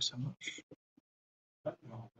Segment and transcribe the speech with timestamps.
[0.00, 0.62] ça marche.
[1.64, 2.11] Ça marche,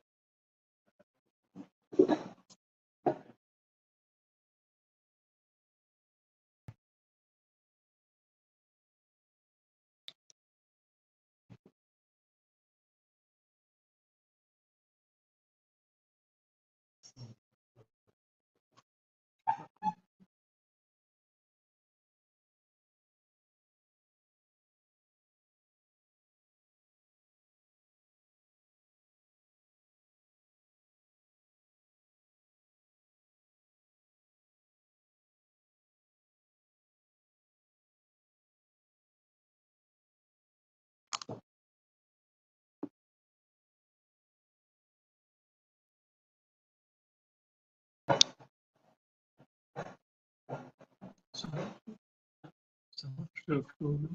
[53.47, 54.09] le clone.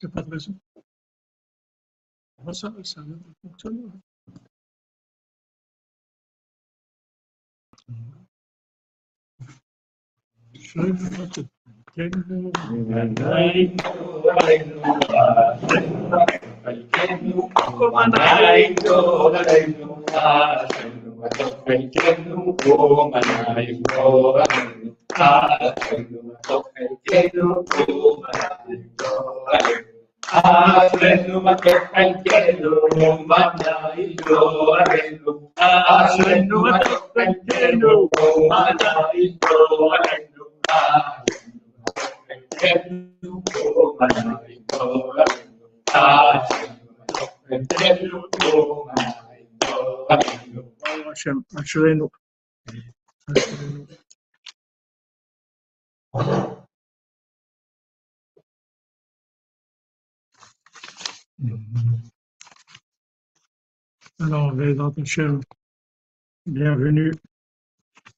[0.00, 0.54] C'est pas de raison.
[2.46, 3.84] Ah, ça, ça a l'air de fonctionner.
[10.52, 10.92] Je vais
[21.24, 24.04] Matokaikenu kumanaiko
[24.44, 29.12] anu Atenu matokaikenu kumanaiko
[29.56, 29.76] anu
[30.44, 34.36] Atenu matokaikenu kumanaiko
[34.76, 35.32] anu
[35.96, 39.56] Atenu matokaikenu kumanaiko
[40.04, 40.44] anu
[40.76, 41.32] Atenu
[41.80, 44.82] matokaikenu kumanaiko
[45.16, 45.40] anu
[45.94, 49.33] Atenu matokaikenu kumanaiko anu
[64.20, 65.40] Alors, Bézant Hachem,
[66.46, 67.12] bienvenue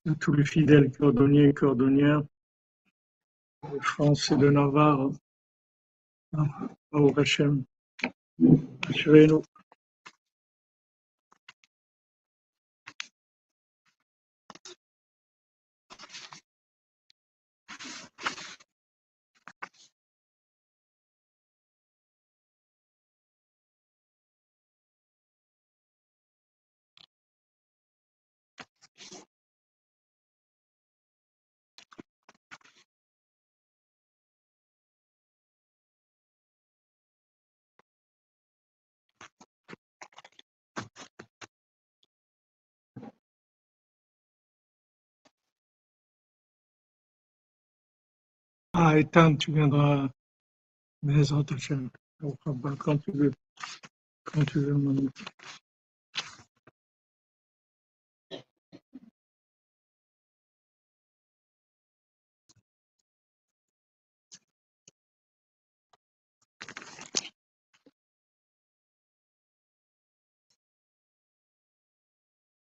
[0.08, 2.22] à tous les fidèles cordonniers et cordonnières
[3.72, 5.10] de France et de Navarre.
[6.32, 6.48] Hein,
[48.76, 50.10] Ah, Ethan, tu viendras,
[51.02, 51.90] Bézant Hachem,
[52.22, 53.32] au Rabbin, quand tu veux.
[54.24, 54.96] Quand tu veux, mon.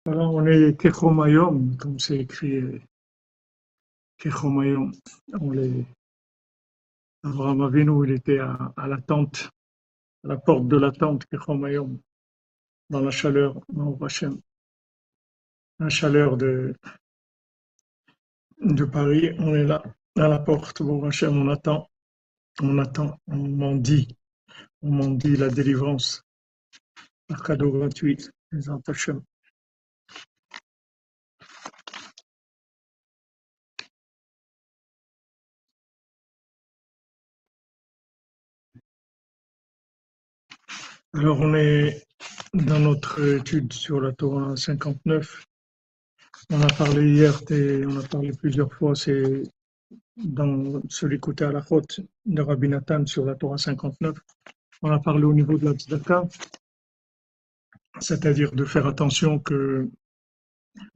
[0.08, 2.62] Alors, on est Kechomayom, comme c'est écrit,
[7.24, 9.50] Abraham Avinu, il était à, la tente,
[10.24, 11.26] à la porte de la tente,
[12.90, 13.60] dans la chaleur.
[15.80, 16.74] La chaleur de,
[18.62, 19.84] de Paris, on est là,
[20.18, 21.88] à la porte, on attend,
[22.62, 24.18] on attend, on mendie,
[24.82, 26.24] on mendie la délivrance,
[27.44, 28.18] cadeau gratuit,
[28.52, 29.22] les Hachem.
[41.18, 42.04] Alors, on est
[42.54, 45.46] dans notre étude sur la Torah 59.
[46.50, 49.44] On a parlé hier, et on a parlé plusieurs fois, c'est
[50.18, 54.18] dans celui côté à la côte de Rabbi Nathan sur la Torah 59.
[54.82, 56.28] On a parlé au niveau de la tzedaka,
[58.00, 59.90] c'est-à-dire de faire attention que,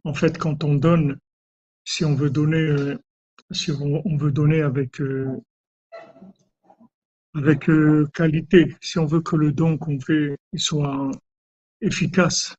[0.04, 1.18] en fait, quand on donne,
[1.86, 2.98] si on veut donner, euh,
[3.52, 5.40] si on, on veut donner avec euh,
[7.36, 11.12] avec euh, qualité, si on veut que le don qu'on fait soit
[11.82, 12.56] efficace,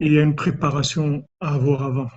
[0.00, 2.10] il y a une préparation à avoir avant.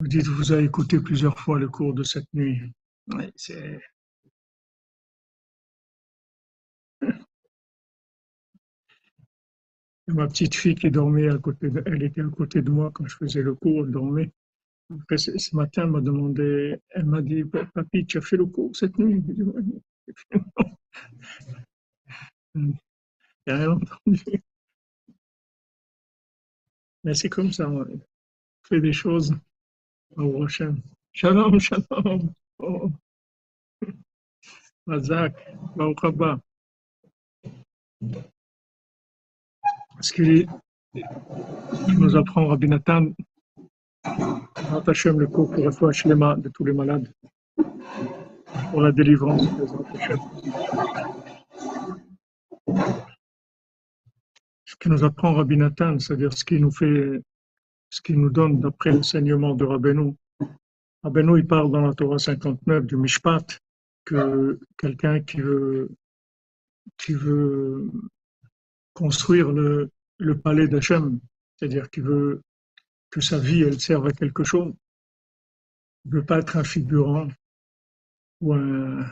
[0.00, 2.60] Vous dites, vous avez écouté plusieurs fois le cours de cette nuit.
[3.08, 3.80] Ouais, c'est...
[10.08, 13.16] Ma petite fille qui dormait à côté elle était à côté de moi quand je
[13.16, 14.30] faisais le cours, elle dormait.
[14.90, 18.46] Après, ce, ce matin, elle m'a demandé, elle m'a dit, papy, tu as fait le
[18.46, 19.22] cours cette nuit?
[19.26, 19.42] J'ai dit,
[20.54, 20.78] cours.
[22.54, 24.42] J'ai rien entendu.
[27.04, 27.86] Mais c'est comme ça, on
[28.62, 29.34] fait des choses
[30.16, 30.80] au Hachem.
[31.12, 32.32] Shalom, shalom.
[34.86, 35.34] Razak,
[35.76, 36.40] Baruch haba.
[40.00, 40.48] Ce qu'il
[41.98, 43.12] nous apprend Rabbi Nathan,
[44.06, 47.12] Le cours pour la Shlema de tous les malades,
[48.70, 49.42] pour la délivrance.
[54.64, 57.20] Ce que nous apprend Rabbi Nathan, c'est-à-dire ce qui nous fait,
[57.90, 60.14] ce qui nous donne d'après l'enseignement de Rabbeinu.
[61.02, 63.58] Rabbeinu, il parle dans la Torah 59 du Mishpat
[64.04, 65.90] que quelqu'un qui veut,
[66.96, 67.90] qui veut
[68.94, 71.18] construire le, le palais d'Hachem,
[71.56, 72.42] c'est-à-dire qui veut
[73.16, 74.74] que sa vie, elle serve à quelque chose.
[76.04, 77.28] Il ne veut pas être un figurant
[78.42, 79.06] ou un,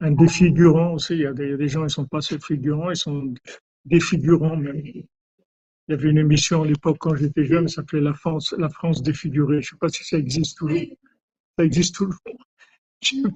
[0.00, 1.14] défigurant aussi.
[1.14, 3.34] Il y, a des, y a des gens, ils sont pas figurants, ils sont
[3.84, 4.76] défigurants même.
[4.86, 5.04] Il
[5.88, 9.60] y avait une émission à l'époque quand j'étais jeune, ça s'appelait La France, défigurée.
[9.60, 10.78] Je sais pas si ça existe toujours.
[11.58, 12.20] Ça existe toujours.
[13.12, 13.32] Il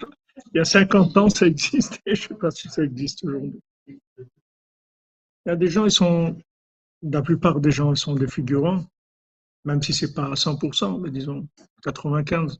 [0.54, 2.14] y a 50 ans, ça existait.
[2.14, 3.60] Je sais pas si ça existe aujourd'hui.
[3.88, 4.28] Il
[5.46, 6.38] y a des gens, ils sont,
[7.02, 8.84] la plupart des gens, ils sont des figurants,
[9.64, 11.48] même si c'est pas à 100%, mais disons
[11.82, 12.58] 95.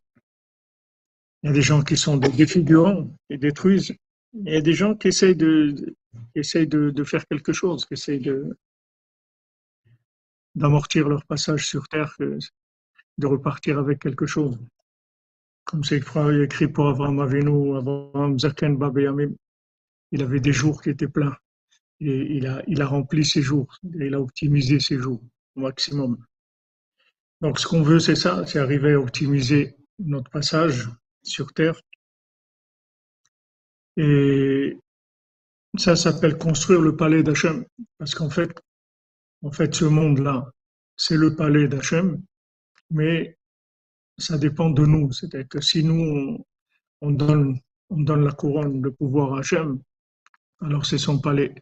[1.42, 3.94] Il y a des gens qui sont des défigurants et détruisent.
[4.32, 5.94] Il y a des gens qui essayent de,
[6.34, 8.56] essayent de, faire quelque chose, qui essayent de,
[10.54, 14.58] d'amortir leur passage sur Terre, de repartir avec quelque chose.
[15.64, 16.02] Comme c'est
[16.42, 19.34] écrit pour Abraham Avinu, Abraham Zaken Babeyamim,
[20.12, 21.36] il avait des jours qui étaient pleins.
[22.00, 25.22] Et il a, il a rempli ses jours, il a optimisé ses jours
[25.56, 26.18] au maximum.
[27.44, 30.88] Donc ce qu'on veut, c'est ça, c'est arriver à optimiser notre passage
[31.22, 31.78] sur Terre.
[33.98, 34.78] Et
[35.76, 37.66] ça s'appelle construire le palais d'Hachem.
[37.98, 38.50] Parce qu'en fait,
[39.42, 40.50] en fait, ce monde-là,
[40.96, 42.18] c'est le palais d'Hachem,
[42.90, 43.36] mais
[44.16, 45.12] ça dépend de nous.
[45.12, 46.44] C'est-à-dire que si nous, on,
[47.02, 49.82] on donne, on donne la couronne de pouvoir à Hachem,
[50.62, 51.54] alors c'est son palais.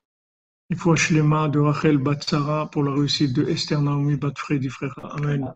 [0.73, 4.99] Il faut Shlema de Rachel Batsara pour la réussite de Esther Naomi Batfredi frère.
[5.05, 5.53] Amen.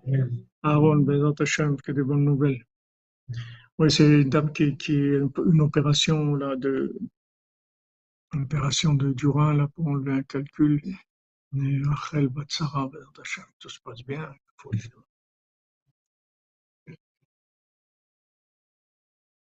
[0.63, 2.63] Aaron, Bezat Hachem, que des bonnes nouvelles.
[3.79, 6.95] Oui, c'est une dame qui, qui est une opération là de
[8.35, 10.83] une opération de Durin là pour enlever un calcul.
[11.53, 14.31] Mais Rachel Batsara, Bezat tout se passe bien.
[14.59, 14.71] Faut.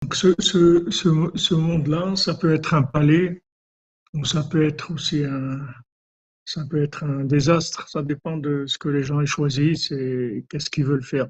[0.01, 3.42] Donc ce, ce, ce, ce monde-là, ça peut être un palais,
[4.13, 5.59] ou ça peut être aussi un,
[6.45, 7.87] ça peut être un désastre.
[7.89, 11.27] Ça dépend de ce que les gens aient choisi, c'est qu'est-ce qu'ils veulent faire,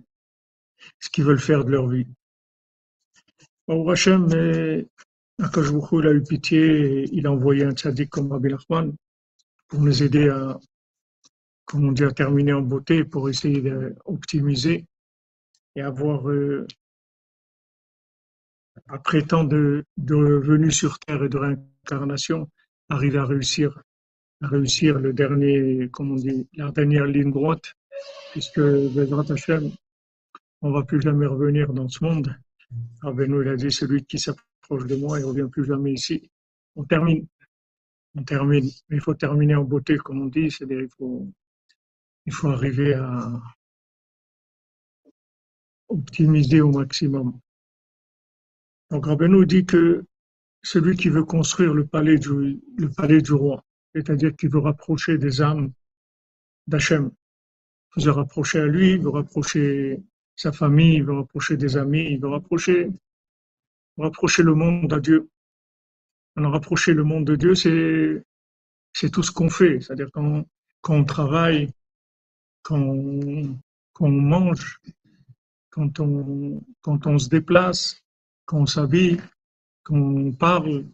[0.99, 2.07] ce qu'ils veulent faire de leur vie.
[3.67, 4.87] Bon, Hachem, mais
[5.41, 8.49] Akash Baruch Hu, il a eu pitié et il a envoyé un tzaddik comme Rabbi
[8.49, 8.93] Nachman
[9.67, 10.59] pour nous aider à,
[11.65, 14.85] comme on dit, à terminer en beauté, pour essayer d'optimiser
[15.75, 16.67] et avoir, euh,
[18.87, 22.49] après tant de, de venues sur Terre et de réincarnation,
[22.93, 23.81] arriver à réussir,
[24.41, 27.73] à réussir le dernier, comme on dit, la dernière ligne droite,
[28.31, 29.71] puisque Bezrat Hashem,
[30.61, 32.35] on va plus jamais revenir dans ce monde.
[33.01, 36.29] Rabbeinu, il a dit, celui qui s'approche de moi, il revient plus jamais ici.
[36.75, 37.27] On termine.
[38.15, 41.27] Il faut terminer en beauté, comme on dit, c'est-à-dire il faut,
[42.27, 43.41] il faut arriver à
[45.89, 47.39] optimiser au maximum.
[48.91, 50.05] Donc Rabbeinu dit que
[50.63, 55.17] celui qui veut construire le palais du, le palais du roi, c'est-à-dire qui veut rapprocher
[55.17, 55.71] des âmes
[56.67, 57.11] d'Hachem,
[57.97, 60.01] il veut rapprocher à lui, il veut rapprocher
[60.35, 62.89] sa famille, il veut rapprocher des amis, il veut rapprocher,
[63.97, 65.29] rapprocher le monde à Dieu.
[66.35, 68.23] Alors rapprocher le monde de Dieu, c'est
[68.93, 70.45] c'est tout ce qu'on fait, c'est-à-dire quand,
[70.81, 71.69] quand on travaille,
[72.61, 73.59] quand on,
[73.91, 74.79] quand on mange,
[75.71, 78.03] quand on, quand on se déplace,
[78.45, 79.19] quand on s'habille,
[79.83, 80.85] quand on parle,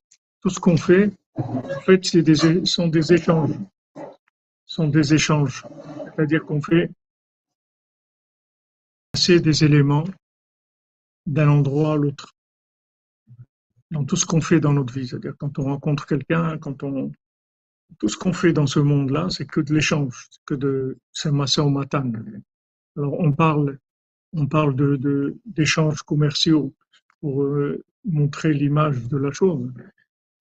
[0.41, 3.55] tout ce qu'on fait, en fait, c'est des, sont des échanges.
[4.65, 5.65] sont des échanges.
[6.15, 6.91] C'est-à-dire qu'on fait
[9.12, 10.05] passer des éléments
[11.25, 12.34] d'un endroit à l'autre.
[13.91, 15.08] Dans tout ce qu'on fait dans notre vie.
[15.08, 17.12] C'est-à-dire quand on rencontre quelqu'un, quand on,
[17.98, 21.63] tout ce qu'on fait dans ce monde-là, c'est que de l'échange, que de, c'est massa
[21.63, 22.12] au matin.
[22.98, 23.79] Alors, on parle,
[24.34, 24.75] on parle
[25.46, 26.74] d'échanges commerciaux
[27.19, 29.72] pour euh, montrer l'image de la chose,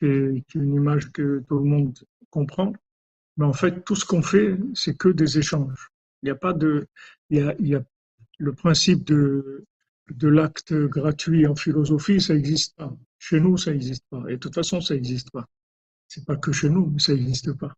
[0.01, 1.99] qui est, une image que tout le monde
[2.31, 2.73] comprend.
[3.37, 5.91] Mais en fait, tout ce qu'on fait, c'est que des échanges.
[6.23, 6.87] Il n'y a pas de,
[7.31, 7.85] il y a,
[8.39, 9.65] le principe de,
[10.11, 12.97] de l'acte gratuit en philosophie, ça n'existe pas.
[13.19, 14.25] Chez nous, ça n'existe pas.
[14.29, 15.47] Et de toute façon, ça n'existe pas.
[16.07, 17.75] C'est pas que chez nous, mais ça n'existe pas.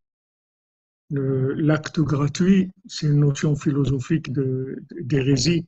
[1.10, 5.66] L'acte gratuit, c'est une notion philosophique d'hérésie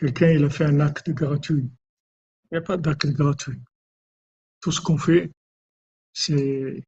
[0.00, 1.68] quelqu'un il a fait un acte gratuit.
[2.50, 3.60] Il n'y a pas d'acte gratuit.
[4.60, 5.30] Tout ce qu'on fait,
[6.14, 6.82] c'est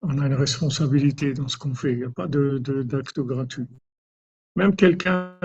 [0.00, 1.92] on a une responsabilité dans ce qu'on fait.
[1.92, 3.68] Il n'y a pas d'acte gratuit.
[4.56, 5.38] Même quelqu'un,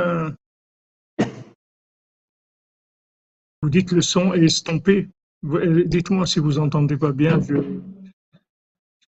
[3.62, 5.10] vous dites le son est estompé.
[5.44, 7.42] Dites-moi si vous entendez pas bien.
[7.42, 7.82] Je ne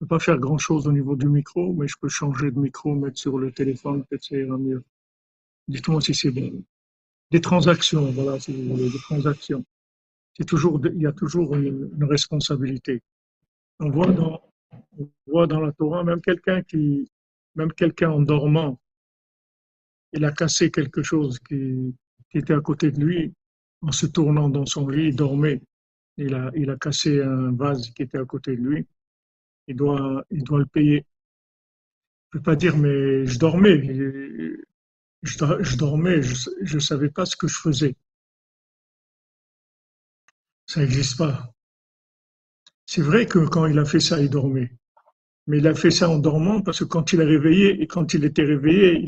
[0.00, 3.18] peux pas faire grand-chose au niveau du micro, mais je peux changer de micro, mettre
[3.18, 4.84] sur le téléphone, peut-être ça ira mieux.
[5.68, 6.62] Dites-moi si c'est bon.
[7.32, 9.64] Des transactions, voilà, si vous voulez, des transactions.
[10.36, 13.02] C'est toujours, il y a toujours une, responsabilité.
[13.80, 14.42] On voit dans,
[14.98, 17.10] on voit dans la Torah même quelqu'un qui,
[17.54, 18.78] même quelqu'un en dormant,
[20.12, 21.94] il a cassé quelque chose qui,
[22.34, 23.32] était à côté de lui
[23.80, 25.62] en se tournant dans son lit, il dormait.
[26.18, 28.86] Il a, il a cassé un vase qui était à côté de lui.
[29.68, 31.06] Il doit, il doit le payer.
[32.30, 33.78] Je ne peux pas dire, mais je dormais
[35.22, 37.96] je, dormais, je ne savais pas ce que je faisais.
[40.66, 41.52] Ça n'existe pas.
[42.86, 44.72] C'est vrai que quand il a fait ça, il dormait.
[45.46, 48.14] Mais il a fait ça en dormant parce que quand il a réveillé et quand
[48.14, 49.04] il était réveillé,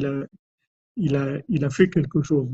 [0.97, 2.51] il a, fait quelque chose.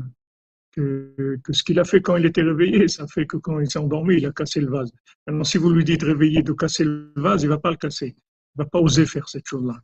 [0.71, 3.79] Que, ce qu'il a fait quand il était réveillé, ça fait que quand il s'est
[3.79, 4.91] endormi, il a cassé le vase.
[5.27, 8.15] Maintenant, si vous lui dites réveiller de casser le vase, il va pas le casser.
[8.55, 9.79] Il va pas oser faire cette chose-là.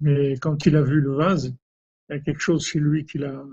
[0.00, 1.54] Mais quand il a vu le vase,
[2.08, 3.44] il y a quelque chose chez lui qui l'a.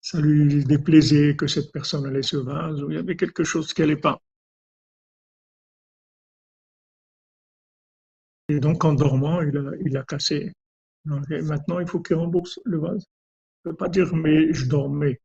[0.00, 3.80] Ça lui déplaisait que cette personne allait ce vase, il y avait quelque chose qui
[3.80, 4.20] n'allait pas.
[8.48, 10.52] Et donc, en dormant, il a, il a cassé.
[11.04, 13.06] maintenant, il faut qu'il rembourse le vase.
[13.64, 15.20] Je ne peux pas dire, mais je dormais.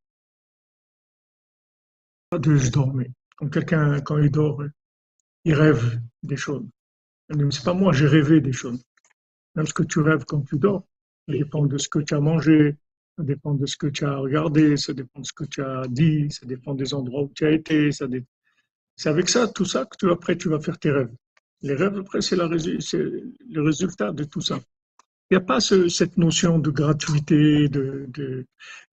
[2.29, 3.11] Pas de je dormais.
[3.37, 4.63] Quand quelqu'un, quand il dort,
[5.43, 6.65] il rêve des choses.
[7.29, 8.81] C'est pas moi, j'ai rêvé des choses.
[9.55, 10.83] Même ce que tu rêves quand tu dors,
[11.27, 12.75] ça dépend de ce que tu as mangé,
[13.17, 15.83] ça dépend de ce que tu as regardé, ça dépend de ce que tu as
[15.89, 17.91] dit, ça dépend des endroits où tu as été.
[17.91, 21.13] C'est avec ça, tout ça, que tu, après tu vas faire tes rêves.
[21.61, 24.59] Les rêves, après, c'est le résultat de tout ça.
[25.29, 27.69] Il n'y a pas cette notion de gratuité,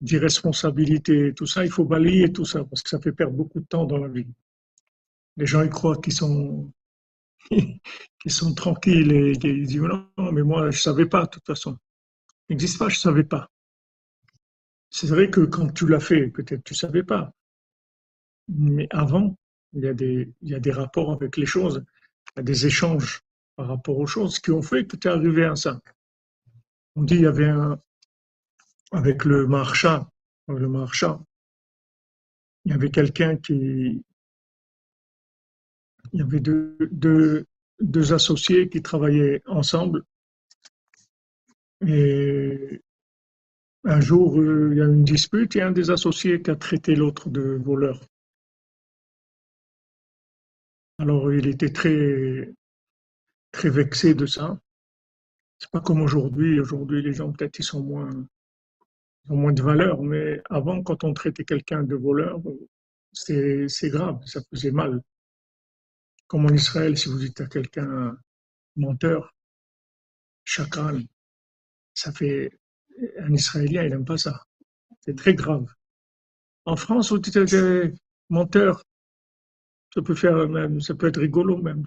[0.02, 1.64] d'irresponsabilité, de, tout ça.
[1.64, 4.08] Il faut balayer tout ça parce que ça fait perdre beaucoup de temps dans la
[4.08, 4.26] vie.
[5.38, 6.70] Les gens, ils croient qu'ils sont
[8.20, 11.78] qui sont tranquilles et qui disent non, mais moi je savais pas de toute façon.
[12.48, 13.50] N'existe pas, je savais pas.
[14.90, 17.32] C'est vrai que quand tu l'as fait, peut-être tu savais pas.
[18.48, 19.36] Mais avant,
[19.72, 21.84] il y, a des, il y a des rapports avec les choses,
[22.34, 23.22] il y a des échanges
[23.56, 25.80] par rapport aux choses qui ont fait que tu es arrivé à ça.
[26.94, 27.78] On dit il y avait un,
[28.92, 30.06] avec le marchand,
[30.48, 31.26] le marchand,
[32.64, 34.04] il y avait quelqu'un qui,
[36.12, 37.46] il y avait deux,
[38.12, 40.02] associés qui travaillaient ensemble.
[41.86, 42.80] Et
[43.84, 46.94] un jour, euh, il y a une dispute et un des associés qui a traité
[46.94, 48.00] l'autre de voleur.
[50.98, 52.54] Alors, il était très,
[53.52, 54.58] très vexé de ça.
[55.58, 56.58] C'est pas comme aujourd'hui.
[56.58, 58.10] Aujourd'hui, les gens, peut-être, ils sont moins,
[59.24, 60.02] ils ont moins de valeur.
[60.02, 62.40] Mais avant, quand on traitait quelqu'un de voleur,
[63.12, 65.02] c'est grave, ça faisait mal.
[66.26, 68.16] Comme en Israël, si vous dites à quelqu'un
[68.76, 69.34] menteur,
[70.44, 71.02] chacal,
[71.94, 72.50] ça fait.
[73.18, 74.42] Un Israélien, il n'aime pas ça.
[75.00, 75.66] C'est très grave.
[76.64, 77.38] En France, vous dites
[78.30, 78.82] menteur,
[79.92, 81.84] ça peut faire même, ça peut être rigolo même.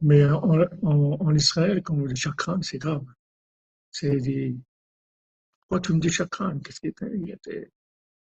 [0.00, 3.04] Mais en, Israël, quand vous dites chakran, c'est grave.
[3.90, 4.58] C'est dit,
[5.60, 6.92] pourquoi tu me dis chakran Qu'est-ce qui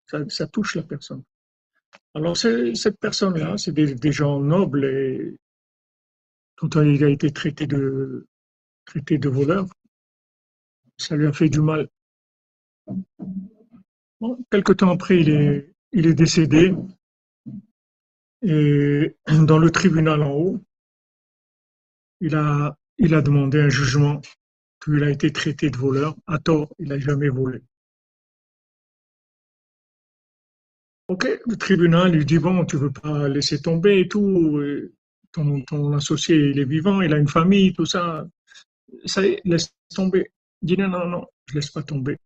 [0.07, 1.23] ça, ça touche la personne.
[2.13, 5.37] Alors, cette personne-là, c'est des, gens nobles et
[6.55, 8.27] quand il a été traité de,
[9.29, 9.65] voleur,
[10.97, 11.87] ça lui a fait du mal.
[14.51, 16.73] quelque temps après, il est, décédé
[18.43, 20.59] et dans le tribunal en haut,
[22.19, 24.21] il a, il a demandé un jugement
[24.83, 26.15] qu'il a été traité de voleur.
[26.27, 27.61] À tort, il n'a jamais volé.
[31.11, 34.61] Ok, le tribunal lui dit bon, tu veux pas laisser tomber et tout.
[35.33, 38.25] Ton, associé, il est vivant, il a une famille, tout ça.
[39.03, 40.31] Ça laisse tomber.
[40.61, 42.17] Il dit non, non, non, je laisse pas tomber.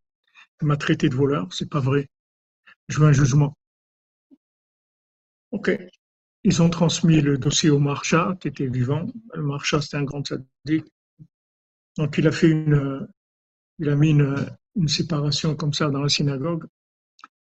[0.61, 2.07] Il m'a traité de voleur, c'est pas vrai.
[2.87, 3.57] Je veux un jugement.
[5.49, 5.71] Ok.
[6.43, 9.07] Ils ont transmis le dossier au marchand qui était vivant.
[9.33, 10.85] Le marchand, c'était un grand sadique.
[11.97, 13.07] Donc il a fait une,
[13.79, 16.67] il a mis une séparation comme ça dans la synagogue.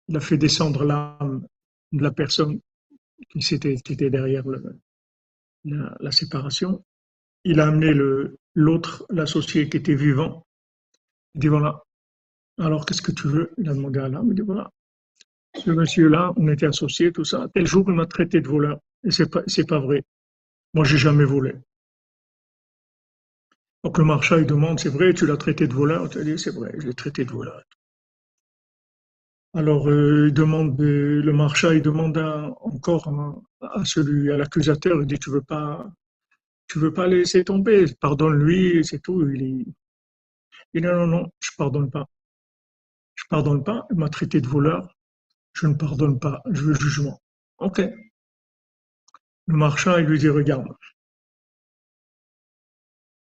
[0.07, 1.45] Il a fait descendre l'âme
[1.91, 2.59] de la personne
[3.29, 4.43] qui, était, derrière
[5.63, 6.83] la, séparation.
[7.43, 7.93] Il a amené
[8.53, 10.45] l'autre, l'associé qui était vivant.
[11.33, 11.83] Il dit voilà.
[12.57, 13.51] Alors qu'est-ce que tu veux?
[13.57, 14.27] Il a demandé à l'âme.
[14.29, 14.69] Il dit voilà.
[15.55, 17.47] Ce monsieur-là, on était associés, tout ça.
[17.53, 18.79] Tel jour, il m'a traité de voleur.
[19.03, 20.03] Et c'est pas, pas vrai.
[20.73, 21.53] Moi, j'ai jamais volé.
[23.83, 26.09] Donc le marchand, il demande, c'est vrai, tu l'as traité de voleur?
[26.09, 27.63] Tu as dit, c'est vrai, je l'ai traité de voleur.
[29.55, 32.17] Alors, euh, il demande, le marchand, il demande
[32.59, 33.07] encore
[33.61, 35.89] à, celui, à l'accusateur, il dit, tu veux pas,
[36.67, 39.25] tu veux pas laisser tomber, pardonne-lui, c'est tout.
[39.29, 39.63] Il,
[40.73, 42.05] dit, non, non, non, je pardonne pas.
[43.15, 44.93] Je pardonne pas, il m'a traité de voleur,
[45.53, 47.21] je ne pardonne pas, je veux jugement.
[47.59, 47.79] Ok.
[49.47, 50.67] Le marchand, il lui dit, regarde,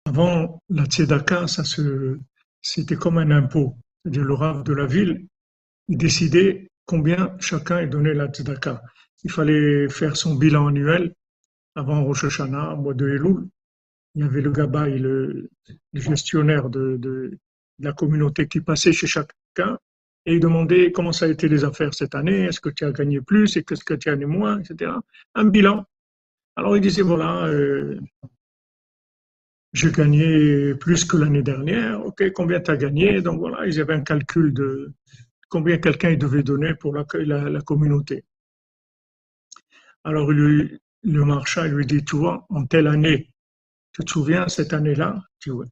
[0.07, 1.65] avant la tzedaka, ça
[2.63, 3.77] c'était comme un impôt.
[4.03, 5.27] C'est-à-dire le rave de la ville,
[5.89, 8.83] il décidait combien chacun donnait la tzedaka.
[9.25, 11.15] Il fallait faire son bilan annuel
[11.75, 13.49] avant Rosh Hashanah, mois de Elul.
[14.15, 15.51] Il y avait le gabaï, le,
[15.93, 17.39] gestionnaire de, de,
[17.81, 19.79] la communauté qui passait chez chacun
[20.27, 22.93] et il demandait comment ça a été les affaires cette année, est-ce que tu as
[22.93, 24.93] gagné plus, et qu'est-ce que tu as gagné moins, etc.
[25.35, 25.85] Un bilan.
[26.57, 27.99] Alors il disait, voilà, euh,
[29.73, 33.21] j'ai gagné plus que l'année dernière, ok, combien tu as gagné?
[33.21, 34.93] Donc voilà, ils avaient un calcul de
[35.55, 37.05] combien quelqu'un devait donner pour la,
[37.49, 38.25] la, communauté.
[40.03, 43.31] Alors le, marchand lui dit, tu vois, en telle année,
[43.93, 45.23] tu te souviens, cette année-là?
[45.41, 45.69] Dit, ouais.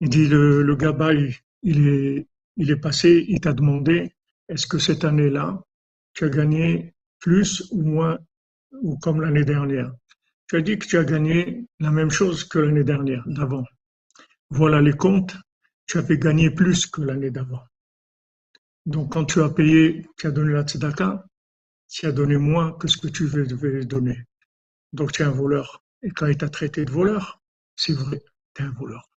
[0.00, 1.30] Il dit, le, le
[1.62, 4.10] il est passé, il t'a demandé,
[4.48, 5.62] est-ce que cette année-là,
[6.12, 8.18] tu as gagné plus ou moins
[8.72, 9.92] ou comme l'année dernière?
[10.48, 13.64] Tu as dit que tu as gagné la même chose que l'année dernière, d'avant.
[14.50, 15.36] Voilà les comptes,
[15.86, 17.62] tu avais gagné plus que l'année d'avant.
[18.86, 21.26] Donc quand tu as payé, tu as donné la tzedaka,
[21.88, 24.24] tu as donné moins que ce que tu devais donner.
[24.92, 25.82] Donc tu es un voleur.
[26.02, 27.40] Et quand il t'a traité de voleur,
[27.76, 28.22] c'est vrai,
[28.54, 29.10] tu es un voleur.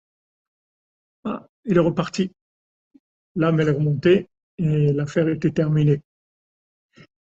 [1.25, 2.33] Ah, il est reparti.
[3.35, 6.03] L'âme, est remontée et l'affaire était terminée.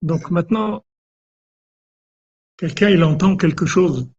[0.01, 0.85] Donc maintenant,
[2.57, 4.09] Quelqu'un, il entend quelque chose,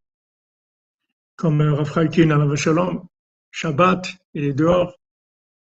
[1.37, 2.55] comme Rafraïkin à la
[3.51, 4.95] Shabbat, il est dehors,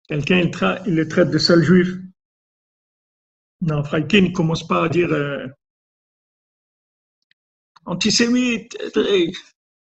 [0.07, 0.51] quelqu'un, il,
[0.87, 1.89] il, le traite de sale juif.
[3.61, 5.47] Non, Rafraïkin ne commence pas à dire euh,
[7.85, 8.77] antisémite.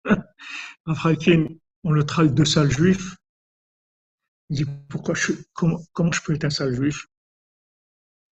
[0.87, 1.47] Rafraïkin,
[1.85, 3.17] on le traite de sale juif.
[4.51, 7.07] Il dit, pourquoi je, comment, comment je peux être un sale juif?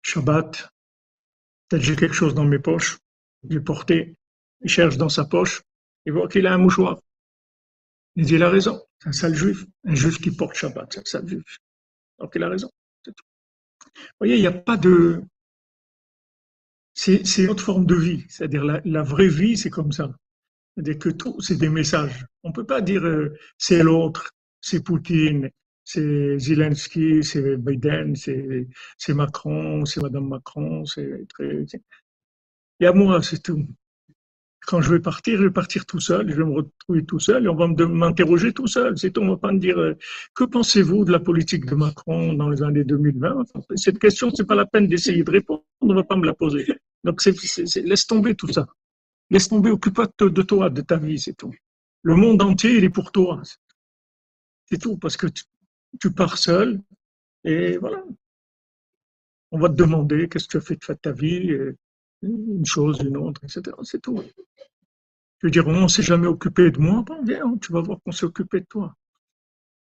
[0.02, 0.68] Shabbat,
[1.68, 2.98] peut-être j'ai quelque chose dans mes poches,
[3.48, 4.16] j'ai porté,
[4.60, 5.62] il cherche dans sa poche,
[6.06, 7.00] il voit qu'il a un mouchoir.
[8.16, 9.64] Il dit, il a raison, c'est un sale juif.
[9.84, 11.58] Un juif qui porte Shabbat, c'est un sale juif.
[12.18, 12.70] Donc il a raison.
[13.06, 13.12] Vous
[14.20, 15.22] voyez, il n'y a pas de...
[16.94, 18.24] C'est une autre forme de vie.
[18.28, 20.14] C'est-à-dire la, la, vraie vie, c'est comme ça.
[20.74, 22.24] C'est-à-dire que tout, c'est des messages.
[22.42, 25.50] On ne peut pas dire euh, c'est l'autre, c'est Poutine,
[25.84, 31.26] c'est Zelensky, c'est Biden, c'est Macron, c'est Madame Macron, c'est...
[31.40, 33.66] Il y a moi, c'est tout
[34.66, 37.44] quand je vais partir, je vais partir tout seul, je vais me retrouver tout seul
[37.44, 38.96] et on va m'interroger tout seul.
[38.96, 39.94] C'est tout, on va pas me dire euh,
[40.34, 43.44] que pensez-vous de la politique de Macron dans les années 2020
[43.76, 46.34] Cette question, c'est pas la peine d'essayer de répondre, on ne va pas me la
[46.34, 46.66] poser.
[47.04, 48.66] Donc laisse tomber tout ça.
[49.30, 51.54] Laisse tomber, occupe-toi de toi, de ta vie, c'est tout.
[52.02, 53.42] Le monde entier, il est pour toi.
[54.70, 55.26] C'est tout, parce que
[56.00, 56.80] tu, pars seul
[57.44, 58.04] et voilà.
[59.50, 61.52] On va te demander qu'est-ce que tu as fait de ta vie,
[62.22, 63.76] une chose, une autre, etc.
[63.82, 64.22] C'est tout.
[65.38, 68.12] Tu veux dire, on ne s'est jamais occupé de moi, bon, tu vas voir qu'on
[68.12, 68.94] s'est occupé de toi.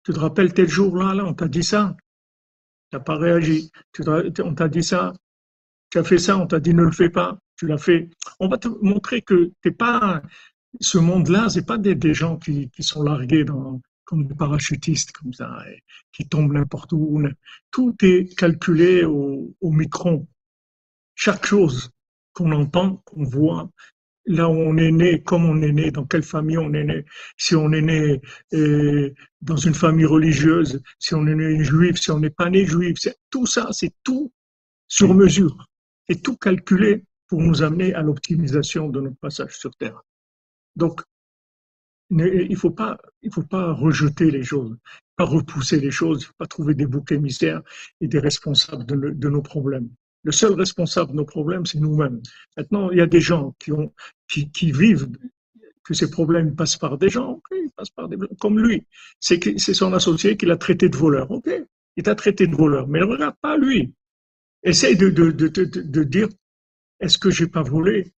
[0.02, 1.96] Tu te rappelles tel jour-là, là, on t'a dit ça,
[2.90, 3.70] tu n'as pas réagi.
[4.40, 5.12] on t'a dit ça,
[5.90, 8.10] tu as fait ça, on t'a dit ne le fais pas, tu l'as fait.
[8.40, 10.22] On va te montrer que t'es pas
[10.80, 13.46] ce monde-là, c'est pas des, gens qui, sont largués
[14.04, 15.56] comme des parachutistes comme ça,
[16.12, 17.22] qui tombent n'importe où.
[17.70, 20.26] Tout est calculé au micron.
[21.14, 21.93] Chaque chose
[22.34, 23.70] qu'on entend, qu'on voit,
[24.26, 27.04] là où on est né, comme on est né, dans quelle famille on est né,
[27.36, 28.20] si on est né
[28.54, 32.64] euh, dans une famille religieuse, si on est né juif, si on n'est pas né
[32.64, 32.98] juif,
[33.30, 34.32] tout ça, c'est tout
[34.88, 35.66] sur mesure,
[36.08, 40.02] c'est tout calculé pour nous amener à l'optimisation de notre passage sur Terre.
[40.76, 41.02] Donc,
[42.10, 44.76] il ne faut pas, il faut pas rejeter les choses,
[45.16, 47.62] pas repousser les choses, il faut pas trouver des boucs émissaires
[48.00, 48.84] et des responsables
[49.18, 49.88] de nos problèmes.
[50.24, 52.20] Le seul responsable de nos problèmes, c'est nous-mêmes.
[52.56, 53.92] Maintenant, il y a des gens qui, ont,
[54.26, 55.08] qui, vivent
[55.84, 58.08] que ses problèmes passent par des gens, ok, ils passent par
[58.40, 58.86] comme lui.
[59.20, 61.50] C'est son associé qui l'a traité de voleur, ok.
[61.96, 63.92] Il t'a traité de voleur, mais ne regarde pas lui.
[64.62, 65.10] Essaye de,
[66.02, 66.28] dire,
[67.00, 68.12] est-ce que j'ai pas volé?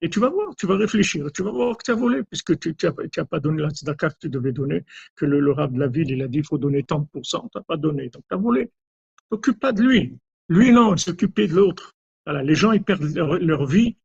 [0.00, 2.56] Et tu vas voir, tu vas réfléchir, tu vas voir que tu as volé, puisque
[2.56, 4.84] tu n'as pas donné la tzedaka que tu devais donner,
[5.16, 7.48] que le, le de la ville, il a dit, il faut donner tant de pourcents,
[7.50, 8.70] tu n'as pas donné, donc tu as volé.
[9.28, 10.16] T'occupe pas de lui.
[10.48, 11.94] Lui, non, il s'occupait de l'autre.
[12.24, 13.96] Voilà, les gens, ils perdent leur, vie,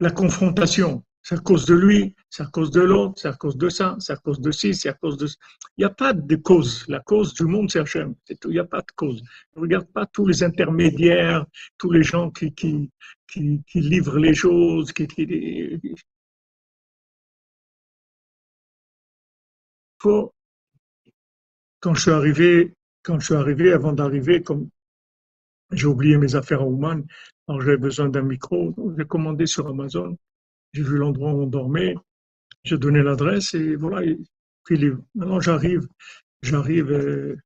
[0.00, 1.04] la confrontation.
[1.22, 3.96] C'est à cause de lui, c'est à cause de l'autre, c'est à cause de ça,
[3.98, 5.26] c'est à cause de ci, c'est à cause de...
[5.76, 6.84] Il n'y a pas de cause.
[6.88, 8.14] La cause du monde, c'est Hachem.
[8.28, 9.22] Il n'y a pas de cause.
[9.56, 11.44] Ne regarde pas tous les intermédiaires,
[11.78, 12.90] tous les gens qui, qui,
[13.26, 15.08] qui, qui livrent les choses, qui,
[21.80, 24.68] quand je suis arrivé, quand je suis arrivé, avant d'arriver, comme
[25.72, 27.04] j'ai oublié mes affaires à Ouman,
[27.48, 30.16] alors j'avais besoin d'un micro, j'ai commandé sur Amazon,
[30.72, 31.96] j'ai vu l'endroit où on dormait,
[32.64, 34.02] j'ai donné l'adresse et voilà,
[34.64, 35.88] puis les- maintenant j'arrive,
[36.42, 37.36] j'arrive euh,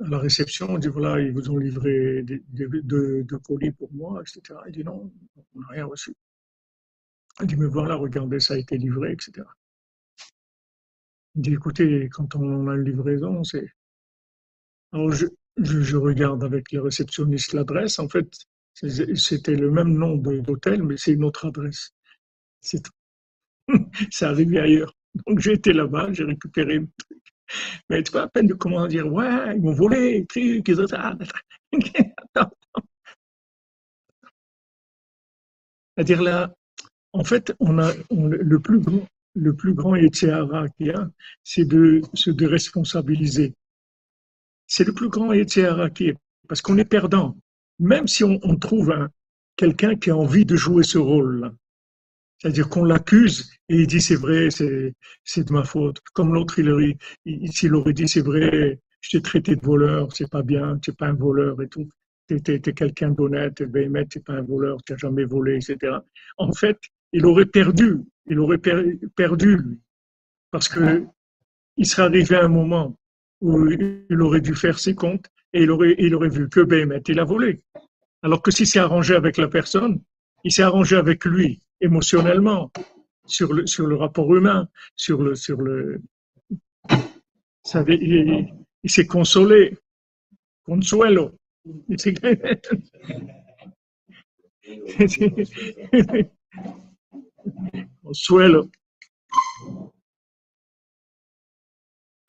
[0.00, 3.72] à la réception, on dit voilà, ils vous ont livré des, des- de, de colis
[3.72, 4.62] pour moi, etc.
[4.68, 5.10] Il dit non,
[5.56, 6.14] on n'a rien reçu.
[7.40, 9.46] Il dit mais voilà, regardez, ça a été livré, etc.
[11.36, 13.68] Il dit écoutez, quand on a une livraison, c'est
[14.92, 17.98] Alors, je, je, regarde avec le réceptionniste l'adresse.
[17.98, 18.28] En fait,
[18.74, 21.92] c'était le même nom d'hôtel, mais c'est une autre adresse.
[22.60, 22.82] C'est.
[24.10, 24.94] C'est arrivé ailleurs.
[25.26, 26.88] Donc, j'ai été là-bas, j'ai récupéré le.
[27.88, 31.16] Mais tu pas à peine de comment dire, ouais, ils m'ont volé, truc, ils ça.
[32.34, 32.50] Attends.
[35.96, 36.54] C'est-à-dire là,
[37.12, 39.94] en fait, on a le plus grand, le plus grand
[40.76, 41.08] qu'il y a,
[41.44, 43.54] c'est de se déresponsabiliser.
[44.76, 46.16] C'est le plus grand Yetzirah qui est,
[46.48, 47.36] parce qu'on est perdant.
[47.78, 49.08] Même si on, on trouve un-
[49.54, 51.52] quelqu'un qui a envie de jouer ce rôle-là.
[52.38, 56.00] C'est-à-dire qu'on l'accuse et il dit c'est vrai, c'est c'est de ma faute.
[56.12, 60.28] Comme l'autre, il aurait, il- aurait dit c'est vrai, je t'ai traité de voleur, c'est
[60.28, 61.88] pas bien, tu n'es pas un voleur et tout.
[62.26, 65.54] Tu es, quelqu'un d'honnête, ben, mais tu n'es pas un voleur, tu n'as jamais volé,
[65.58, 66.02] etc.
[66.36, 66.78] En fait,
[67.12, 69.78] il aurait perdu, il aurait per- perdu, lui.
[70.50, 71.04] Parce que
[71.76, 72.96] il serait arrivé à un moment
[73.44, 77.24] où il aurait dû faire ses comptes et il aurait, vu que Béhémet, il a
[77.24, 77.60] volé.
[78.22, 80.00] Alors que s'il s'est arrangé avec la personne,
[80.44, 82.72] il s'est arrangé avec lui émotionnellement,
[83.26, 86.00] sur le, rapport humain, sur le, sur le,
[87.88, 88.50] il,
[88.86, 89.76] s'est consolé,
[90.64, 91.32] consuelo.
[98.02, 98.70] Consuelo.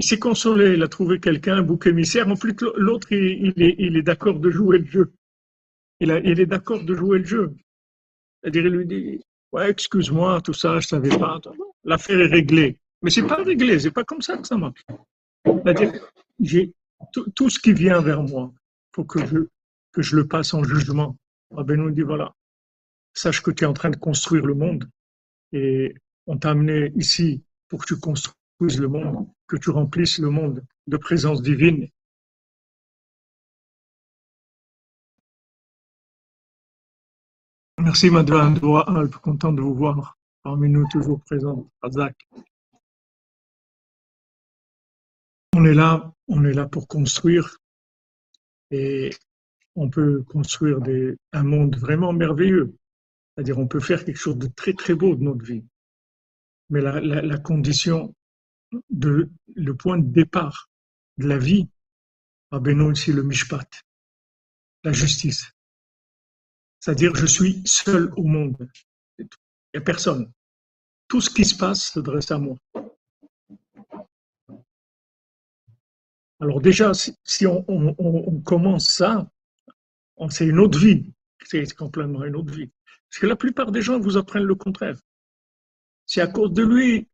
[0.06, 2.28] Il s'est consolé, il a trouvé quelqu'un, un bouc émissaire.
[2.28, 5.12] En plus, l'autre, il, est, il est d'accord de jouer le jeu.
[6.00, 7.56] Il, est d'accord de jouer le jeu.
[8.40, 11.42] C'est-à-dire, il lui dit, ouais, excuse-moi, tout ça, je savais pas.
[11.84, 12.78] L'affaire est réglée.
[13.02, 14.86] Mais c'est pas réglé, c'est pas comme ça que ça marche.
[15.44, 15.94] C'est-à-dire,
[16.40, 16.72] j'ai
[17.12, 18.54] tout, ce qui vient vers moi,
[18.94, 19.48] faut que je,
[19.92, 21.18] que je le passe en jugement.
[21.50, 22.32] Rabbi nous dit, voilà,
[23.12, 24.88] sache que tu es en train de construire le monde
[25.52, 25.96] et
[26.28, 30.66] on t'a amené ici pour que tu construises le monde, que tu remplisses le monde
[30.88, 31.90] de présence divine.
[37.78, 41.70] Merci Madame Alp, content de vous voir parmi nous toujours présent.
[41.82, 42.16] Razak.
[45.54, 47.58] On est là, on est là pour construire
[48.72, 49.12] et
[49.76, 50.80] on peut construire
[51.34, 52.76] un monde vraiment merveilleux.
[53.36, 55.64] C'est-à-dire on peut faire quelque chose de très très beau de notre vie.
[56.70, 58.16] Mais la condition
[58.90, 60.70] de le point de départ
[61.18, 61.68] de la vie,
[62.52, 63.68] Rabbeinu ici le mishpat,
[64.84, 65.52] la justice.
[66.80, 68.70] C'est-à-dire je suis seul au monde.
[69.18, 69.28] Il
[69.74, 70.32] n'y a personne.
[71.08, 72.58] Tout ce qui se passe s'adresse à moi.
[76.40, 79.30] Alors déjà, si, on, on, commence ça,
[80.30, 81.12] c'est une autre vie.
[81.46, 82.70] C'est complètement une autre vie.
[83.10, 84.98] Parce que la plupart des gens vous apprennent le contraire.
[86.06, 87.08] C'est à cause de lui.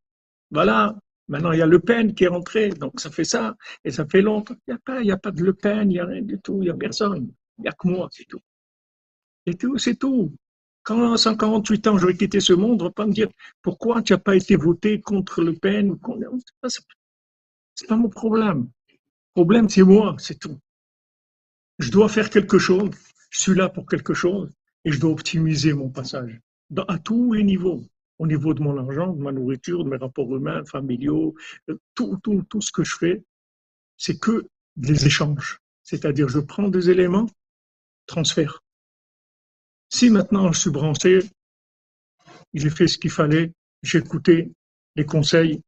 [0.50, 0.98] Voilà.
[1.32, 4.06] Maintenant, il y a Le Pen qui est rentré, donc ça fait ça, et ça
[4.06, 4.54] fait longtemps.
[4.67, 6.58] Il n'y a pas, a pas de Le Pen, il n'y a rien du tout,
[6.58, 7.32] il n'y a personne.
[7.58, 8.41] Il n'y a que moi, c'est tout.
[9.48, 10.36] C'est tout, c'est tout.
[10.84, 13.30] Quand à 148 ans, j'aurais quitté ce monde, on va pas me dire
[13.62, 15.98] pourquoi tu n'as pas été voté contre Le Pen.
[17.76, 18.70] C'est pas mon problème.
[18.89, 20.60] Le problème, c'est moi, c'est tout.
[21.80, 22.91] Je dois faire quelque chose,
[23.30, 24.52] je suis là pour quelque chose,
[24.84, 26.41] et je dois optimiser mon passage
[26.89, 27.86] à tous les niveaux.
[28.21, 31.34] Au niveau de mon argent, de ma nourriture, de mes rapports humains, familiaux,
[31.95, 33.23] tout, tout, tout ce que je fais,
[33.97, 35.60] c'est que des échanges.
[35.81, 37.25] C'est-à-dire, je prends des éléments,
[38.05, 38.62] transfert.
[39.89, 41.23] Si maintenant je suis branché,
[42.53, 44.51] j'ai fait ce qu'il fallait, j'ai écouté
[44.95, 45.63] les conseils,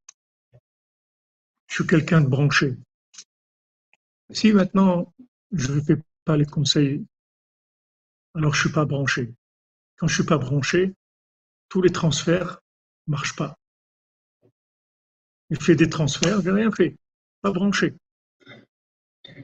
[1.65, 2.77] je suis quelqu'un de branché.
[4.29, 5.11] Si maintenant
[5.51, 7.03] je ne fais pas les conseils,
[8.35, 9.33] alors je suis pas branché.
[9.97, 10.93] Quand je suis pas branché,
[11.73, 12.61] tous les transferts
[13.07, 13.57] marchent pas.
[15.49, 16.95] Il fait des transferts, j'ai rien fait,
[17.41, 17.95] pas branché.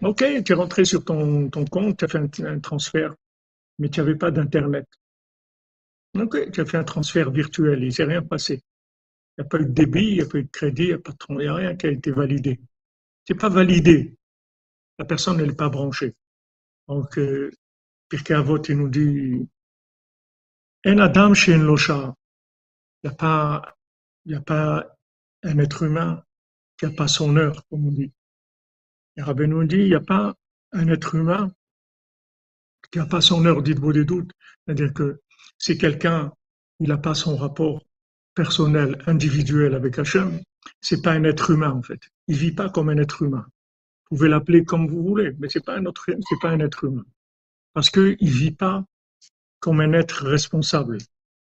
[0.03, 3.15] Ok, tu es rentré sur ton, compte, tu as fait un, transfert,
[3.79, 4.85] mais tu n'avais pas d'internet.
[6.15, 8.61] Ok, tu as fait un transfert virtuel, il ne s'est rien passé.
[9.35, 10.91] Il n'y a pas eu de débit, il n'y a pas eu de crédit,
[11.29, 12.59] il n'y a, rien qui a été validé.
[13.25, 14.15] C'est pas validé.
[14.99, 16.13] La personne n'est pas branchée.
[16.87, 17.49] Donc, euh,
[18.07, 19.47] Pirkei Avot, il nous dit
[20.85, 22.15] En Adam chez Locha.
[23.03, 23.75] Il n'y a, pas,
[24.25, 24.97] il a pas
[25.43, 26.23] un être humain
[26.77, 28.11] qui n'a pas son heure, comme on dit.
[29.17, 30.35] Et Rabbi nous dit il n'y a pas
[30.71, 31.51] un être humain
[32.91, 34.31] qui n'a pas son heure, dites-vous des doutes.
[34.65, 35.21] C'est-à-dire que
[35.57, 36.31] si quelqu'un
[36.79, 37.83] il n'a pas son rapport
[38.33, 40.39] personnel, individuel avec Hachem,
[40.79, 42.01] c'est pas un être humain en fait.
[42.27, 43.45] Il vit pas comme un être humain.
[44.09, 46.85] Vous pouvez l'appeler comme vous voulez, mais c'est pas un autre, c'est pas un être
[46.85, 47.05] humain
[47.73, 48.83] parce qu'il ne vit pas
[49.59, 50.97] comme un être responsable.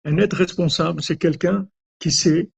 [0.06, 1.67] Un être responsable, c'est quelqu'un
[1.99, 2.49] qui sait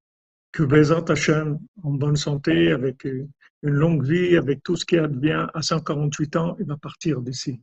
[0.51, 3.29] que Bézant Hachem, en bonne santé, avec une
[3.61, 7.61] longue vie, avec tout ce qui advient, à 148 ans, il va partir d'ici.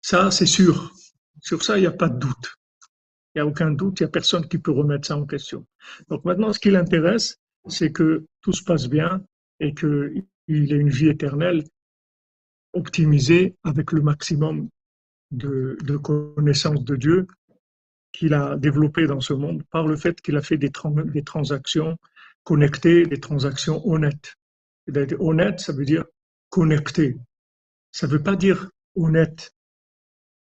[0.00, 0.92] Ça, c'est sûr.
[1.40, 2.56] Sur ça, il n'y a pas de doute.
[3.34, 5.66] Il n'y a aucun doute, il n'y a personne qui peut remettre ça en question.
[6.08, 9.24] Donc maintenant, ce qui l'intéresse, c'est que tout se passe bien
[9.60, 11.64] et qu'il ait une vie éternelle
[12.72, 14.68] optimisé avec le maximum
[15.32, 17.26] de, connaissances de Dieu
[18.12, 20.70] qu'il a développé dans ce monde par le fait qu'il a fait des,
[21.06, 21.98] des, transactions
[22.44, 24.34] connectées, des transactions honnêtes.
[25.18, 26.04] honnête, ça veut dire
[26.50, 27.16] connecté.
[27.90, 29.54] Ça ne veut pas dire honnête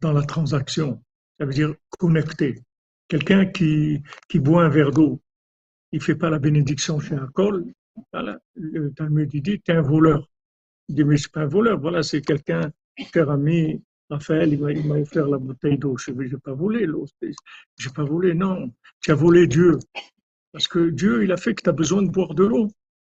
[0.01, 1.03] dans la transaction.
[1.39, 2.63] Ça veut dire connecté.
[3.09, 5.21] Quelqu'un qui, qui boit un verre d'eau,
[5.93, 7.65] il fait pas la bénédiction chez un col.
[8.13, 10.29] Voilà, le Talmud dit, es un voleur.
[10.89, 12.71] Il dit, mais je suis pas un voleur, voilà, c'est quelqu'un,
[13.13, 15.97] cher ami, Raphaël, il m'a offert la bouteille d'eau.
[15.97, 17.07] Je n'ai pas volé l'eau.
[17.21, 18.73] Je n'ai pas volé, non.
[19.01, 19.79] Tu as volé Dieu.
[20.53, 22.71] Parce que Dieu, il a fait que tu as besoin de boire de l'eau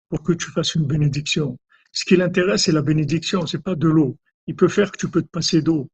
[0.09, 1.59] pour que tu fasses une bénédiction.
[1.93, 4.17] Ce qui l'intéresse, c'est la bénédiction, c'est pas de l'eau.
[4.47, 5.89] Il peut faire que tu peux te passer d'eau.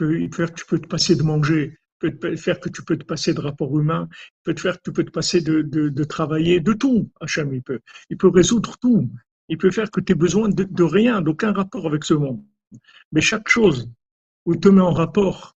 [0.00, 1.78] Il peut faire que tu peux te passer de manger.
[2.02, 4.08] Il peut faire que tu peux te passer de rapport humain.
[4.12, 7.10] Il peut te faire que tu peux te passer de travailler, de tout.
[7.20, 7.80] Hachem, il peut.
[8.10, 9.08] Il peut résoudre tout
[9.52, 12.42] il peut faire que tu aies besoin de, rien, d'aucun rapport avec ce monde.
[13.12, 13.90] Mais chaque chose
[14.46, 15.56] il te met en rapport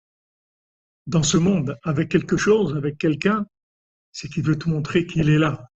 [1.07, 3.47] dans ce monde avec quelque chose, avec quelqu'un,
[4.13, 5.71] c'est qu'il veut te montrer qu'il est là.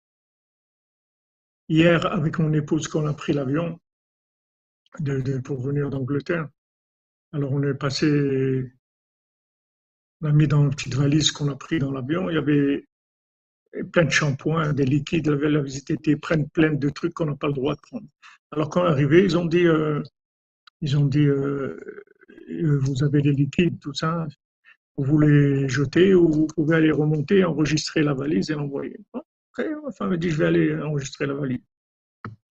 [1.68, 3.80] Hier, avec mon épouse, quand on a pris l'avion
[5.44, 6.48] pour venir d'Angleterre,
[7.32, 8.72] alors on est passé,
[10.20, 12.86] on a mis dans une petite valise qu'on a pris dans l'avion, il y avait
[13.92, 17.48] plein de shampoings, des liquides, la visite était prennent plein de trucs qu'on n'a pas
[17.48, 18.06] le droit de prendre.
[18.52, 20.02] Alors quand on est arrivé, ils ont dit, euh,
[20.80, 21.78] ils ont dit, euh,
[22.48, 24.26] vous avez des liquides, tout ça,
[24.96, 28.98] vous les jeter ou vous pouvez aller remonter, enregistrer la valise et l'envoyer.
[29.50, 31.60] Après, ma femme me dit, je vais aller enregistrer la valise.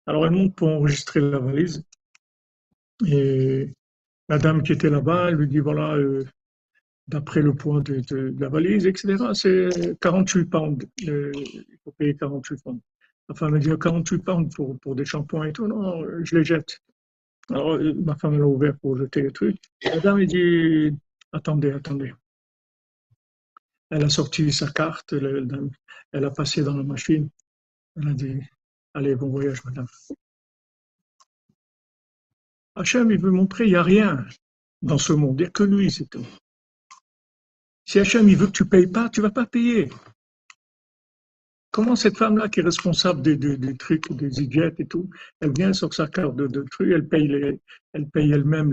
[0.05, 1.83] Alors elle monte pour enregistrer la valise
[3.07, 3.73] et
[4.29, 5.97] la dame qui était là-bas, elle lui dit, voilà,
[7.07, 9.15] d'après le poids de, la valise, etc.
[9.33, 10.87] C'est 48 pounds.
[10.99, 12.81] il faut payer 48 pounds.
[13.27, 15.67] Ma femme me dit 48 pounds pour, pour des shampoings et tout.
[15.67, 16.81] Non, je les jette.
[17.49, 19.61] Alors, ma femme l'a ouvert pour jeter les trucs.
[19.83, 20.97] La dame, elle dit
[21.31, 22.13] Attendez, attendez.
[23.89, 27.29] Elle a sorti sa carte, elle a passé dans la machine.
[27.97, 28.39] Elle a dit
[28.93, 29.87] Allez, bon voyage, madame.
[32.75, 34.25] Hachem, il veut montrer, il n'y a rien
[34.81, 36.25] dans ce monde, il n'y a que lui, c'est tout.
[37.85, 39.89] Si Hachem il veut que tu payes pas, tu vas pas payer.
[41.75, 45.09] Comment cette femme-là qui est responsable des, trucs, des idiotes et tout,
[45.41, 46.47] elle vient sur sa carte de,
[46.79, 47.59] elle paye,
[47.91, 48.71] elle paye elle-même,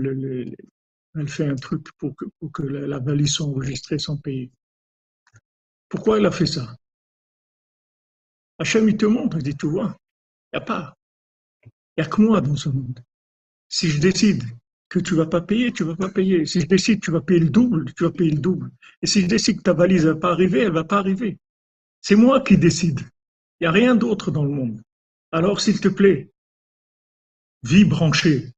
[1.13, 4.49] elle fait un truc pour que, la, valise soit enregistrée sans payer.
[5.89, 6.77] Pourquoi elle a fait ça?
[8.57, 9.97] Hachem, il te montre, il dit, tu vois,
[10.53, 10.95] il n'y a pas.
[11.65, 13.03] Il n'y a que moi dans ce monde.
[13.67, 14.45] Si je décide
[14.87, 16.45] que tu vas pas payer, tu vas pas payer.
[16.45, 18.71] Si je décide que tu vas payer le double, tu vas payer le double.
[19.01, 21.37] Et si je décide que ta valise va pas arriver, elle va pas arriver.
[22.03, 22.99] C'est moi qui décide.
[23.59, 24.83] Il n'y a rien d'autre dans le monde.
[25.31, 26.31] Alors, s'il te plaît,
[27.63, 28.51] vis branché.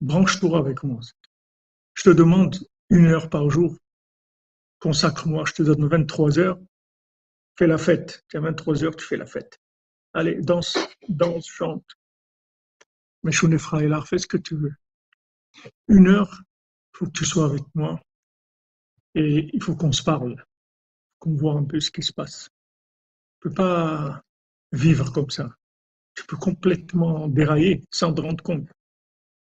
[0.00, 1.00] Branche-toi avec moi.
[1.92, 3.76] Je te demande une heure par jour.
[4.78, 5.44] Consacre-moi.
[5.46, 6.58] Je te donne 23 heures.
[7.58, 8.24] Fais la fête.
[8.28, 9.60] Tu as 23 heures, tu fais la fête.
[10.14, 11.84] Allez, danse, danse, chante.
[13.22, 14.72] Mais Frailar, fais ce que tu veux
[15.88, 16.42] une heure,
[16.94, 18.00] il faut que tu sois avec moi
[19.14, 20.42] et il faut qu'on se parle,
[21.22, 22.50] qu'on voit un peu ce qui se passe.
[23.40, 24.24] Tu peux pas
[24.72, 25.54] vivre comme ça.
[26.16, 28.68] Tu peux complètement dérailler sans te rendre compte.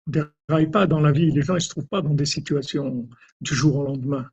[0.07, 1.33] Ne déraille pas dans la vie.
[1.33, 3.09] Les gens ne se trouvent pas dans des situations
[3.40, 4.31] du jour au lendemain.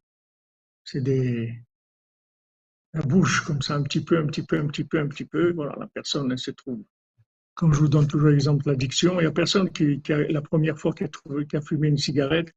[0.83, 1.59] C'est des,
[2.93, 5.25] la bouche comme ça, un petit peu, un petit peu, un petit peu, un petit
[5.25, 5.53] peu.
[5.53, 6.83] Voilà, la personne elle se trouve.
[7.55, 10.77] Comme je vous donne toujours l'exemple de l'addiction, il n'y a personne qui, la première
[10.77, 12.53] fois qui a, trouvé, qui a fumé une cigarette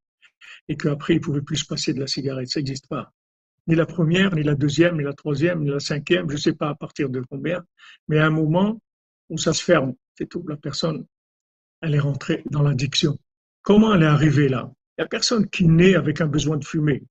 [0.68, 2.48] et qu'après il pouvait plus se passer de la cigarette.
[2.48, 3.14] Ça n'existe pas.
[3.66, 6.52] Ni la première, ni la deuxième, ni la troisième, ni la cinquième, je ne sais
[6.52, 7.64] pas à partir de combien,
[8.08, 8.80] mais à un moment
[9.28, 10.44] où ça se ferme, c'est tout.
[10.46, 11.04] La personne,
[11.80, 13.18] elle est rentrée dans l'addiction.
[13.62, 14.70] Comment elle est arrivée là?
[14.96, 17.02] Il n'y a personne qui naît avec un besoin de fumer.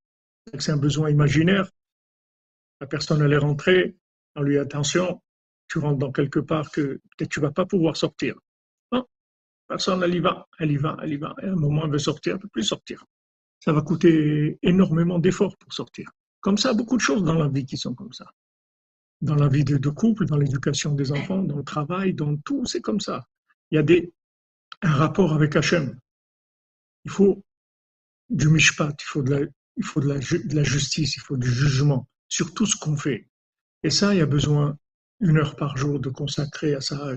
[0.58, 1.70] C'est un besoin imaginaire
[2.82, 3.96] la personne elle est rentrée,
[4.36, 5.22] on lui dit attention,
[5.68, 8.36] tu rentres dans quelque part que peut-être tu vas pas pouvoir sortir.
[8.92, 9.06] Non,
[9.68, 11.34] personne elle y va, elle y va, elle y va.
[11.42, 13.06] Et à un moment elle veut sortir, elle ne peut plus sortir.
[13.60, 16.12] Ça va coûter énormément d'efforts pour sortir.
[16.46, 18.32] Comme ça, beaucoup de choses dans la vie qui sont comme ça.
[19.20, 22.82] Dans la vie de, couple, dans l'éducation des enfants, dans le travail, dans tout, c'est
[22.82, 23.28] comme ça.
[23.72, 24.14] Il y a des,
[24.84, 26.00] un rapport avec Hachem.
[27.04, 27.44] Il faut
[28.30, 32.08] du mishpat, il faut de la, il faut de la, justice, il faut du jugement
[32.28, 33.28] sur tout ce qu'on fait.
[33.82, 34.78] Et ça, il y a besoin
[35.22, 37.10] une heure par jour de consacrer à ça,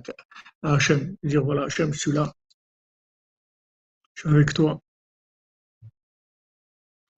[0.63, 1.17] à Hachem.
[1.23, 2.33] Dire voilà, Hachem, je suis là.
[4.15, 4.81] Je suis avec toi.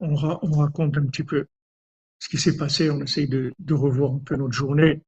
[0.01, 1.47] On, on raconte un petit peu
[2.21, 2.91] ce qui s'est passé.
[2.91, 5.03] On essaye de, revoir un peu notre journée,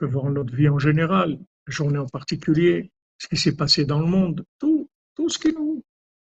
[0.00, 3.98] de voir notre vie en général, la journée en particulier, ce qui s'est passé dans
[3.98, 5.82] le monde, tout, tout ce qui nous,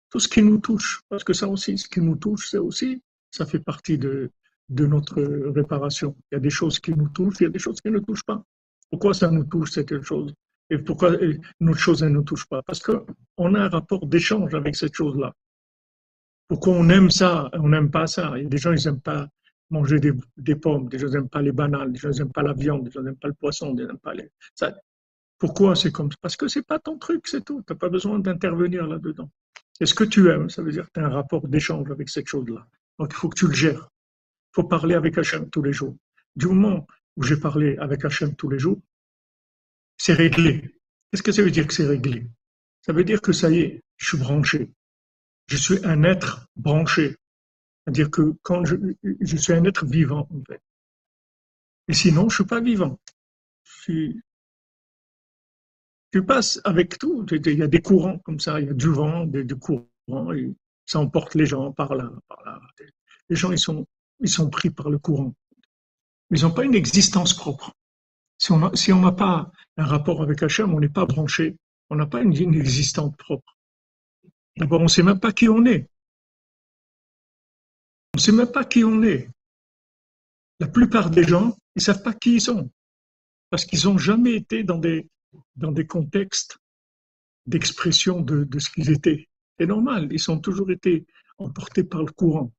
[0.09, 1.01] tout ce qui nous touche.
[1.07, 4.31] Parce que ça aussi, ce qui nous touche, c'est aussi, ça fait partie de,
[4.69, 6.15] notre réparation.
[6.31, 7.99] Il y a des choses qui nous touchent, il y a des choses qui ne
[7.99, 8.43] touchent pas.
[8.89, 10.33] Pourquoi ça nous touche, cette chose?
[10.71, 11.11] Et pourquoi
[11.59, 12.63] notre chose, ne nous touche pas?
[12.63, 15.33] Parce qu'on a un rapport d'échange avec cette chose-là.
[16.47, 18.33] Pourquoi on aime ça, on n'aime pas ça?
[18.37, 19.27] Il y a des gens, ils n'aiment pas
[19.69, 22.83] manger des, pommes, des gens n'aiment pas les bananes, des gens n'aiment pas la viande,
[22.83, 24.29] des gens n'aiment pas le poisson, des gens n'aiment pas les...
[25.37, 26.17] Pourquoi c'est comme ça?
[26.21, 27.61] Parce que c'est pas ton truc, c'est tout.
[27.67, 29.29] Tu n'as pas besoin d'intervenir là-dedans.
[29.79, 32.09] est ce que tu aimes, ça veut dire que tu as un rapport d'échange avec
[32.09, 32.65] cette chose-là.
[32.99, 33.89] Donc il faut que tu le gères
[34.55, 35.97] faut parler avec Hachem tous les jours.
[36.35, 38.79] Du moment où j'ai parlé avec Hachem tous les jours,
[39.97, 40.79] c'est réglé.
[41.11, 42.25] Qu'est-ce que ça veut dire que c'est réglé?
[42.81, 44.71] Ça veut dire que ça y est, je suis branché.
[45.47, 47.17] Je suis un être branché.
[47.85, 48.75] C'est-à-dire que quand je,
[49.21, 50.61] je, suis un être vivant, en fait.
[51.87, 52.99] Et sinon, je suis pas vivant.
[53.63, 54.11] Je,
[56.11, 57.25] je passe avec tout.
[57.31, 60.33] Il y a des courants comme ça, il y a du vent, des, des courants,
[60.33, 62.59] et ça emporte les gens par là, par là.
[63.29, 63.85] Les gens, ils sont
[64.19, 65.33] ils sont pris par le courant.
[66.31, 67.73] Ils n'ont pas une existence propre.
[68.37, 71.57] Si on n'a pas un rapport avec Hachem, on n'est pas branché,
[71.89, 73.57] on n'a pas une, une existence propre.
[74.57, 75.89] D'abord, on ne sait même pas qui on est.
[78.15, 79.27] On ne sait même pas qui on est.
[80.61, 82.71] La plupart des gens, ils ne savent pas qui ils sont.
[83.49, 85.09] Parce qu'ils n'ont jamais été dans des,
[85.57, 86.57] dans des contextes
[87.45, 89.27] d'expression de, de ce qu'ils étaient.
[89.59, 91.05] C'est normal, ils ont toujours été
[91.39, 92.53] emportés par le courant.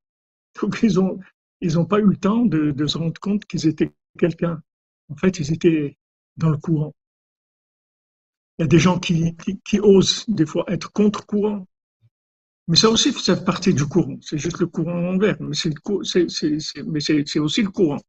[0.60, 1.20] Donc ils ont,
[1.62, 4.60] ils n'ont pas eu le temps de, se rendre compte qu'ils étaient quelqu'un.
[5.08, 5.96] En fait, ils étaient
[6.36, 6.94] dans le courant.
[8.58, 9.34] Il y a des gens qui
[9.80, 11.66] osent des fois être contre-courant.
[12.68, 14.18] Mais ça aussi, ça fait partie du courant.
[14.20, 15.36] C'est juste le courant envers.
[15.40, 15.70] Mais c'est
[17.38, 18.00] aussi le courant.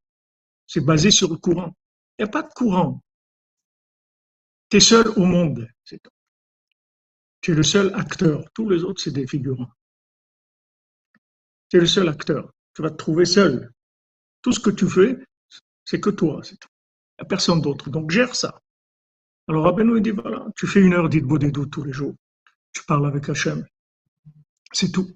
[0.66, 1.76] C'est basé sur le courant.
[2.18, 3.02] Il n'y a pas de courant.
[4.70, 5.68] Tu es seul au monde.
[7.42, 8.44] Tu es le seul acteur.
[8.54, 9.70] Tous les autres, c'est des figurants.
[11.70, 13.72] Tu es le seul acteur tu vas te trouver seul.
[14.44, 15.18] Tout ce que tu fais,
[15.84, 16.42] c'est que toi.
[16.46, 16.58] Il n'y
[17.18, 17.90] a personne d'autre.
[17.90, 18.62] Donc gère ça.
[19.48, 22.14] Alors Rabbeinu dit voilà, tu fais une heure doutes tous les jours.
[22.72, 23.66] Tu parles avec Hachem.
[24.74, 25.10] C'est tout.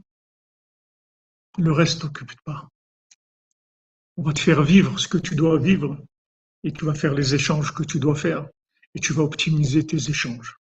[1.57, 2.69] Le reste, t'occupe pas.
[4.17, 5.97] On va te faire vivre ce que tu dois vivre
[6.63, 8.47] et tu vas faire les échanges que tu dois faire
[8.93, 10.57] et tu vas optimiser tes échanges.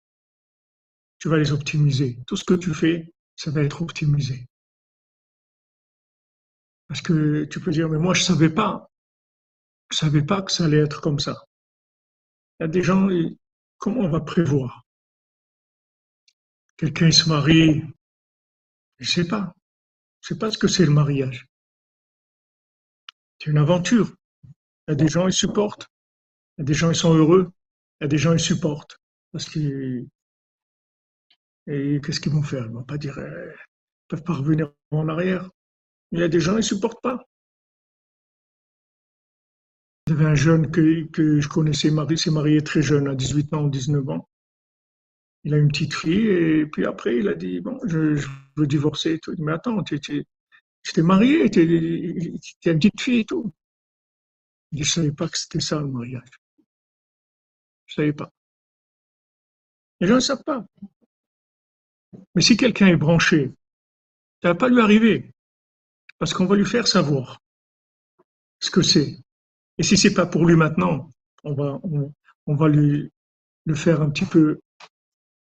[1.19, 2.19] Tu vas les optimiser.
[2.27, 4.47] Tout ce que tu fais, ça va être optimisé.
[6.89, 8.91] Parce que tu peux dire, mais moi je savais pas,
[9.91, 11.45] je savais pas que ça allait être comme ça.
[12.59, 13.09] Il y a des gens,
[13.79, 14.85] comment on va prévoir?
[16.77, 17.83] Quelqu'un se marie,
[19.01, 19.55] je sais pas,
[20.21, 21.49] je sais pas ce que c'est le mariage.
[23.39, 24.15] C'est une aventure.
[24.45, 25.89] Il y a des gens ils supportent,
[26.57, 27.51] il y a des gens ils sont heureux,
[28.01, 28.99] il y a des gens ils supportent
[29.33, 30.09] parce qu'ils
[31.67, 32.65] et qu'est-ce qu'ils vont faire?
[32.67, 33.55] Ils vont pas dire, ils
[34.09, 35.49] peuvent pas revenir en arrière.
[36.13, 37.25] Il y a des gens, ils ne supportent pas.
[40.07, 43.15] Il y avait un jeune que, que je connaissais, il s'est marié très jeune, à
[43.15, 44.29] 18 ans, 19 ans.
[45.45, 48.27] Il a une petite fille et puis après, il a dit, bon, je
[48.61, 49.19] veux divorcer.
[49.19, 49.35] Tout.
[49.39, 53.53] Mais attends, tu t'es marié, tu as une petite fille et tout.
[54.73, 56.31] Je ne savais pas que c'était ça le mariage.
[57.87, 58.31] Je ne savais pas.
[60.01, 60.65] Les gens ne savent pas.
[62.35, 63.53] Mais si quelqu'un est branché,
[64.43, 65.33] ça ne va pas lui arriver.
[66.19, 67.41] Parce qu'on va lui faire savoir
[68.61, 69.19] ce que c'est.
[69.79, 71.11] Et si c'est pas pour lui maintenant,
[71.45, 71.81] on va,
[72.47, 73.11] on, va lui
[73.65, 74.61] le faire un petit peu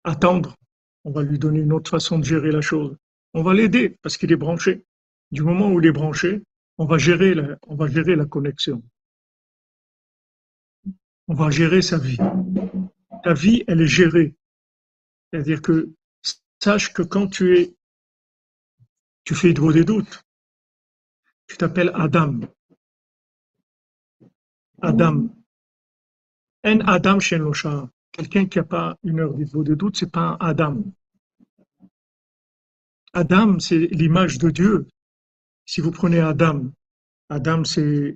[0.03, 0.55] attendre.
[1.03, 2.95] On va lui donner une autre façon de gérer la chose.
[3.33, 4.85] On va l'aider parce qu'il est branché.
[5.31, 6.43] Du moment où il est branché,
[6.77, 8.83] on va gérer la, connexion.
[11.27, 12.17] On va gérer sa vie.
[13.23, 14.35] Ta vie, elle est gérée.
[15.31, 15.93] C'est-à-dire que
[16.59, 17.75] sache que quand tu es,
[19.23, 20.23] tu fais droit des doutes,
[21.47, 22.39] tu t'appelles Adam.
[24.81, 25.29] Adam.
[26.63, 27.89] Un Adam chez Locha.
[28.11, 30.83] Quelqu'un qui n'a pas une heure de doute, c'est pas un Adam.
[33.13, 34.87] Adam, c'est l'image de Dieu.
[35.65, 36.71] Si vous prenez Adam,
[37.29, 38.15] Adam, c'est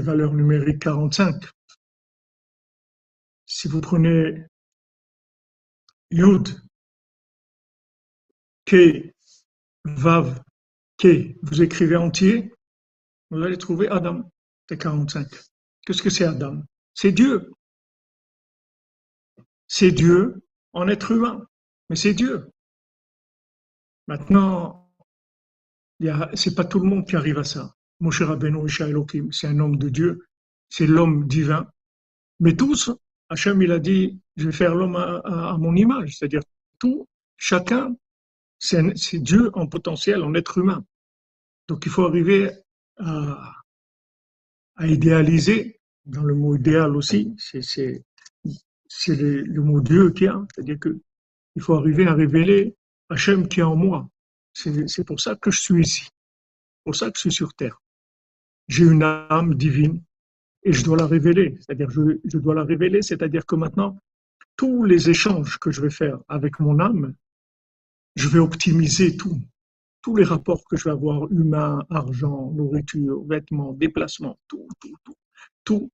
[0.00, 1.44] valeur numérique 45.
[3.46, 4.44] Si vous prenez
[6.10, 6.48] Yud,
[8.66, 9.12] Ke,
[9.84, 10.42] Vav,
[10.98, 12.52] Ke, vous écrivez entier,
[13.30, 14.30] vous allez trouver Adam,
[14.68, 15.28] c'est 45.
[15.86, 16.62] Qu'est-ce que c'est Adam?
[16.94, 17.52] C'est Dieu.
[19.68, 21.46] C'est Dieu en être humain,
[21.88, 22.50] mais c'est Dieu.
[24.08, 24.90] Maintenant,
[26.32, 27.74] c'est pas tout le monde qui arrive à ça.
[28.00, 30.26] Moshe Rabbeinu Isha Elohim, c'est un homme de Dieu,
[30.70, 31.68] c'est l'homme divin.
[32.40, 32.90] Mais tous,
[33.28, 36.40] Hachem, il a dit, je vais faire l'homme à, mon image, c'est-à-dire
[36.78, 37.06] tout,
[37.36, 37.94] chacun,
[38.58, 40.84] c'est Dieu en potentiel, en être humain.
[41.68, 42.50] Donc il faut arriver
[42.96, 43.52] à,
[44.76, 48.02] à idéaliser, dans le mot idéal aussi, c'est
[49.08, 50.98] le, le, mot Dieu qui a, c'est-à-dire que
[51.56, 52.77] il faut arriver à révéler
[53.10, 54.08] Hachem qui est en moi.
[54.52, 56.08] C'est pour ça que je suis ici,
[56.84, 57.80] pour ça que je suis sur terre
[58.68, 60.02] j'ai une âme divine
[60.62, 61.56] et je dois la révéler.
[61.60, 63.98] C'est-à-dire, je, dois la révéler, c'est-à-dire que maintenant,
[64.56, 67.14] tous les échanges que je vais faire avec mon âme,
[68.14, 69.40] je vais optimiser tout.
[70.02, 75.14] Tous les rapports que je vais avoir, humains, argent, nourriture, vêtements, déplacements, tout, tout, tout.
[75.64, 75.90] Tout,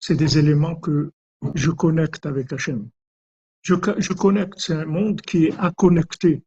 [0.00, 1.10] c'est des éléments que
[1.54, 2.88] je connecte avec Hachem.
[3.62, 6.42] Je, je connecte, c'est un monde qui est à connecter.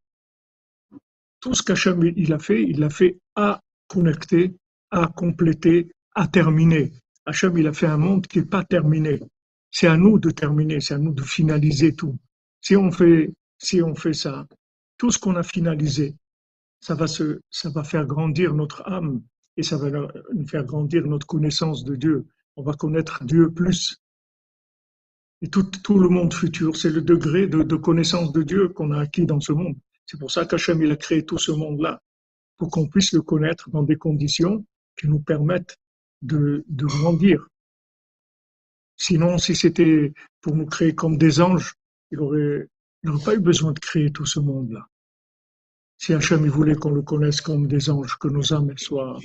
[1.40, 4.56] Tout ce qu'Hachem il a fait, il l'a fait à connecter
[4.92, 6.94] à compléter, à terminer.
[7.26, 9.20] Hachem, il a fait un monde qui n'est pas terminé.
[9.72, 12.18] C'est à nous de terminer, c'est à nous de finaliser tout.
[12.62, 14.48] Si on fait, si on fait ça,
[14.98, 16.16] tout ce qu'on a finalisé,
[16.80, 19.22] ça va se, ça va faire grandir notre âme
[19.58, 20.08] et ça va
[20.48, 22.26] faire grandir notre connaissance de Dieu.
[22.56, 23.98] On va connaître Dieu plus.
[25.46, 29.28] Et tout, le monde futur, c'est le degré de, connaissance de Dieu qu'on a acquis
[29.28, 29.76] dans ce monde.
[30.08, 32.02] C'est pour ça qu'Hachem, a créé tout ce monde-là,
[32.58, 34.66] pour qu'on puisse le connaître dans des conditions
[34.98, 35.78] qui nous permettent
[36.24, 37.48] de, grandir.
[38.98, 41.76] Sinon, si c'était pour nous créer comme des anges,
[42.10, 44.88] il n'aurait pas eu besoin de créer tout ce monde-là.
[46.00, 49.20] Si Hachem voulait qu'on le connaisse comme des anges, que nos âmes soient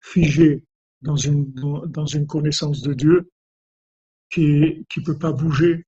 [0.00, 0.64] figées
[1.00, 3.31] dans une connaissance de Dieu
[4.32, 5.84] qui ne peut pas bouger,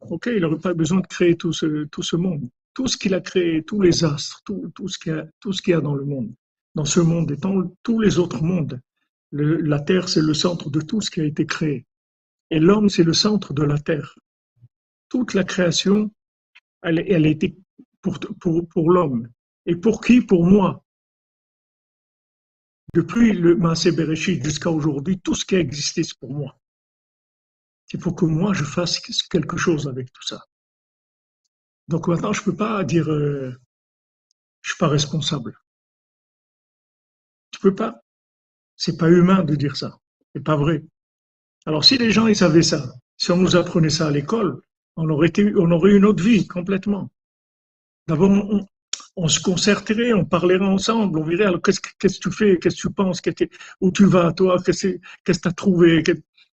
[0.00, 2.48] ok, il n'aurait pas besoin de créer tout ce, tout ce monde.
[2.74, 5.52] Tout ce qu'il a créé, tous les astres, tout, tout ce qu'il y, a, tout
[5.52, 6.34] ce qu'il y a dans le monde
[6.74, 8.80] dans ce monde et dans tous les autres mondes.
[9.30, 11.86] la Terre, c'est le centre de tout ce qui a été créé.
[12.50, 14.16] Et l'homme, c'est le centre de la Terre.
[15.08, 16.12] Toute la création,
[16.82, 17.56] elle, elle a été
[18.00, 19.28] pour, pour, pour l'homme.
[19.66, 20.20] Et pour qui?
[20.20, 20.84] Pour moi.
[22.94, 26.58] Depuis le Maasé Bereshit jusqu'à aujourd'hui, tout ce qui a existé, c'est pour moi.
[27.86, 30.42] C'est pour que moi, je fasse quelque chose avec tout ça.
[31.88, 33.52] Donc maintenant, je ne peux pas dire euh,
[34.62, 35.58] je suis pas responsable.
[37.50, 38.02] Tu peux pas.
[38.76, 39.98] C'est pas humain de dire ça.
[40.34, 40.82] C'est pas vrai.
[41.66, 44.60] Alors si les gens ils savaient ça, si on nous apprenait ça à l'école,
[44.96, 47.10] on aurait été, on une autre vie complètement.
[48.06, 48.30] D'abord,
[49.16, 52.90] on, se concerterait, on parlerait ensemble, on verrait qu'est-ce, que tu fais, qu'est-ce que tu
[52.90, 53.20] penses,
[53.80, 56.02] où tu vas toi, qu'est-ce, que tu as trouvé.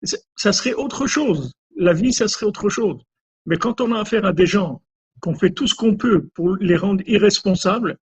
[0.03, 1.53] Ça serait autre chose.
[1.77, 3.01] La vie, ça serait autre chose.
[3.47, 4.83] Mais quand on a affaire à des gens
[5.21, 7.99] qu'on fait tout ce qu'on peut pour les rendre irresponsables,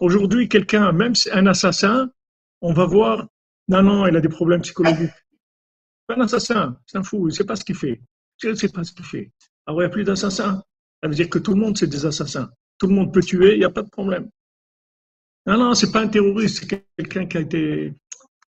[0.00, 2.10] Aujourd'hui, quelqu'un, même un assassin,
[2.60, 3.28] on va voir,
[3.68, 5.12] non, non, il a des problèmes psychologiques.
[6.06, 8.00] Pas un assassin, c'est un fou, il ne sait pas ce qu'il fait.
[8.42, 9.30] Il ne pas ce qu'il fait.
[9.66, 10.62] Alors, il n'y a plus d'assassins.
[11.02, 12.50] Ça veut dire que tout le monde, c'est des assassins.
[12.78, 14.28] Tout le monde peut tuer, il n'y a pas de problème.
[15.46, 17.94] Non, non, c'est pas un terroriste, c'est quelqu'un qui a été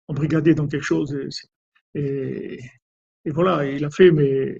[0.07, 1.13] embrigadé dans quelque chose.
[1.95, 2.59] Et,
[3.25, 4.59] voilà, il a fait, mais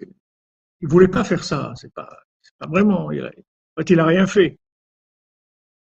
[0.81, 1.73] il voulait pas faire ça.
[1.75, 2.09] C'est pas,
[2.59, 3.11] pas vraiment.
[3.11, 3.31] Il a,
[3.87, 4.57] il a rien fait.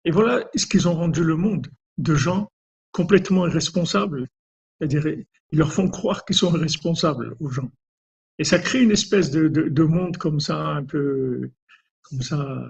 [0.04, 1.68] Et voilà ce qu'ils ont rendu le monde,
[1.98, 2.50] de gens
[2.92, 4.28] complètement irresponsables?
[4.78, 7.70] C'est-à-dire, ils leur font croire qu'ils sont irresponsables aux gens.
[8.38, 11.50] Et ça crée une espèce de, de, de monde comme ça, un peu
[12.02, 12.68] comme ça,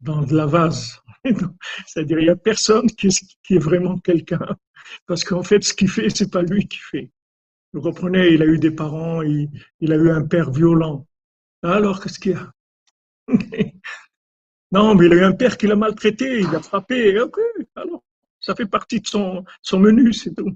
[0.00, 1.00] dans de la vase.
[1.86, 4.56] C'est-à-dire, il n'y a personne qui est, qui est vraiment quelqu'un.
[5.06, 7.10] Parce qu'en fait, ce qu'il fait, c'est pas lui qui fait.
[7.78, 9.48] Vous comprenez, il a eu des parents, il,
[9.92, 11.06] a eu un père violent.
[11.62, 12.52] Alors, qu'est-ce qu'il y a?
[14.72, 17.18] Non, mais il a eu un père qui l'a maltraité, il l'a frappé.
[17.20, 17.38] Ok,
[17.76, 18.02] alors,
[18.40, 19.44] ça fait partie de son,
[19.78, 20.54] menu, c'est tout.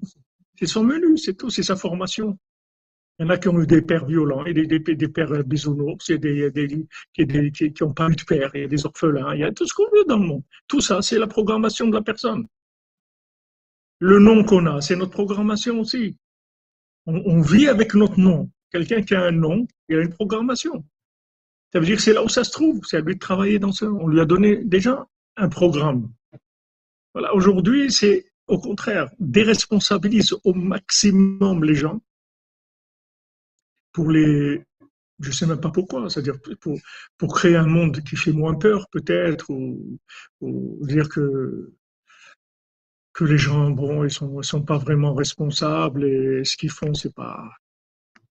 [0.59, 2.37] C'est son menu, c'est tout, c'est sa formation.
[3.18, 6.11] Il y en a qui ont eu des pères violents, et des, des, pères bisounours,
[6.11, 9.45] des, des, qui n'ont pas eu de père, il y a des orphelins, il y
[9.45, 10.43] a tout ce qu'on veut dans le monde.
[10.66, 12.49] Tout ça, c'est la programmation de la personne.
[14.01, 16.18] Le nom qu'on a, c'est notre programmation aussi.
[17.07, 18.50] On, vit avec notre nom.
[18.70, 20.84] Quelqu'un qui a un nom, il a une programmation.
[21.72, 23.59] Ça veut dire que c'est là où ça se trouve, c'est à lui de travailler
[23.59, 23.86] dans ça.
[23.86, 26.12] On lui a donné déjà un programme.
[27.14, 32.00] Voilà, aujourd'hui, c'est au contraire, déresponsabilise au maximum les gens
[33.92, 34.62] pour les,
[35.20, 36.38] je sais même pas pourquoi, c'est-à-dire
[37.18, 39.98] pour, créer un monde qui fait moins peur peut-être, ou,
[40.86, 41.72] dire que
[43.13, 47.15] que les gens, bon, ils sont, sont pas vraiment responsables et ce qu'ils font, c'est
[47.15, 47.51] pas,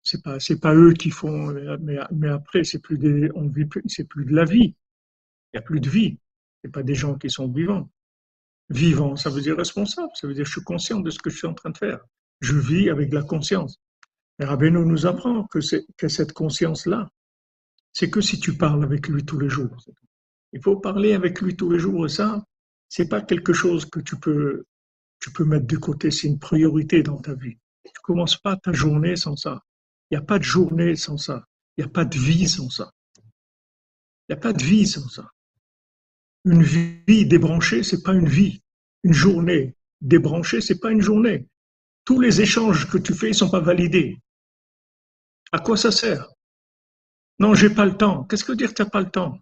[0.03, 3.67] c'est pas, c'est pas eux qui font, mais, mais après, c'est plus des, on vit
[3.87, 4.75] c'est plus de la vie.
[5.53, 6.17] Il y a plus de vie.
[6.63, 7.89] C'est pas des gens qui sont vivants.
[8.69, 11.37] Vivant, ça veut dire responsable, ça veut dire je suis conscient de ce que je
[11.37, 11.99] suis en train de faire.
[12.41, 13.79] Je vis avec la conscience.
[14.39, 15.59] Et Rabbeinu nous apprend que,
[15.97, 17.09] que cette conscience-là,
[17.93, 19.75] c'est que si tu parles avec lui tous les jours.
[20.53, 22.43] Il faut parler avec lui tous les jours et ça,
[22.89, 24.65] c'est pas quelque chose que tu peux,
[25.19, 27.57] tu peux mettre de côté, c'est une priorité dans ta vie.
[27.83, 29.61] Tu commences pas ta journée sans ça.
[30.09, 31.45] Il n'y a pas de journée sans ça.
[31.77, 32.91] Il n'y a pas de vie sans ça.
[33.17, 35.29] Il n'y a pas de vie sans ça.
[36.45, 38.61] Une vie débranchée, c'est pas une vie.
[39.03, 41.47] Une journée débranchée, c'est pas une journée.
[42.05, 44.17] Tous les échanges que tu fais, ils sont pas validés.
[45.51, 46.29] À quoi ça sert?
[47.39, 48.23] Non, j'ai pas le temps.
[48.25, 49.39] Qu'est-ce que dire tu n'as pas le temps?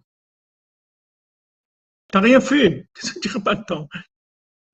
[2.12, 2.86] T'as rien fait.
[2.94, 3.88] Qu'est-ce que pas le temps?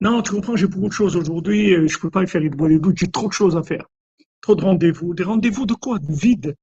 [0.00, 1.88] Non, tu comprends, j'ai beaucoup de choses aujourd'hui.
[1.88, 2.98] Je peux pas faire les doigts des doutes.
[2.98, 3.86] J'ai trop de choses à faire.
[4.40, 5.14] Trop de rendez-vous.
[5.14, 5.98] Des rendez-vous de quoi?
[5.98, 6.56] De vide.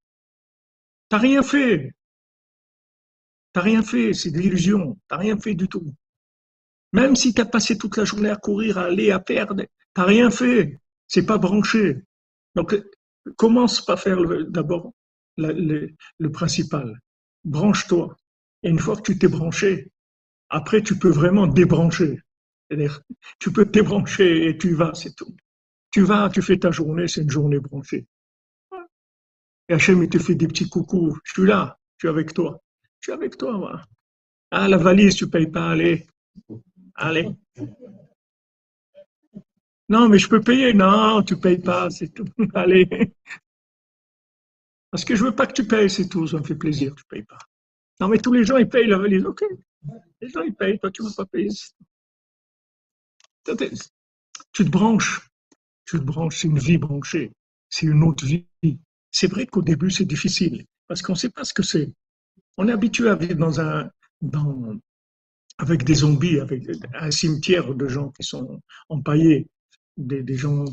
[1.08, 1.94] T'as rien fait.
[3.54, 4.14] T'as rien fait.
[4.14, 4.98] C'est de l'illusion.
[5.08, 5.94] T'as rien fait du tout.
[6.92, 10.06] Même si tu as passé toute la journée à courir, à aller, à perdre, t'as
[10.06, 10.78] rien fait.
[11.08, 12.02] C'est pas branché.
[12.56, 12.76] Donc,
[13.38, 14.92] commence par faire d'abord
[15.38, 17.00] le principal.
[17.46, 18.16] Branche-toi.
[18.64, 19.92] Et une fois que tu t'es branché,
[20.50, 22.22] après, tu peux vraiment débrancher.
[22.70, 23.02] C'est-à-dire,
[23.40, 25.36] tu peux débrancher et tu vas, c'est tout.
[25.92, 28.06] Tu vas, tu fais ta journée, c'est une journée branchée.
[29.68, 31.18] Et Hachem, il te fait des petits coucous.
[31.24, 32.62] Je suis là, je suis avec toi.
[33.00, 33.82] Je suis avec toi, moi.
[34.52, 36.08] Ah, la valise, tu payes pas, allez.
[36.96, 37.30] Allez.
[39.88, 40.74] Non, mais je peux payer.
[40.74, 42.26] Non, tu payes pas, c'est tout.
[42.54, 42.88] Allez.
[44.92, 46.28] Parce que je veux pas que tu payes, c'est tout.
[46.28, 47.40] Ça me fait plaisir, tu payes pas.
[48.00, 49.26] Non, mais tous les gens, ils payent la valise.
[49.26, 49.44] OK.
[50.22, 50.80] Les gens, ils payent.
[50.80, 51.50] Toi, tu ne veux pas payer.
[54.54, 55.30] Tu te branches.
[55.86, 56.40] Tu te branches.
[56.40, 57.32] C'est une vie branchée.
[57.70, 58.46] C'est une autre vie.
[59.12, 60.66] C'est vrai qu'au début, c'est difficile.
[60.88, 61.94] Parce qu'on ne sait pas ce que c'est.
[62.58, 63.90] On est habitué à vivre dans un,
[65.58, 66.64] avec des zombies, avec
[66.94, 69.48] un cimetière de gens qui sont empaillés,
[69.98, 70.66] des, des gens,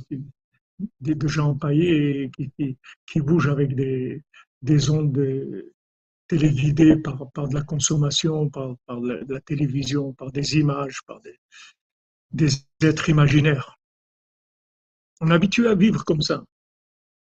[1.01, 4.23] des, gens empaillés qui, qui, qui, bougent avec des,
[4.63, 5.17] des ondes
[6.29, 11.21] téléguidées par, par de la consommation, par, par la, la, télévision, par des images, par
[11.21, 11.39] des,
[12.31, 12.51] des
[12.83, 13.77] êtres imaginaires.
[15.21, 16.45] On est habitué à vivre comme ça.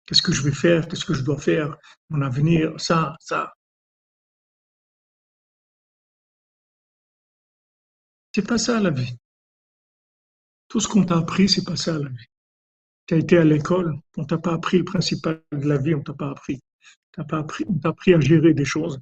[0.07, 0.89] Qu'est-ce que je vais faire?
[0.89, 1.76] Qu'est-ce que je dois faire?
[2.09, 3.53] Mon avenir, ça, ça.
[8.34, 9.16] C'est pas ça la vie.
[10.68, 12.26] Tout ce qu'on t'a appris, c'est pas ça la vie.
[13.07, 16.03] Tu as été à l'école, on t'a pas appris le principal de la vie, on
[16.03, 16.61] t'a pas appris.
[17.18, 19.00] On t'a appris à gérer des choses,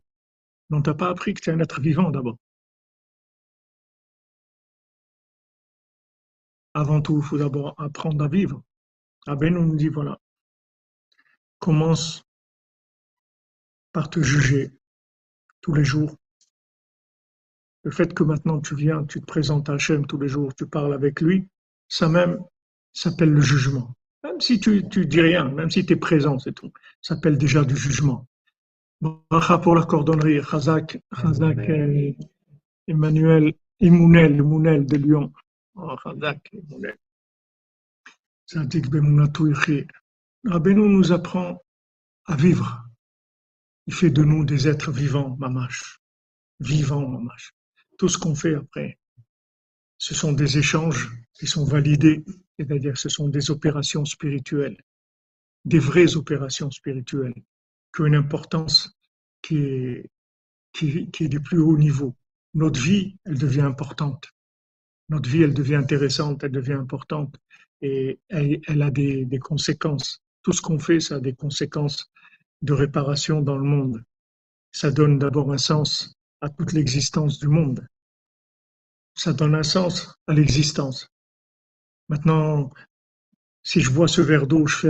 [0.70, 2.38] mais on t'a pas appris que tu es un être vivant d'abord.
[6.74, 8.62] Avant tout, il faut d'abord apprendre à vivre.
[9.26, 10.18] Aben nous dit voilà,
[11.58, 12.24] commence
[13.92, 14.72] par te juger
[15.60, 16.16] tous les jours
[17.86, 20.66] le fait que maintenant tu viens, tu te présentes à Hachem tous les jours, tu
[20.66, 21.48] parles avec lui,
[21.88, 22.44] ça même
[22.92, 23.94] s'appelle le jugement.
[24.26, 27.38] Même si tu, tu dis rien, même si tu es présent, c'est tout, ça s'appelle
[27.38, 28.26] déjà du jugement.
[29.00, 31.58] Bracha pour la cordonnerie, Chazak, Chazak
[32.88, 35.32] Emmanuel, Emounel, Emounel de Lyon.
[35.76, 36.96] Oh, Chazak, Emounel.
[38.48, 39.52] Zadik Bemunatou
[40.44, 41.62] Rabbeinu nous apprend
[42.26, 42.84] à vivre.
[43.86, 46.00] Il fait de nous des êtres vivants, mamash.
[46.58, 47.52] Vivants, mamash
[47.96, 48.98] tout ce qu'on fait après,
[49.98, 52.24] ce sont des échanges qui sont validés,
[52.58, 54.76] c'est-à-dire ce sont des opérations spirituelles,
[55.64, 57.34] des vraies opérations spirituelles
[57.94, 58.92] qui ont une importance
[59.42, 60.10] qui est,
[60.72, 62.14] qui, plus haut niveau.
[62.54, 64.30] Notre vie, elle devient importante.
[65.08, 67.36] Notre vie, elle devient intéressante, elle devient importante
[67.80, 70.20] et elle, a des conséquences.
[70.42, 72.10] Tout ce qu'on fait, ça a des conséquences
[72.62, 74.02] de réparation dans le monde.
[74.72, 77.86] Ça donne d'abord un sens à toute l'existence du monde.
[79.14, 81.08] Ça donne un sens à l'existence.
[82.08, 82.70] Maintenant,
[83.62, 84.88] si je vois ce verre d'eau, je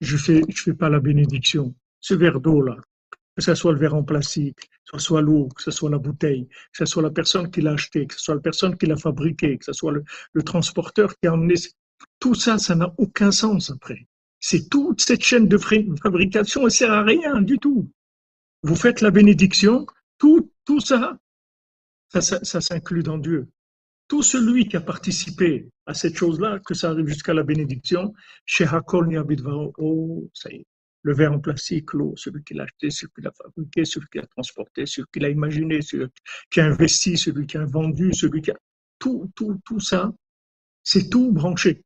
[0.00, 1.74] je fais, pas la bénédiction.
[2.00, 2.76] Ce verre d'eau là,
[3.36, 5.98] que ce soit le verre en plastique, que ce soit l'eau, que ce soit la
[5.98, 8.86] bouteille, que ce soit la personne qui l'a acheté, que ce soit la personne qui
[8.86, 11.54] l'a fabriqué, que ce soit le, transporteur qui a emmené,
[12.18, 14.06] tout ça, ça n'a aucun sens après.
[14.40, 17.90] C'est toute cette chaîne de fabrication, elle sert à rien du tout.
[18.62, 21.18] Vous faites la bénédiction, tout, tout ça,
[22.08, 23.48] ça s'inclut dans Dieu.
[24.08, 28.12] Tout celui qui a participé à cette chose-là, que ça arrive jusqu'à la bénédiction,
[28.44, 29.08] chez Hakol
[29.78, 30.66] oh, ça y est,
[31.04, 34.18] le verre en plastique, l'eau, celui qui l'a acheté, celui qui l'a fabriqué, celui qui
[34.18, 36.06] l'a transporté, celui qui l'a imaginé, celui
[36.50, 38.56] qui a investi, celui qui a vendu, celui qui a...
[38.98, 40.10] Tout, tout, ça,
[40.82, 41.82] c'est tout branché.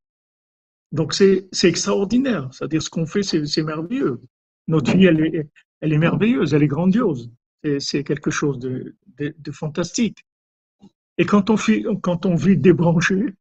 [0.93, 4.21] Donc c'est extraordinaire, c'est-à-dire ce qu'on fait, c'est merveilleux.
[4.69, 5.45] Notre vie, elle
[5.83, 7.33] est, merveilleuse, elle est grandiose.
[7.81, 8.95] C'est quelque chose de,
[9.51, 10.25] fantastique.
[11.19, 13.35] Et quand on, vit, quand on vit débranché,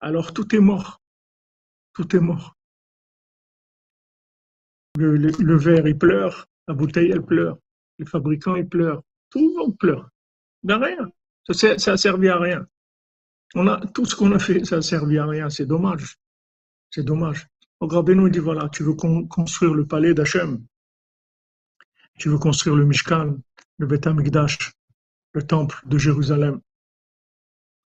[0.00, 1.00] alors tout est mort.
[1.94, 2.56] Tout est mort.
[4.98, 7.58] Le, verre, il pleure, la bouteille, elle pleure,
[7.98, 10.10] les fabricants, ils pleurent, tout le monde pleure.
[10.62, 11.10] Ben rien.
[11.50, 12.66] Ça, ça a servi à rien.
[13.54, 15.48] On a, tout ce qu'on a fait, ça a servi à rien.
[15.48, 16.16] C'est dommage.
[16.90, 17.48] C'est dommage.
[17.80, 20.64] Donc Rabbeinu dit voilà, tu veux construire le palais d'Hachem,
[22.18, 23.38] tu veux construire le Mishkan,
[23.78, 24.72] le Amikdash,
[25.32, 26.60] le temple de Jérusalem.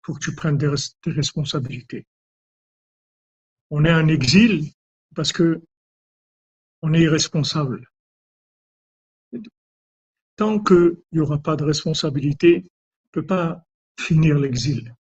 [0.04, 0.74] Faut que tu prennes des,
[1.06, 2.06] des responsabilités.
[3.70, 4.72] On est en exil
[5.16, 5.62] parce que
[6.82, 7.90] on est irresponsable.
[10.36, 13.66] Tant qu'il n'y aura pas de responsabilité, on ne peut pas
[14.00, 14.94] finir l'exil.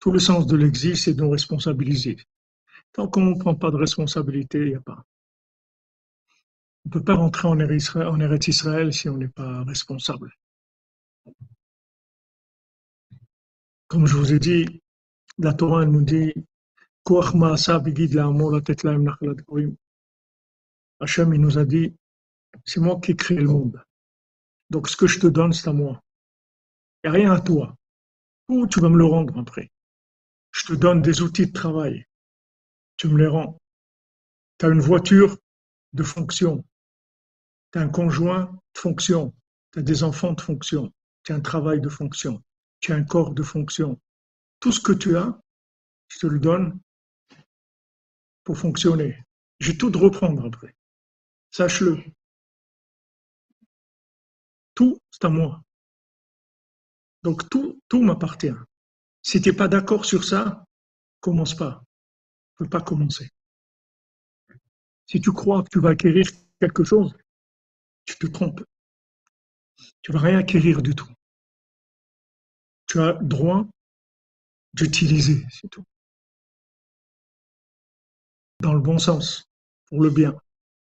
[0.00, 2.16] Tout le sens de l'exil, c'est de nous responsabiliser.
[2.92, 5.04] Tant qu'on ne prend pas de responsabilité, il n'y a pas.
[6.84, 10.32] On ne peut pas rentrer en Eretz Israël si on n'est pas responsable.
[13.88, 14.82] Comme je vous ai dit,
[15.38, 16.32] la Torah nous dit
[21.00, 21.94] Hachem, il nous a dit
[22.64, 23.82] c'est moi qui crée le monde.
[24.70, 26.02] Donc ce que je te donne, c'est à moi.
[27.04, 27.76] Il n'y a rien à toi.
[28.48, 29.70] Ou tu vas me le rendre après.
[30.52, 32.06] Je te donne des outils de travail
[32.96, 33.60] tu me les rends.
[34.58, 35.36] Tu as une voiture
[35.92, 36.64] de fonction.
[37.72, 39.34] Tu as un conjoint de fonction.
[39.72, 40.92] Tu as des enfants de fonction.
[41.22, 42.42] Tu as un travail de fonction.
[42.80, 44.00] Tu as un corps de fonction.
[44.60, 45.38] Tout ce que tu as,
[46.08, 46.78] je te le donne
[48.44, 49.22] pour fonctionner.
[49.60, 50.74] Je vais tout de reprendre après.
[51.50, 52.02] Sache-le.
[54.74, 55.62] Tout, c'est à moi.
[57.22, 58.54] Donc tout, tout m'appartient.
[59.22, 60.64] Si tu n'es pas d'accord sur ça,
[61.20, 61.82] commence pas
[62.58, 63.30] ne peux pas commencer.
[65.06, 66.26] Si tu crois que tu vas acquérir
[66.60, 67.14] quelque chose,
[68.04, 68.64] tu te trompes.
[70.02, 71.08] Tu vas rien acquérir du tout.
[72.86, 73.66] Tu as droit
[74.74, 75.84] d'utiliser, c'est tout.
[78.60, 79.48] Dans le bon sens,
[79.86, 80.36] pour le bien.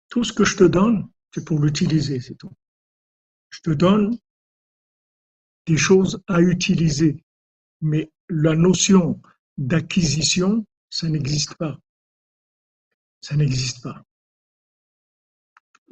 [0.08, 2.52] Tout ce que je te donne, c'est pour l'utiliser, c'est tout.
[3.50, 4.18] Je te donne
[5.66, 7.24] des choses à utiliser,
[7.80, 9.20] mais la notion
[9.56, 11.78] d'acquisition, ça n'existe pas.
[13.20, 14.02] Ça n'existe pas.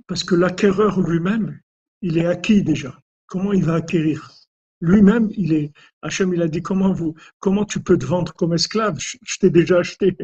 [0.07, 1.61] Parce que l'acquéreur lui-même,
[2.03, 3.01] il est acquis déjà.
[3.27, 4.44] Comment il va acquérir?
[4.85, 5.73] Lui-même, il est.
[6.03, 8.99] Hachem, il a dit comment vous, comment tu peux te vendre comme esclave?
[8.99, 10.15] Je, t'ai déjà acheté.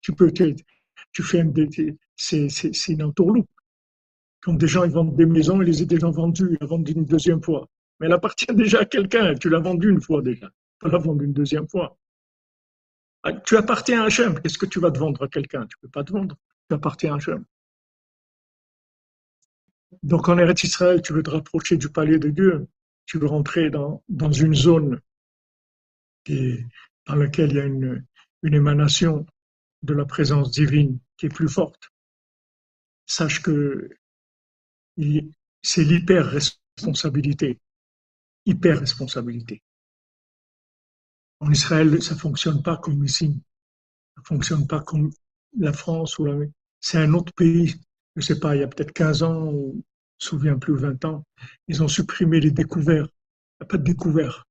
[0.00, 1.52] Tu peux, tu fais un,
[2.16, 3.48] c'est, c'est, une entourloupe.
[4.40, 6.88] Comme des gens, ils vendent des maisons, ils les ont déjà vendues, ils la vendent
[6.88, 7.68] une deuxième fois.
[8.00, 9.34] Mais elle appartient déjà à quelqu'un.
[9.36, 10.50] Tu l'as vendue une fois déjà.
[10.82, 11.96] Tu la vendre une deuxième fois.
[13.22, 14.40] Ah, tu appartiens à Hachem.
[14.40, 15.66] Qu'est-ce que tu vas te vendre à quelqu'un?
[15.66, 16.36] Tu ne peux pas te vendre.
[16.68, 17.44] Tu appartiens à Hachem.
[20.02, 22.66] Donc en Eretz Israël, tu veux te rapprocher du palais de Dieu.
[23.10, 25.00] Tu veux rentrer dans, dans une zone
[26.28, 28.06] dans laquelle il y a une,
[28.44, 29.26] une émanation
[29.82, 31.90] de la présence divine qui est plus forte.
[33.06, 33.90] Sache que
[34.96, 37.58] c'est l'hyper-responsabilité.
[38.46, 39.60] Hyper-responsabilité.
[41.40, 43.42] En Israël, ça fonctionne pas comme ici.
[44.14, 45.10] Ça fonctionne pas comme
[45.58, 46.46] la France ou la...
[46.78, 47.74] C'est un autre pays.
[48.14, 49.82] Je sais pas, il y a peut-être 15 ans, ou,
[50.24, 51.24] souviens plus, 20 ans,
[51.68, 53.06] ils ont supprimé les découverts.
[53.06, 54.46] Il n'y a pas de découvert.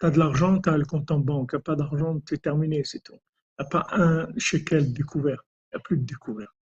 [0.00, 1.52] Tu as de l'argent, tu as le compte en banque.
[1.52, 3.14] Tu pas d'argent, c'est terminé, c'est tout.
[3.14, 5.42] Il n'y a pas un shekel découvert.
[5.72, 6.54] Il n'y a plus de découvert.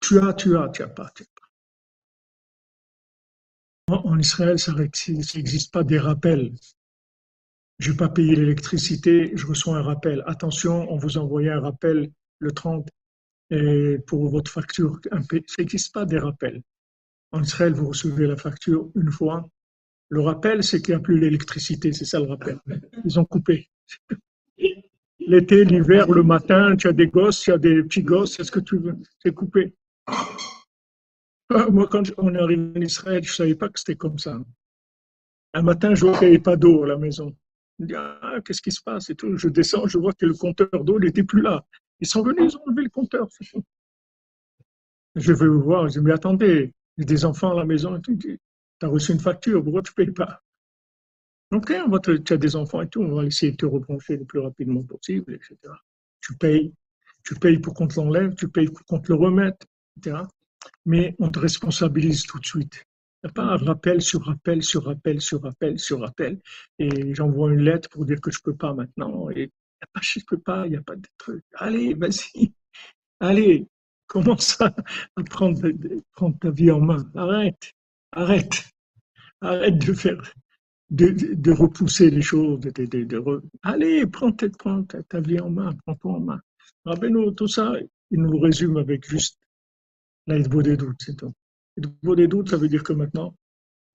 [0.00, 1.42] Tu as, tu as, tu as pas, tu as pas.
[3.88, 6.52] En, Israël, ça n'existe pas des rappels.
[7.78, 10.24] Je n'ai pas payé l'électricité, je reçois un rappel.
[10.26, 12.88] Attention, on vous envoie un rappel le 30
[13.50, 15.00] et pour votre facture.
[15.10, 15.18] Ça
[15.58, 16.62] n'existe pas des rappels.
[17.32, 19.48] En Israël, vous recevez la facture une fois.
[20.08, 22.58] Le rappel, c'est qu'il n'y a plus l'électricité, c'est ça le rappel.
[23.04, 23.68] Ils ont coupé.
[25.18, 28.60] L'été, l'hiver, le matin, tu as des gosses, tu as des petits gosses, est-ce que
[28.60, 28.96] tu veux?
[29.20, 29.74] C'est coupé.
[31.50, 34.38] Moi, quand on est arrivé en Israël, je ne savais pas que c'était comme ça.
[35.52, 37.34] Un matin, je vois qu'il n'y avait pas d'eau à la maison.
[37.78, 39.36] Je me dis, ah, qu'est-ce qui se passe et tout.
[39.36, 41.64] Je descends, je vois que le compteur d'eau n'était plus là.
[42.00, 43.28] Ils sont venus, ils ont enlevé le compteur.
[45.14, 47.98] Je vais vous voir, je dis, mais attendez, j'ai des enfants à la maison.
[48.00, 48.38] Tu
[48.82, 50.42] as reçu une facture, pourquoi tu ne payes pas?
[51.52, 51.72] Ok,
[52.24, 54.82] tu as des enfants et tout, on va essayer de te rebrancher le plus rapidement
[54.82, 55.56] possible, etc.
[56.20, 56.74] Tu payes,
[57.24, 59.64] tu payes pour qu'on te l'enlève, tu payes pour qu'on te le remette,
[59.96, 60.22] etc.
[60.84, 62.84] Mais on te responsabilise tout de suite.
[63.22, 66.40] Il n'y a pas un rappel sur rappel sur rappel sur rappel sur rappel.
[66.78, 69.30] Et j'envoie une lettre pour dire que je ne peux pas maintenant.
[69.30, 71.44] Et il n'y a pas je peux pas, il n'y a pas de truc.
[71.54, 72.52] Allez, vas-y.
[73.20, 73.66] Allez,
[74.06, 74.74] commence à,
[75.30, 75.60] prendre,
[76.40, 77.10] ta vie en main.
[77.14, 77.72] Arrête.
[78.12, 78.64] Arrête.
[79.40, 80.20] Arrête de faire
[80.90, 82.60] de, repousser les choses,
[83.62, 86.40] allez, prends, ta, vie en main, prends-toi en main.
[86.84, 87.72] Rappelez-nous, tout ça,
[88.10, 89.38] il nous résume avec juste
[90.26, 91.32] la des doutes, c'est tout.
[91.76, 93.36] des doutes, ça veut dire que maintenant,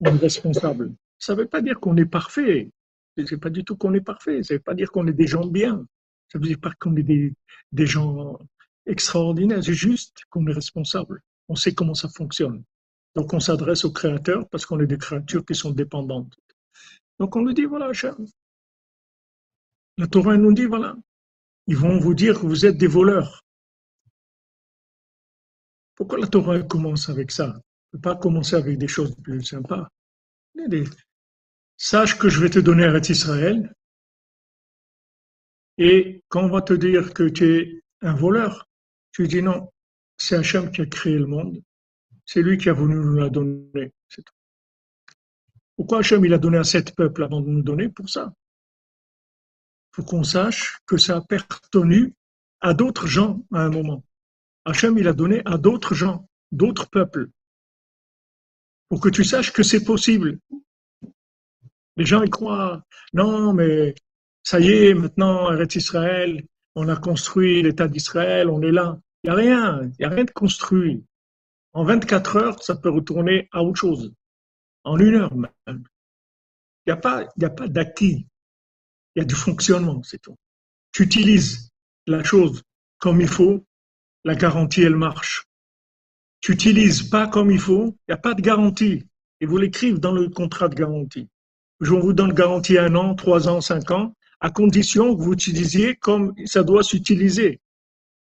[0.00, 0.94] on est responsable.
[1.18, 2.70] Ça ne veut pas dire qu'on est parfait.
[3.16, 4.42] C'est pas du tout qu'on est parfait.
[4.42, 5.86] Ça ne veut pas dire qu'on est des gens bien.
[6.30, 8.38] Ça veut dire pas qu'on est des, gens
[8.86, 9.62] extraordinaires.
[9.62, 11.22] C'est juste qu'on est responsable.
[11.48, 12.64] On sait comment ça fonctionne.
[13.14, 16.34] Donc on s'adresse au Créateur parce qu'on est des créatures qui sont dépendantes.
[17.18, 18.16] Donc on nous dit, voilà, cher.
[19.98, 20.96] La Torah nous dit, voilà,
[21.66, 23.42] ils vont vous dire que vous êtes des voleurs.
[25.94, 27.48] Pourquoi la Torah commence avec ça?
[27.92, 29.88] Ne peut pas commencer avec des choses plus sympas.
[31.76, 33.74] Sache que je vais te donner à Israël.
[35.78, 38.68] Et quand on va te dire que tu es un voleur,
[39.12, 39.70] tu dis non,
[40.16, 41.62] c'est Hachem qui a créé le monde.
[42.24, 43.92] C'est lui qui a voulu nous la donner.
[45.76, 48.32] Pourquoi Hachem il a donné à sept peuples avant de nous donner Pour ça.
[49.92, 52.14] Faut qu'on sache que ça a appartenu
[52.60, 54.04] à d'autres gens à un moment.
[54.64, 57.28] Hachem il a donné à d'autres gens, d'autres peuples.
[58.88, 60.38] Pour que tu saches que c'est possible.
[61.96, 62.82] Les gens y croient.
[63.12, 63.94] Non, mais
[64.42, 68.98] ça y est, maintenant, arrête Israël, on a construit l'État d'Israël, on est là.
[69.24, 71.04] Il n'y a rien, il n'y a rien de construit.
[71.74, 74.12] En 24 heures, ça peut retourner à autre chose
[74.84, 75.48] en une heure même.
[75.66, 78.26] Il n'y a pas, il a pas d'acquis.
[79.14, 80.36] Il y a du fonctionnement, c'est tout.
[80.92, 81.70] Tu utilises
[82.06, 82.62] la chose
[82.98, 83.64] comme il faut,
[84.24, 85.44] la garantie, elle marche.
[86.40, 89.06] Tu n'utilises pas comme il faut, il n'y a pas de garantie.
[89.40, 91.28] Et vous l'écrivez dans le contrat de garantie.
[91.82, 95.96] Je vous donne garantie un an, trois ans, cinq ans, à condition que vous utilisiez
[95.96, 97.60] comme ça doit s'utiliser.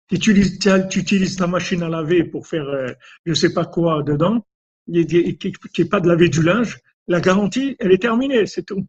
[0.08, 2.88] Tu utilises, ta machine à laver pour faire euh,
[3.26, 4.46] je ne sais pas quoi dedans,
[4.90, 5.38] qui
[5.78, 6.78] n'est pas de laver du linge,
[7.08, 8.86] la garantie, elle est terminée, c'est tout.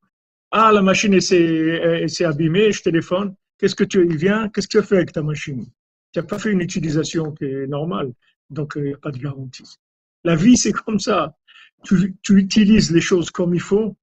[0.52, 3.36] Ah, la machine s'est abîmée, je téléphone.
[3.58, 5.66] Qu'est-ce que tu viens Qu'est-ce que tu as fait avec ta machine?
[6.12, 8.14] Tu n'as pas fait une utilisation qui est normale,
[8.52, 9.80] donc il n'y a pas de garantie.
[10.24, 11.36] La vie, c'est comme ça.
[11.84, 13.98] Tu, utilises les choses comme il faut,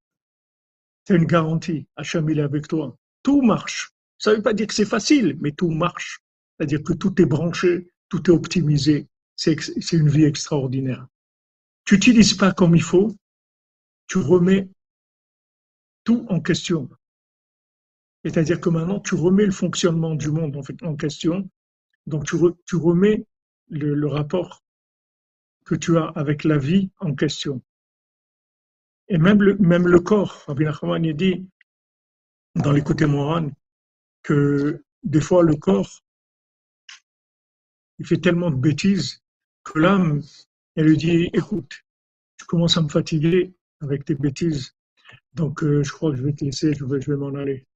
[1.09, 1.87] as une garantie.
[1.97, 2.97] Hacham, il est avec toi.
[3.23, 3.93] Tout marche.
[4.19, 6.21] Ça ne veut pas dire que c'est facile, mais tout marche.
[6.59, 9.09] C'est-à-dire que tout est branché, tout est optimisé.
[9.37, 11.07] C'est une vie extraordinaire
[11.91, 13.13] tu n'utilises pas comme il faut,
[14.07, 14.69] tu remets
[16.05, 16.89] tout en question.
[18.25, 21.51] C'est-à-dire que maintenant, tu remets le fonctionnement du monde en, question.
[22.07, 23.27] Donc, tu remets
[23.71, 24.63] le, rapport
[25.65, 27.61] que tu as avec la vie en question.
[29.11, 31.45] Et même le, même le corps, Rabbi Nachman dit
[32.55, 33.51] dans les côtés morales
[34.23, 36.05] que des fois le corps,
[37.99, 39.21] il fait tellement de bêtises
[39.65, 40.23] que l'âme,
[40.77, 41.73] elle lui dit, écoute,
[42.39, 44.77] tu commences à me fatiguer avec tes bêtises,
[45.35, 47.67] donc euh, je crois que je vais te laisser, je vais, je vais m'en aller.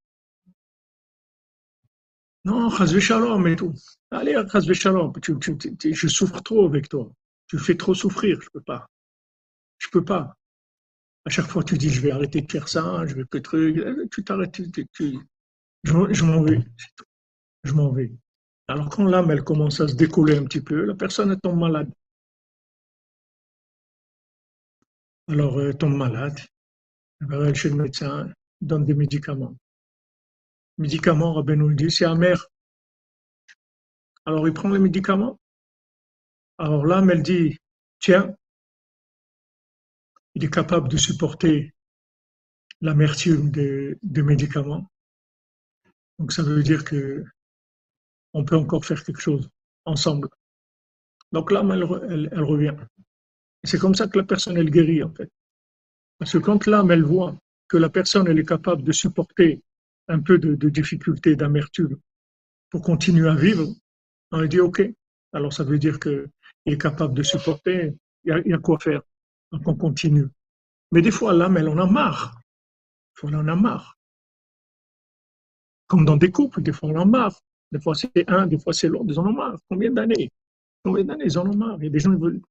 [2.44, 3.74] Non, Shalom mais tout.
[4.12, 4.36] Allez,
[4.72, 7.10] Shalom, je souffre trop avec toi.
[7.48, 8.86] Tu fais trop souffrir, je peux pas.
[9.78, 10.36] Je peux pas.
[11.26, 13.76] À chaque fois, tu dis, je vais arrêter de faire ça, je vais que truc.
[14.10, 14.60] Tu t'arrêtes,
[14.92, 15.18] tu,
[15.84, 16.60] je, m'en vais.
[17.64, 18.12] Je m'en vais.
[18.68, 21.58] Alors quand l'âme, elle commence à se décoller un petit peu, la personne, elle tombe
[21.58, 21.90] malade.
[25.28, 26.38] Alors, euh, tombe malade,
[27.20, 29.56] elle va chez le médecin, donne des médicaments.
[30.76, 32.46] Médicaments, Rabbi nous dit, c'est amer.
[34.26, 35.38] Alors, il prend les médicaments.
[36.58, 37.56] Alors l'âme, elle dit,
[37.98, 38.34] tiens,
[40.34, 41.74] il est capable de supporter
[42.80, 44.90] l'amertume des, médicaments.
[46.18, 47.24] Donc ça veut dire que
[48.32, 49.48] on peut encore faire quelque chose
[49.84, 50.28] ensemble.
[51.32, 52.74] Donc l'âme, elle, revient.
[53.62, 55.30] C'est comme ça que la personne, elle guérit, en fait.
[56.18, 57.36] Parce que quand l'âme, elle voit
[57.68, 59.62] que la personne, elle est capable de supporter
[60.08, 61.96] un peu de, difficulté, d'amertume,
[62.70, 63.66] pour continuer à vivre,
[64.32, 64.82] on lui dit, OK,
[65.32, 66.28] alors ça veut dire qu'il
[66.66, 69.02] est capable de supporter, il y a quoi faire?
[69.54, 70.26] Donc on continue.
[70.90, 72.34] Mais des fois, l'âme, elle en a marre.
[73.22, 73.96] Des elle en a marre.
[75.86, 77.40] Comme dans des couples, des fois, on en a marre.
[77.70, 79.06] Des fois, c'est un, des fois, c'est l'autre.
[79.08, 79.56] Ils en ont marre.
[79.68, 80.32] Combien d'années?
[80.84, 81.76] Combien d'années ils en ont marre?
[81.78, 82.42] Il y a des gens, ils veulent,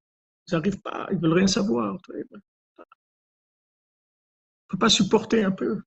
[0.48, 1.98] ils n'arrivent pas, ils veulent rien savoir.
[2.10, 2.24] On ne
[4.70, 5.82] peut pas supporter un peu.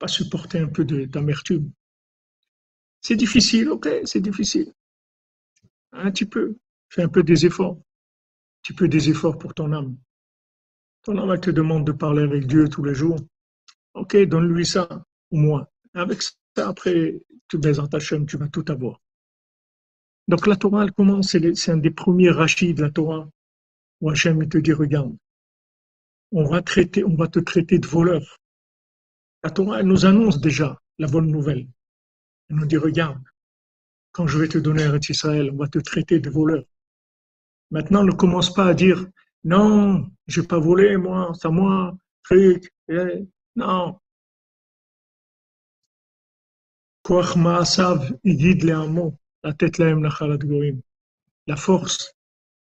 [0.00, 1.70] Pas supporter un peu d'amertume.
[3.00, 4.72] C'est difficile, ok, c'est difficile.
[5.92, 6.56] Un petit peu.
[6.88, 7.78] Fais un peu des efforts.
[8.66, 9.96] Petit peu des efforts pour ton âme.
[11.04, 13.16] Ton âme, elle te demande de parler avec Dieu tous les jours.
[13.94, 14.88] Ok, donne-lui ça,
[15.30, 15.68] au moins.
[15.94, 17.14] Avec ça, après,
[17.46, 19.00] tu baises ta chaîne, tu vas tout avoir.
[20.26, 23.30] Donc la Torah, elle commence, c'est un des premiers rachis de la Torah,
[24.00, 25.16] où Hachem te dit, regarde,
[26.32, 28.40] on va, te traiter de voleur.
[29.44, 31.68] La Torah, elle nous annonce déjà la bonne nouvelle.
[32.50, 33.22] Elle nous dit, regarde,
[34.10, 36.64] quand je vais te donner un Israël, on va te traiter de voleur.
[37.70, 39.06] Maintenant, ne commence pas à dire,
[39.44, 42.70] non, je n'ai pas volé, moi, c'est moi, truc,
[43.56, 43.98] non.
[51.48, 52.12] La force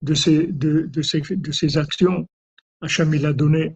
[0.01, 2.27] de ces, de, de, ces, de ces actions,
[2.81, 3.75] Hacham il a donné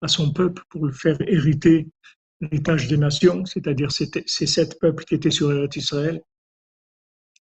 [0.00, 1.88] à son peuple pour le faire hériter
[2.40, 6.22] l'héritage des nations, c'est-à-dire ces, ces sept peuples qui étaient sur Israël.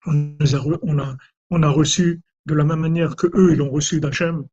[0.05, 1.17] On, a, on, a,
[1.49, 4.45] on a reçu de la même manière que eux, ils ont reçu d'Hachem,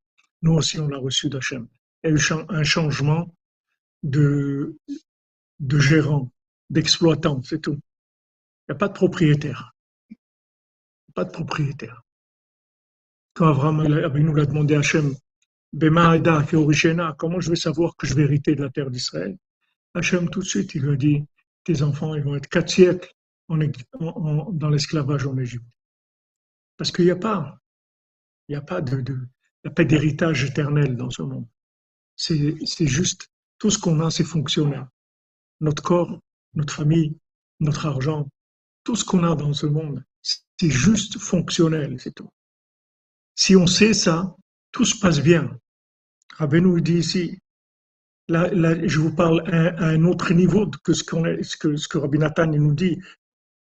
[0.42, 1.66] nous aussi on l'a reçu d'Hachem.
[2.02, 3.34] Il y a eu un changement
[4.02, 4.76] de,
[5.58, 6.30] de gérant,
[6.70, 7.78] d'exploitant, c'est tout.
[8.68, 9.74] Il n'y a pas de propriétaire.
[11.14, 12.02] Pas de propriétaire.
[13.34, 15.14] Quand Abraham nous l'a demandé à Hachem,
[17.18, 19.36] comment je vais savoir que je vais hériter de la terre d'Israël?
[19.94, 21.24] Hachem, tout de suite, il lui a dit,
[21.64, 23.12] tes enfants, ils vont être quatre siècles
[23.48, 25.66] dans l'esclavage en Égypte.
[26.76, 27.58] Parce qu'il n'y a pas,
[28.50, 31.46] il n'y a pas de, de d'héritage éternel dans ce monde.
[32.16, 33.28] C'est juste,
[33.58, 34.88] tout ce qu'on a, c'est fonctionnel.
[35.60, 36.18] Notre corps,
[36.54, 37.16] notre famille,
[37.60, 38.28] notre argent,
[38.82, 42.28] tout ce qu'on a dans ce monde, c'est juste fonctionnel, c'est tout.
[43.36, 44.34] Si on sait ça,
[44.72, 45.56] tout se passe bien.
[46.36, 47.38] Rabbeinu dit ici,
[48.26, 52.48] là, je vous parle à, un autre niveau que ce que, ce que Rabbi Nathan
[52.48, 52.98] nous dit,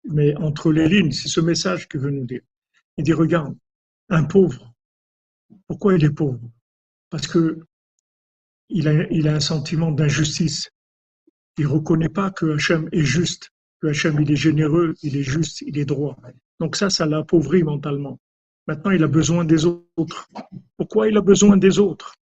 [0.05, 2.41] mais entre les lignes, c'est ce message qu'il veut nous dire.
[2.97, 3.55] Il dit, regarde,
[4.09, 4.70] un pauvre,
[5.67, 6.39] pourquoi il est pauvre?
[7.09, 7.59] Parce que
[8.69, 10.69] il a, un sentiment d'injustice.
[11.57, 15.61] Il reconnaît pas que Hachem est juste, que Hachem il est généreux, il est juste,
[15.61, 16.17] il est droit.
[16.59, 18.19] Donc ça, ça l'appauvrit mentalement.
[18.67, 20.29] Maintenant, il a besoin des autres.
[20.77, 22.15] Pourquoi il a besoin des autres?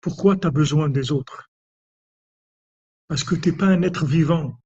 [0.00, 1.50] Pourquoi tu as besoin des autres?
[3.06, 4.58] Parce que tu n'es pas un être vivant.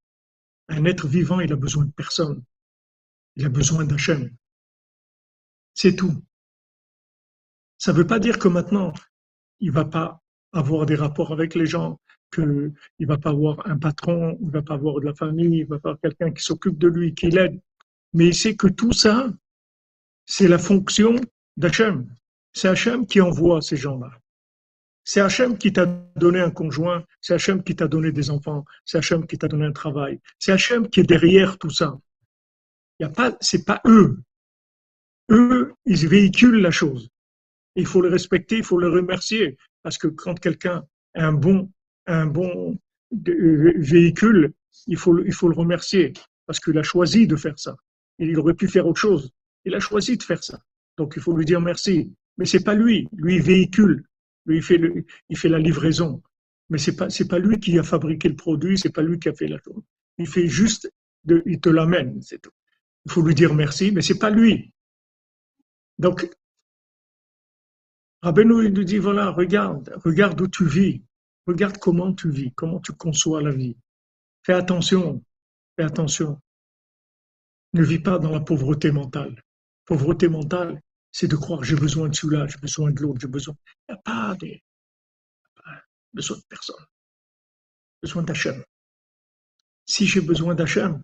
[0.69, 2.43] Un être vivant, il a besoin de personne.
[3.35, 4.31] Il a besoin d'Hachem.
[5.75, 6.25] C'est tout.
[7.79, 8.93] Ça ne veut pas dire que maintenant,
[9.61, 10.23] il va pas
[10.53, 12.01] avoir des rapports avec les gens,
[12.33, 15.59] qu'il ne va pas avoir un patron, il ne va pas avoir de la famille,
[15.59, 17.61] il va pas avoir quelqu'un qui s'occupe de lui, qui l'aide.
[18.13, 19.29] Mais il sait que tout ça,
[20.25, 21.17] c'est la fonction
[21.57, 22.07] d'Hachem.
[22.53, 24.11] C'est Hachem qui envoie ces gens-là.
[25.05, 28.99] C'est Hachem qui t'a donné un conjoint, c'est Hachem qui t'a donné des enfants, c'est
[28.99, 30.21] Hachem qui t'a donné un travail.
[30.39, 31.97] C'est Hachem qui est derrière tout ça.
[32.99, 34.19] Il y a pas, c'est pas eux.
[35.31, 37.11] Eux, ils véhiculent la chose.
[37.77, 41.71] Il faut le respecter, il faut le remercier, parce que quand quelqu'un a un bon,
[42.07, 42.79] un bon
[43.29, 44.53] euh, véhicule,
[44.87, 46.13] il faut, il faut le remercier,
[46.47, 47.77] parce qu'il a choisi de faire ça.
[48.19, 49.31] Il aurait pu faire autre chose.
[49.65, 50.61] Il a choisi de faire ça.
[50.97, 52.13] Donc il faut lui dire merci.
[52.39, 53.09] Mais c'est pas lui.
[53.13, 54.05] Lui il véhicule.
[54.47, 54.81] Lui il fait,
[55.29, 56.23] il fait la livraison.
[56.71, 58.79] Mais c'est pas c'est pas lui qui a fabriqué le produit.
[58.79, 59.83] C'est pas lui qui a fait la chose.
[60.19, 60.91] Il fait juste
[61.25, 62.23] de, il te l'amène.
[62.23, 62.53] C'est tout.
[63.05, 64.73] Il faut lui dire merci, mais c'est pas lui.
[65.99, 66.29] Donc
[68.23, 71.03] Rabbeinu il nous dit voilà regarde regarde où tu vis.
[71.47, 73.77] Regarde comment tu vis, comment tu conçois la vie.
[74.45, 75.23] Fais attention,
[75.77, 76.41] fais attention.
[77.73, 79.43] Ne vis pas dans la pauvreté mentale.
[79.85, 80.81] Pauvreté mentale,
[81.13, 83.55] c'est de croire j'ai besoin de celui-là, j'ai besoin de l'autre, j'ai besoin.
[83.89, 84.59] Il n'y a pas de
[86.13, 86.85] besoin de personne.
[88.03, 88.65] Besoin d'Hachem.
[89.85, 91.03] Si j'ai besoin d'Hachem,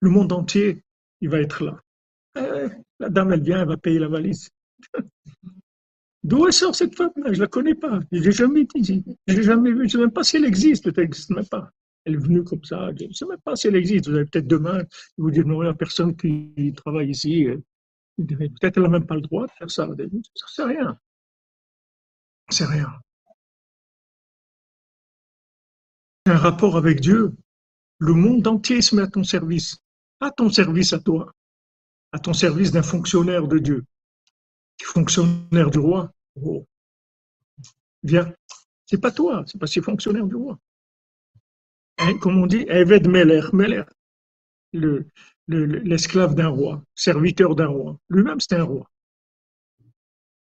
[0.00, 0.84] le monde entier,
[1.20, 1.80] il va être là.
[2.36, 2.68] Eh,
[3.00, 4.48] la dame, elle vient, elle va payer la valise.
[6.26, 8.00] D'où elle sort cette femme Je ne la connais pas.
[8.10, 9.04] Je l'ai jamais dit.
[9.28, 9.78] Je l'ai jamais vue.
[9.78, 10.86] Je ne sais même pas si elle existe.
[10.88, 11.70] Elle n'existe même pas.
[12.04, 12.90] Elle est venue comme ça.
[12.98, 14.08] Je ne sais même pas si elle existe.
[14.08, 14.82] Vous avez peut-être demain,
[15.18, 17.46] vous dire non, il n'y a personne qui travaille ici.
[18.18, 19.88] Peut-être qu'elle n'a même pas le droit de faire ça.
[20.34, 20.98] C'est rien.
[22.50, 22.92] C'est rien.
[26.24, 27.36] Un rapport avec Dieu.
[27.98, 29.78] Le monde entier se met à ton service.
[30.18, 31.32] À ton service à toi.
[32.10, 33.84] À ton service d'un fonctionnaire de Dieu.
[34.82, 36.12] Fonctionnaire du roi.
[36.42, 36.66] Oh.
[38.02, 38.32] Viens.
[38.84, 40.58] C'est pas toi, c'est pas ces fonctionnaires du roi.
[41.98, 43.82] Hein, comme on dit, Eved Meler, Meler,
[45.48, 47.98] l'esclave d'un roi, serviteur d'un roi.
[48.08, 48.88] Lui-même, c'est un roi.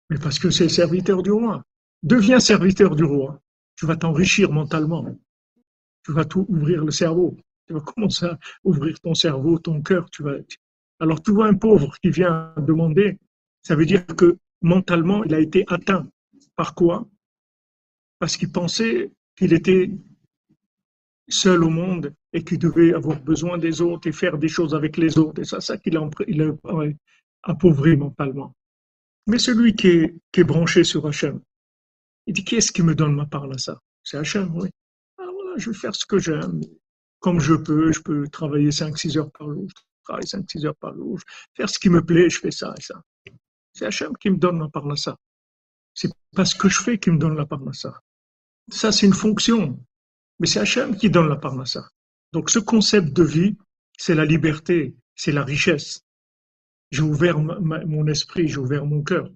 [0.09, 1.63] Mais parce que c'est serviteur du roi.
[2.03, 3.41] Deviens serviteur du roi.
[3.75, 5.05] Tu vas t'enrichir mentalement.
[6.03, 7.37] Tu vas tout ouvrir le cerveau.
[7.67, 10.09] Tu vas commencer à ouvrir ton cerveau, ton cœur.
[10.09, 10.35] Tu vas...
[10.99, 13.17] Alors, tu vois un pauvre qui vient demander,
[13.61, 16.07] ça veut dire que mentalement, il a été atteint.
[16.55, 17.07] Par quoi?
[18.19, 19.91] Parce qu'il pensait qu'il était
[21.29, 24.97] seul au monde et qu'il devait avoir besoin des autres et faire des choses avec
[24.97, 25.41] les autres.
[25.41, 26.09] Et c'est ça qu'il a,
[27.43, 28.53] appauvri mentalement.
[29.27, 31.39] Mais celui qui est, branché sur Hachem,
[32.25, 33.79] il dit, qui est-ce qui me donne ma part là ça?
[34.03, 34.69] C'est Hachem, oui.
[35.17, 36.61] Alors voilà, je vais faire ce que j'aime.
[37.19, 39.67] Comme je peux, je peux travailler 5-6 heures par jour.
[39.69, 41.19] Je travaille 5-6 heures par jour.
[41.55, 43.01] Faire ce qui me plaît, je fais ça et ça.
[43.79, 45.15] C'est Hachem qui me donne la parnassa.
[45.93, 48.01] C'est pas ce que je fais qui me donne la parnassa.
[48.69, 49.79] Ça, c'est une fonction.
[50.37, 51.87] Mais c'est Hachem qui donne la parnassa.
[52.33, 53.57] Donc, ce concept de vie,
[53.97, 56.01] c'est la liberté, c'est la richesse.
[56.91, 59.31] J'ai ouvert mon esprit, j'ai ouvert mon cœur.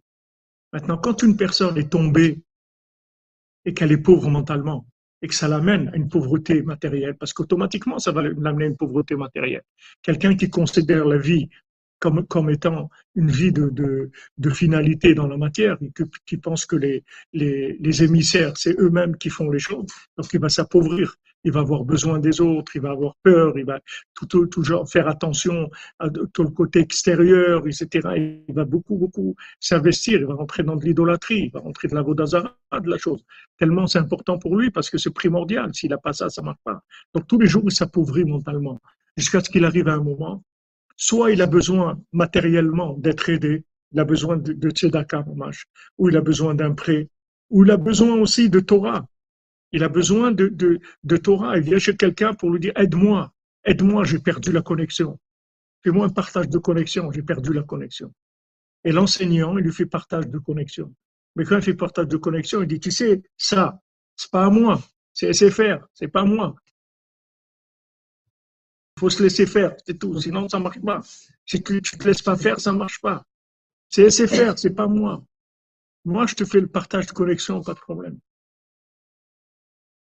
[0.74, 2.44] Maintenant, quand une personne est tombée
[3.64, 4.86] et qu'elle est pauvre mentalement,
[5.22, 8.76] et que ça l'amène à une pauvreté matérielle, parce qu'automatiquement, ça va l'amener à une
[8.76, 9.64] pauvreté matérielle.
[10.02, 11.48] Quelqu'un qui considère la vie
[12.04, 15.90] comme, comme étant une vie de, de, de finalité dans la matière, et
[16.26, 19.86] qui pense que les, les, les émissaires, c'est eux-mêmes qui font les choses,
[20.18, 23.64] donc il va s'appauvrir, il va avoir besoin des autres, il va avoir peur, il
[23.64, 23.80] va
[24.16, 27.88] tout, toujours faire attention à tout le côté extérieur, etc.
[28.50, 31.96] Il va beaucoup, beaucoup s'investir, il va rentrer dans de l'idolâtrie, il va rentrer de
[31.96, 32.54] la vodazara,
[32.86, 33.24] de la chose.
[33.58, 35.74] Tellement c'est important pour lui parce que c'est primordial.
[35.74, 36.82] S'il n'a pas ça, ça ne marche pas.
[37.14, 38.82] Donc tous les jours, il s'appauvrit mentalement
[39.16, 40.44] jusqu'à ce qu'il arrive à un moment
[40.96, 45.26] Soit il a besoin matériellement d'être aidé, il a besoin de, de tzedaka,
[45.98, 47.10] ou il a besoin d'un prêt,
[47.50, 49.08] ou il a besoin aussi de Torah.
[49.72, 51.58] Il a besoin de, Torah.
[51.58, 53.34] Il vient chez quelqu'un pour lui dire aide-moi,
[53.66, 55.20] aide-moi, j'ai perdu la connexion.
[55.84, 58.14] Fais-moi un partage de connexion, j'ai perdu la connexion.
[58.84, 60.94] Et l'enseignant, il lui fait partage de connexion.
[61.36, 63.80] Mais quand il fait partage de connexion, il dit, tu sais, ça,
[64.16, 64.80] c'est pas à moi,
[65.14, 66.56] c'est SFR, c'est pas moi
[69.04, 70.18] faut se laisser faire, c'est tout.
[70.22, 71.02] Sinon, ça marche pas.
[71.46, 73.26] Si tu, ne te laisses pas faire, ça marche pas.
[73.90, 75.22] C'est laisser faire, c'est pas moi.
[76.06, 78.18] Moi, je te fais le partage de connexion, pas de problème.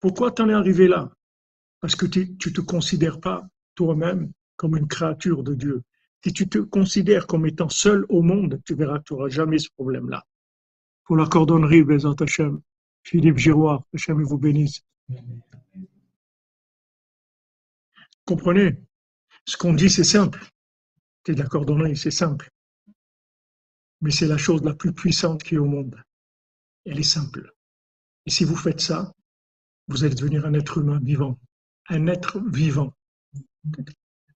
[0.00, 1.12] Pourquoi t'en es arrivé là?
[1.80, 3.46] Parce que tu, ne te considères pas
[3.76, 5.82] toi-même comme une créature de Dieu.
[6.24, 9.60] Si tu te considères comme étant seul au monde, tu verras que tu n'auras jamais
[9.60, 10.24] ce problème-là.
[11.04, 12.60] Pour la cordonnerie, Bézant Hachem,
[13.04, 14.82] Philippe Giroir, Hachem vous bénisse.
[18.24, 18.87] Comprenez?
[19.48, 20.46] Ce qu'on dit, c'est simple.
[21.24, 22.50] C'est de la cordonnerie, c'est simple.
[24.02, 25.98] Mais c'est la chose la plus puissante qui est au monde.
[26.84, 27.54] Elle est simple.
[28.26, 29.10] Et si vous faites ça,
[29.86, 31.38] vous allez devenir un être humain vivant.
[31.88, 32.92] Un être vivant.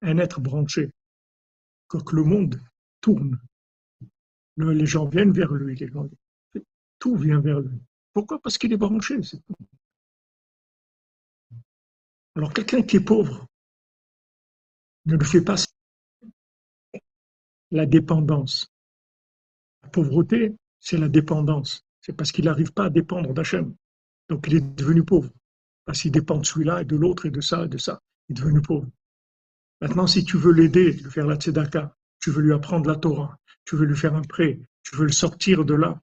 [0.01, 0.91] Un être branché.
[1.91, 2.59] Que le monde
[3.03, 3.39] tourne.
[4.57, 5.79] les gens viennent vers lui.
[6.99, 7.79] tout vient vers lui.
[8.15, 8.41] Pourquoi?
[8.41, 9.21] Parce qu'il est branché,
[12.35, 13.47] Alors quelqu'un qui est pauvre,
[15.07, 15.57] ne le fait pas.
[17.71, 18.71] La dépendance.
[19.83, 21.85] La pauvreté, c'est la dépendance.
[22.01, 23.75] C'est parce qu'il n'arrive pas à dépendre d'Hachem.
[24.29, 25.31] Donc il est devenu pauvre.
[25.85, 28.01] Parce qu'il dépend de celui-là et de l'autre et de ça et de ça.
[28.29, 28.89] Il est devenu pauvre.
[29.81, 33.37] Maintenant, si tu veux l'aider, de faire la tzedaka, tu veux lui apprendre la Torah,
[33.65, 36.01] tu veux lui faire un prêt, tu veux le sortir de là,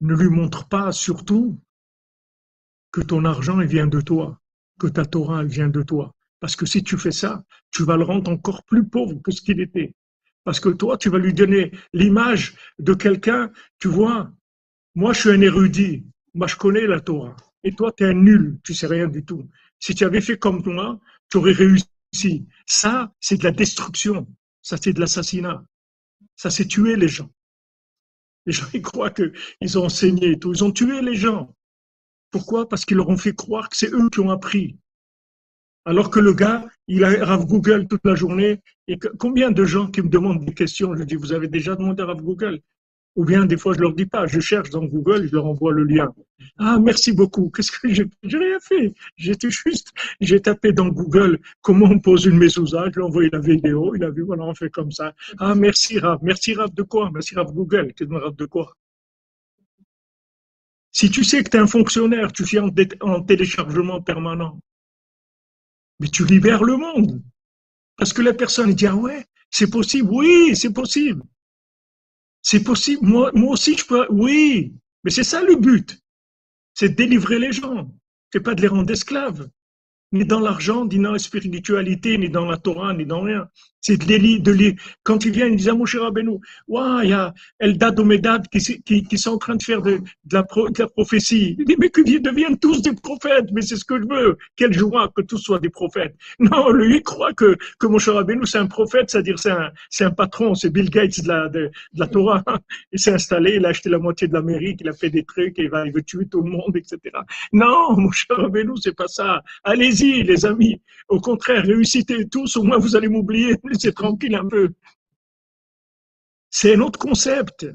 [0.00, 1.60] ne lui montre pas surtout
[2.92, 4.40] que ton argent il vient de toi,
[4.78, 6.14] que ta Torah elle vient de toi.
[6.40, 9.42] Parce que si tu fais ça, tu vas le rendre encore plus pauvre que ce
[9.42, 9.94] qu'il était.
[10.44, 14.32] Parce que toi, tu vas lui donner l'image de quelqu'un, tu vois,
[14.94, 17.36] moi je suis un érudit, moi je connais la Torah.
[17.62, 19.48] Et toi, tu es un nul, tu sais rien du tout.
[19.78, 20.98] Si tu avais fait comme moi,
[21.30, 22.46] tu aurais réussi.
[22.66, 24.26] Ça, c'est de la destruction.
[24.62, 25.62] Ça, c'est de l'assassinat.
[26.36, 27.30] Ça, c'est tuer les gens.
[28.46, 30.54] Les gens, ils croient qu'ils ont enseigné tout.
[30.54, 31.54] Ils ont tué les gens.
[32.30, 32.66] Pourquoi?
[32.66, 34.78] Parce qu'ils leur ont fait croire que c'est eux qui ont appris
[35.90, 38.60] Alors que le gars, il a Rav Google toute la journée.
[38.86, 42.04] Et combien de gens qui me demandent des questions, je dis, vous avez déjà demandé
[42.04, 42.60] à Google?
[43.16, 45.72] Ou bien des fois, je leur dis pas, je cherche dans Google, je leur envoie
[45.72, 46.08] le lien.
[46.58, 47.50] Ah, merci beaucoup.
[47.50, 48.94] Qu'est-ce que j'ai J'ai rien fait.
[49.16, 49.88] J'étais juste,
[50.20, 53.92] j'ai tapé dans Google comment on pose une mezouza, je lui ai envoyé la vidéo,
[53.96, 55.12] il a vu, voilà, on fait comme ça.
[55.38, 56.20] Ah, merci Rav.
[56.22, 57.10] Merci Rav de quoi?
[57.12, 57.92] Merci Rav Google.
[57.94, 58.76] Qu'est-ce Rav de quoi?
[60.92, 64.60] Si tu sais que tu es un fonctionnaire, tu fais en téléchargement permanent
[66.00, 67.22] mais tu libères le monde.
[67.96, 71.22] Parce que la personne dit, ah ouais, c'est possible, oui, c'est possible.
[72.42, 74.74] C'est possible, moi, aussi je peux, oui,
[75.04, 76.02] mais c'est ça le but.
[76.74, 77.94] C'est de délivrer les gens,
[78.32, 79.48] c'est pas de les rendre esclaves
[80.12, 83.48] ni dans l'argent, ni dans la spiritualité, ni dans la Torah, ni dans rien.
[83.80, 84.74] C'est de l'élite, de.
[85.02, 88.82] Quand il vient, il dit à Moshe Rabbeinu, ouais, il y a Eldad Omedad qui,
[88.82, 91.56] qui, qui, sont en train de faire de, de, la, de la, prophétie.
[91.78, 94.36] Mais qu'ils deviennent tous des prophètes, mais c'est ce que je veux.
[94.56, 96.14] Quelle joie que tous soient des prophètes.
[96.40, 100.04] Non, lui, il croit que, que Moshe Rabbeinu, c'est un prophète, c'est-à-dire c'est un, c'est
[100.04, 102.42] un patron, c'est Bill Gates de la, de, la Torah.
[102.92, 105.56] Il s'est installé, il a acheté la moitié de l'Amérique, il a fait des trucs,
[105.58, 106.98] il va, il veut tuer tout le monde, etc.
[107.52, 109.42] Non, Moshe Rabbeinu, c'est pas ça.
[109.62, 110.80] Allez-y, les amis.
[111.08, 114.72] Au contraire, réussissez tous, au moins vous allez m'oublier c'est tranquille un peu.
[116.50, 117.66] C'est un autre concept.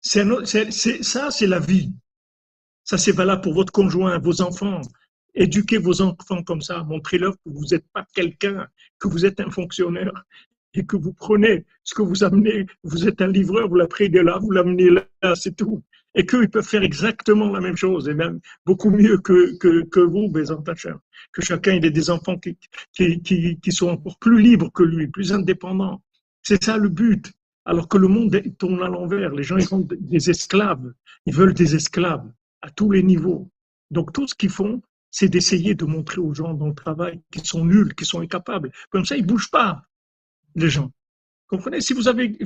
[0.00, 1.92] Ça, c'est la vie.
[2.84, 4.80] Ça, c'est valable pour votre conjoint, vos enfants.
[5.34, 6.84] Éduquez vos enfants comme ça.
[6.84, 8.68] Montrez-leur que vous n'êtes pas quelqu'un,
[8.98, 10.24] que vous êtes un fonctionnaire
[10.74, 12.66] et que vous prenez ce que vous amenez.
[12.84, 15.82] Vous êtes un livreur, vous l'apprenez de là, vous l'amenez là, c'est tout.
[16.18, 20.00] Et qu'ils peuvent faire exactement la même chose, et même beaucoup mieux que, que, que
[20.00, 20.62] vous, Bézant
[21.32, 22.56] que chacun ait des enfants qui,
[22.94, 23.20] qui,
[23.60, 26.02] qui, sont encore plus libres que lui, plus indépendants.
[26.42, 27.32] C'est ça le but.
[27.66, 29.30] Alors que le monde tourne à l'envers.
[29.34, 30.92] Les gens, ils sont des esclaves.
[31.26, 32.30] Ils veulent des esclaves
[32.62, 33.50] à tous les niveaux.
[33.90, 37.44] Donc tout ce qu'ils font, c'est d'essayer de montrer aux gens dans le travail qu'ils
[37.44, 38.70] sont nuls, qu'ils sont incapables.
[38.90, 39.82] Comme ça, ils bougent pas,
[40.54, 40.92] les gens.
[41.48, 42.36] Comprenez Si vous avez,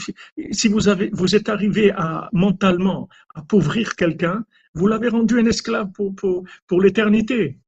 [0.50, 4.44] si vous avez, vous êtes arrivé à mentalement appauvrir quelqu'un,
[4.74, 7.58] vous l'avez rendu un esclave pour, pour, pour l'éternité.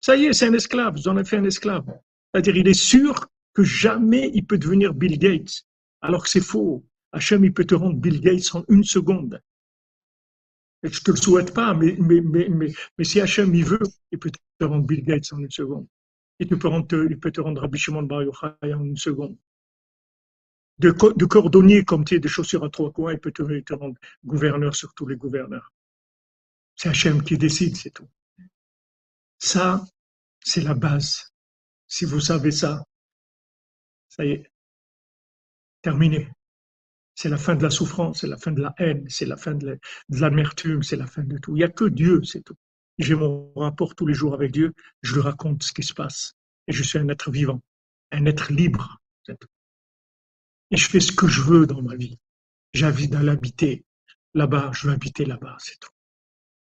[0.00, 1.86] Ça y est, c'est un esclave, vous en avez fait un esclave.
[2.32, 5.64] C'est-à-dire, il est sûr que jamais il peut devenir Bill Gates,
[6.00, 6.84] alors que c'est faux.
[7.12, 9.40] Hachem, il peut te rendre Bill Gates en une seconde.
[10.82, 12.48] Je te le souhaite pas, mais, mais, mais,
[12.98, 13.78] mais, si Hachem il veut,
[14.10, 15.86] il peut te rendre Bill Gates en une seconde.
[16.40, 18.22] Il peut, te rendre Rabbi Shimon Bar
[18.62, 19.36] en une seconde.
[20.82, 23.96] De, cordonnier comme tu es, de chaussures à trois coins, il peut te, te rendre
[24.24, 25.72] gouverneur sur tous les gouverneurs.
[26.74, 28.08] C'est Hachem qui décide, c'est tout.
[29.38, 29.84] Ça,
[30.40, 31.32] c'est la base.
[31.86, 32.84] Si vous savez ça,
[34.08, 34.50] ça y est,
[35.82, 36.28] terminé.
[37.14, 39.54] C'est la fin de la souffrance, c'est la fin de la haine, c'est la fin
[39.54, 39.78] de
[40.08, 41.54] l'amertume, c'est la fin de tout.
[41.54, 42.56] Il n'y a que Dieu, c'est tout.
[42.98, 44.72] J'ai mon rapport tous les jours avec Dieu,
[45.02, 46.34] je lui raconte ce qui se passe.
[46.66, 47.60] Et je suis un être vivant,
[48.10, 49.01] un être libre.
[50.72, 52.18] Et je fais ce que je veux dans ma vie.
[52.74, 53.84] J'ai envie d'aller habiter
[54.34, 55.92] là-bas, je veux habiter là-bas, c'est tout.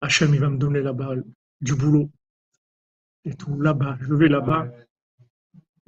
[0.03, 1.15] Hachem, il va me donner là-bas
[1.61, 2.11] du boulot,
[3.25, 3.97] c'est tout, là-bas.
[4.03, 4.69] Je vais là-bas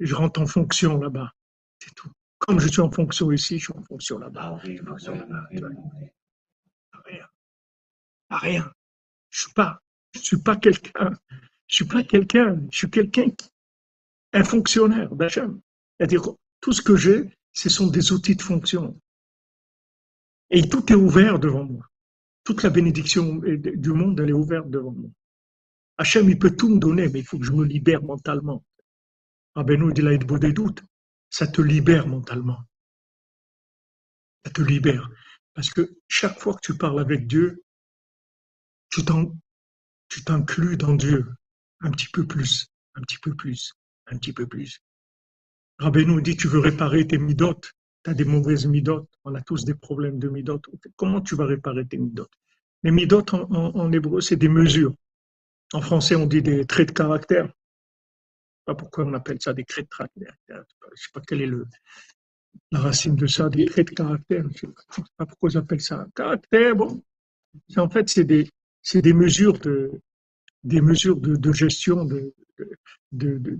[0.03, 1.31] je rentre en fonction là-bas.
[1.79, 2.11] C'est tout.
[2.39, 4.59] Comme je suis en fonction ici, je suis en fonction là-bas.
[4.63, 4.81] Rien.
[8.29, 8.71] Rien.
[9.29, 9.81] Je suis pas,
[10.13, 11.13] je suis pas quelqu'un.
[11.67, 12.61] Je suis pas quelqu'un.
[12.71, 13.27] Je suis quelqu'un,
[14.33, 15.61] un fonctionnaire d'Hachem.
[15.97, 16.23] C'est-à-dire,
[16.59, 18.99] tout ce que j'ai, ce sont des outils de fonction.
[20.49, 21.87] Et tout est ouvert devant moi.
[22.43, 25.09] Toute la bénédiction du monde, elle est ouverte devant moi.
[25.97, 28.65] Hachem, il peut tout me donner, mais il faut que je me libère mentalement.
[29.55, 30.83] Rabbeinu dit là, des doutes.
[31.29, 32.59] Ça te libère mentalement.
[34.45, 35.09] Ça te libère.
[35.53, 37.63] Parce que chaque fois que tu parles avec Dieu,
[38.89, 39.03] tu
[40.23, 41.31] t'inclus dans Dieu
[41.81, 43.73] un petit peu plus, un petit peu plus,
[44.07, 44.81] un petit peu plus.
[45.79, 47.71] Rabbeinu dit, tu veux réparer tes midotes,
[48.03, 50.65] tu as des mauvaises midotes, on a tous des problèmes de midotes.
[50.95, 52.33] Comment tu vas réparer tes midotes?
[52.83, 54.93] Les midotes en hébreu, c'est des mesures.
[55.73, 57.45] En français, on dit des traits de caractère.
[57.45, 60.35] Je ne sais pas pourquoi on appelle ça des traits de caractère.
[60.47, 61.65] Je ne sais pas quelle est le,
[62.71, 64.43] la racine de ça, des traits de caractère.
[64.55, 66.05] Je ne sais pas pourquoi ils appellent ça.
[66.15, 67.03] Caractère, bon.
[67.77, 68.49] En fait, c'est des,
[68.93, 69.99] des mesures de,
[70.63, 72.33] des mesures de, gestion de,
[73.11, 73.51] de,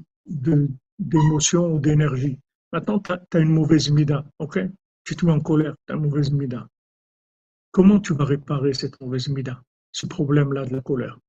[1.00, 2.40] d'émotion ou d'énergie.
[2.72, 4.60] Maintenant, tu as, une mauvaise mida, ok?
[5.04, 6.68] Tu te mets en colère, tu as une mauvaise mida.
[7.72, 9.62] Comment tu vas réparer cette mauvaise mida,
[9.92, 11.20] ce problème-là de la colère?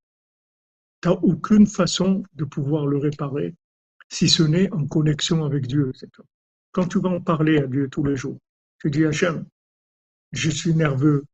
[1.01, 3.55] Tu n'as aucune façon de pouvoir le réparer
[4.09, 5.91] si ce n'est en connexion avec Dieu.
[6.71, 8.37] Quand tu vas en parler à Dieu tous les jours,
[8.79, 9.45] tu dis Hachem,
[10.31, 11.25] je suis nerveux,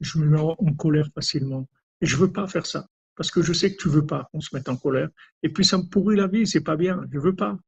[0.00, 1.66] je me mets en colère facilement
[2.00, 2.86] et je veux pas faire ça
[3.18, 5.08] parce que je sais que tu veux pas qu'on se mette en colère.
[5.42, 7.04] Et puis ça me pourrit la vie, c'est pas bien.
[7.10, 7.58] Je veux pas.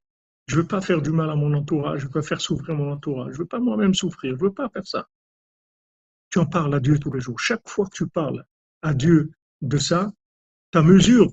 [0.50, 2.00] Je veux pas faire du mal à mon entourage.
[2.00, 3.34] Je veux pas faire souffrir mon entourage.
[3.34, 4.34] Je veux pas moi-même souffrir.
[4.36, 5.08] Je veux pas faire ça.
[6.28, 7.38] Tu en parles à Dieu tous les jours.
[7.38, 8.44] Chaque fois que tu parles
[8.82, 10.12] à Dieu de ça,
[10.72, 11.32] ta mesure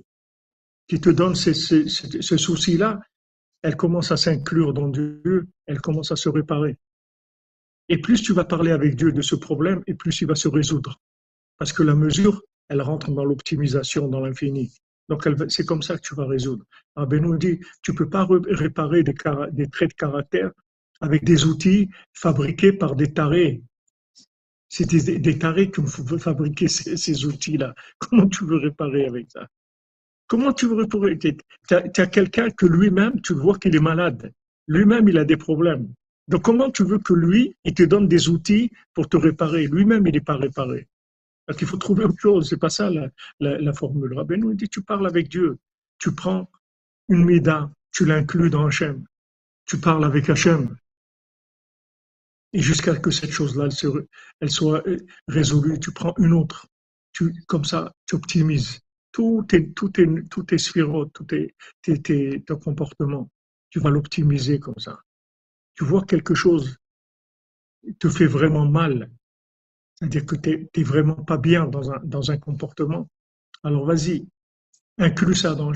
[0.88, 3.00] qui te donne ce souci-là,
[3.64, 6.78] elle commence à s'inclure dans Dieu, elle commence à se réparer.
[7.90, 10.48] Et plus tu vas parler avec Dieu de ce problème, et plus il va se
[10.48, 11.02] résoudre.
[11.58, 14.78] Parce que la mesure, elle rentre dans l'optimisation, dans l'infini.
[15.10, 16.66] Donc c'est comme ça que tu vas résoudre.
[16.96, 20.52] Ben nous dit, tu peux pas réparer des, traits de caractère
[21.02, 23.62] avec des outils fabriqués par des tarés.
[24.70, 27.74] C'est des, tarés qui veut fabriquer ces, ces outils-là.
[28.00, 29.48] Comment tu veux réparer avec ça?
[30.28, 31.18] Comment tu veux réparer?
[31.18, 31.38] Tu
[31.70, 34.34] as, as quelqu'un que lui-même, tu vois qu'il est malade.
[34.68, 35.88] Lui-même, il a des problèmes.
[36.28, 39.68] Donc comment tu veux que lui, il te donne des outils pour te réparer?
[39.68, 40.88] Lui-même, il n'est pas réparé.
[41.48, 42.50] Parce qu'il faut trouver autre chose.
[42.50, 43.10] C'est pas ça la,
[43.40, 44.14] la, la formule.
[44.14, 45.58] Rabbi nous dit, tu parles avec Dieu.
[45.98, 46.52] Tu prends
[47.10, 49.06] une mida, tu l'inclus dans Hachem.
[49.66, 50.78] Tu parles avec Hachem.
[52.54, 53.70] Et jusqu'à ce que cette chose-là,
[54.40, 54.84] elle, soit
[55.28, 56.68] résolue, tu prends une autre.
[57.14, 58.80] Tu, comme ça, tu optimises.
[59.12, 61.56] Tout est, tout est, tout est sphéro, tout est,
[62.46, 63.30] ton comportement.
[63.70, 65.00] Tu vas l'optimiser comme ça.
[65.76, 66.78] Tu vois quelque chose
[68.00, 69.10] te fait vraiment mal.
[69.98, 73.10] C'est-à-dire que tu n'es vraiment pas bien dans un, dans un comportement.
[73.64, 74.28] Alors vas-y,
[74.98, 75.76] inclus ça dans le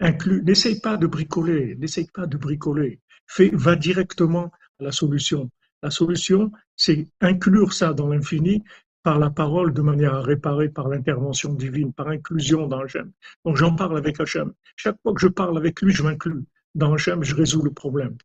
[0.00, 3.00] Inclus, n'essaye pas de bricoler, n'essaye pas de bricoler.
[3.26, 4.50] Fais, va directement
[4.80, 5.50] à la solution.
[5.82, 8.64] La solution, c'est inclure ça dans l'infini
[9.02, 13.12] par la parole de manière à réparer par l'intervention divine, par inclusion dans Hachem.
[13.44, 14.52] Donc j'en parle avec Hachem.
[14.76, 16.44] Chaque fois que je parle avec lui, je m'inclus.
[16.74, 18.16] Dans Hachem, je résous le problème.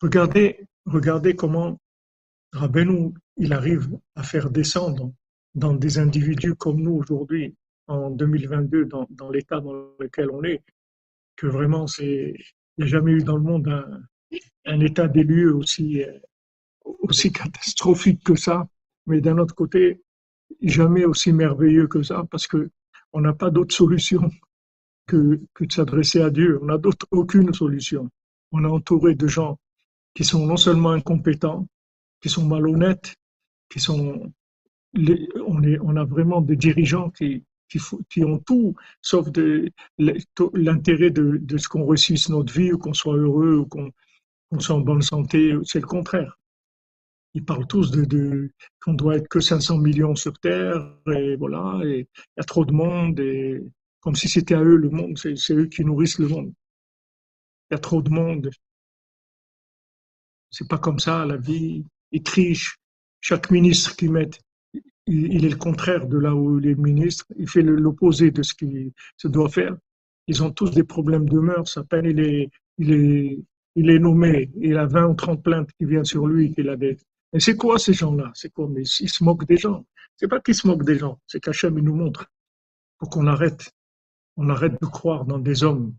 [0.00, 1.80] Regardez, regardez comment
[2.54, 5.12] Rabbeinu, il arrive à faire descendre
[5.54, 7.54] dans des individus comme nous aujourd'hui,
[7.88, 10.62] en 2022, dans, l'état dans lequel on est,
[11.36, 12.34] que vraiment, c'est,
[12.78, 13.68] il n'y a jamais eu dans le monde
[14.66, 16.18] un, état des lieux aussi, euh,
[16.84, 18.68] aussi catastrophique que ça,
[19.06, 20.00] mais d'un autre côté,
[20.62, 22.70] jamais aussi merveilleux que ça, parce que
[23.12, 24.30] on n'a pas d'autre solution
[25.06, 26.58] que, de s'adresser à Dieu.
[26.62, 26.78] On n'a
[27.10, 28.08] aucune solution.
[28.52, 29.58] On est entouré de gens
[30.14, 31.66] qui sont non seulement incompétents,
[32.24, 33.16] qui sont malhonnêtes,
[33.70, 34.32] qui sont,
[34.96, 37.44] on, a vraiment des dirigeants qui,
[38.22, 39.28] ont tout sauf
[39.98, 43.90] l'intérêt de, de, ce qu'on réussisse notre vie, ou qu'on soit heureux, ou qu'on
[44.52, 46.38] on soit en bonne santé, c'est le contraire.
[47.34, 48.50] Ils parlent tous de,
[48.82, 52.64] qu'on doit être que 500 millions sur Terre, et voilà, et il y a trop
[52.64, 53.62] de monde, et
[54.00, 56.54] comme si c'était à eux le monde, c'est eux qui nourrissent le monde.
[57.70, 58.48] Il y a trop de monde.
[60.50, 61.84] C'est pas comme ça la vie.
[62.14, 62.78] Ils trichent.
[63.20, 64.40] Chaque ministre qu'ils mettent,
[65.06, 67.26] il, est le contraire de là où les ministres.
[67.36, 69.76] Il fait l'opposé de ce qu'il se doit faire.
[70.26, 71.76] Ils ont tous des problèmes de mœurs.
[71.76, 73.38] À peine il est, il est
[73.76, 76.76] il est nommé, il a 20 ou 30 plaintes qui viennent sur lui, qu'il a
[76.76, 76.96] des...
[77.32, 78.30] Mais c'est quoi ces gens-là?
[78.34, 78.68] C'est quoi?
[78.68, 79.84] Mais ils se moquent des gens.
[80.16, 82.26] C'est pas qu'ils se moquent des gens, c'est qu'Hachem, il nous montre.
[83.00, 83.72] Faut qu'on arrête.
[84.36, 85.94] On arrête de croire dans des hommes.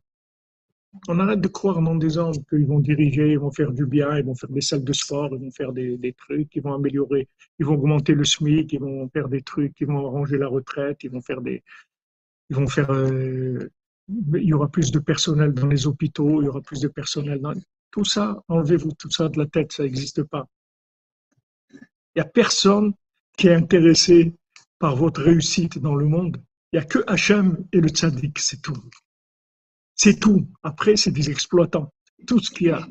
[1.07, 4.17] On arrête de croire dans des hommes qu'ils vont diriger, ils vont faire du bien,
[4.17, 6.73] ils vont faire des salles de sport, ils vont faire des, des trucs, ils vont
[6.73, 7.27] améliorer,
[7.59, 11.03] ils vont augmenter le SMIC, ils vont faire des trucs, ils vont arranger la retraite,
[11.03, 11.63] ils vont faire des,
[12.49, 13.69] ils vont faire euh,
[14.07, 17.41] il y aura plus de personnel dans les hôpitaux, il y aura plus de personnel
[17.41, 17.53] dans...
[17.91, 20.47] Tout ça, enlevez-vous tout ça de la tête, ça n'existe pas.
[21.71, 22.93] Il n'y a personne
[23.37, 24.33] qui est intéressé
[24.79, 26.41] par votre réussite dans le monde.
[26.71, 28.75] Il n'y a que Hachem et le tzaddik, c'est tout.
[29.95, 30.47] C'est tout.
[30.63, 31.91] Après, c'est des exploitants.
[32.27, 32.87] Tout ce qu'il y a.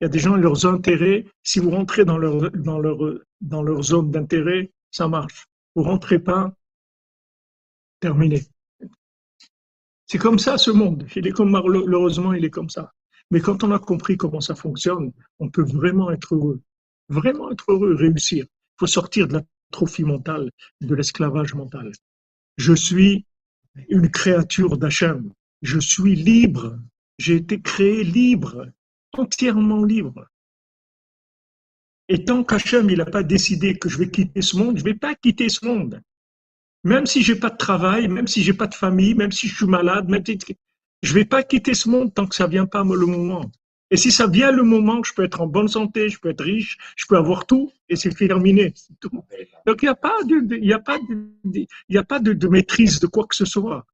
[0.00, 2.98] Il y a des gens, leurs intérêts, si vous rentrez dans leur, dans leur,
[3.40, 5.46] dans leur zone d'intérêt, ça marche.
[5.74, 6.54] Vous rentrez pas,
[8.00, 8.42] terminé.
[10.06, 11.06] C'est comme ça ce monde.
[11.16, 12.92] Il est comme malheureusement, il est comme ça.
[13.30, 16.62] Mais quand on a compris comment ça fonctionne, on peut vraiment être heureux,
[17.08, 18.46] vraiment être heureux, réussir.
[18.46, 20.50] Il faut sortir de la trophie mentale,
[20.80, 21.92] de l'esclavage mental.
[22.56, 23.26] Je suis
[23.88, 25.30] une créature d'Hachem.
[25.62, 26.78] Je suis libre.
[27.18, 28.66] J'ai été créé libre,
[29.12, 30.26] entièrement libre.
[32.08, 34.94] Et tant qu'Hachem, n'a pas décidé que je vais quitter ce monde, je ne vais
[34.94, 36.00] pas quitter ce monde.
[36.84, 39.56] Même si j'ai pas de travail, même si j'ai pas de famille, même si je
[39.56, 40.38] suis malade, même si
[41.02, 43.50] je vais pas quitter ce monde tant que ça vient pas le moment.
[43.90, 46.44] Et si ça vient le moment, je peux être en bonne santé, je peux être
[46.44, 48.74] riche, je peux avoir tout, et c'est terminé.
[49.66, 53.00] Donc il n'y a pas de, il a pas de, il a pas de, maîtrise
[53.00, 53.86] de quoi que ce soit.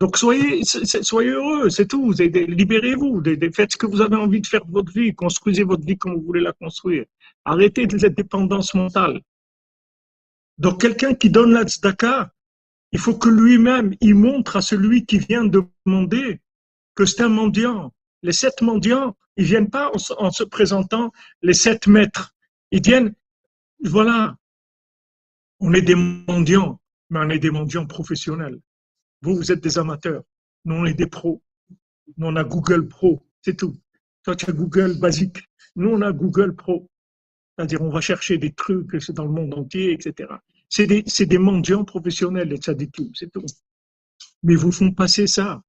[0.00, 2.12] Donc soyez, soyez heureux, c'est tout.
[2.12, 3.22] Libérez-vous,
[3.52, 6.14] faites ce que vous avez envie de faire de votre vie, construisez votre vie comme
[6.14, 7.04] vous voulez la construire.
[7.44, 9.22] Arrêtez de cette dépendance mentale.
[10.58, 12.32] Donc quelqu'un qui donne la tzedaka,
[12.92, 16.40] Il faut que lui-même, il montre à celui qui vient demander
[16.94, 17.92] que c'est un mendiant.
[18.22, 21.12] Les sept mendiants, ils viennent pas en, se présentant
[21.42, 22.34] les sept maîtres.
[22.70, 23.14] Ils viennent,
[23.84, 24.36] voilà,
[25.60, 26.80] on est des mendiants,
[27.10, 28.58] mais on est des mendiants professionnels.
[29.22, 30.22] Vous, vous êtes des amateurs.
[30.64, 31.42] Nous, on est des pros.
[32.16, 33.76] Nous, on a Google Pro, c'est tout.
[34.22, 35.38] Toi, tu as Google basique.
[35.76, 36.88] Nous, on a Google Pro.
[37.56, 40.30] C'est-à-dire, on va chercher des trucs dans le monde entier, etc.
[40.68, 43.44] C'est des, des mendiants professionnels, les tzadikim, c'est tout.
[44.42, 45.62] Mais ils vous font passer ça.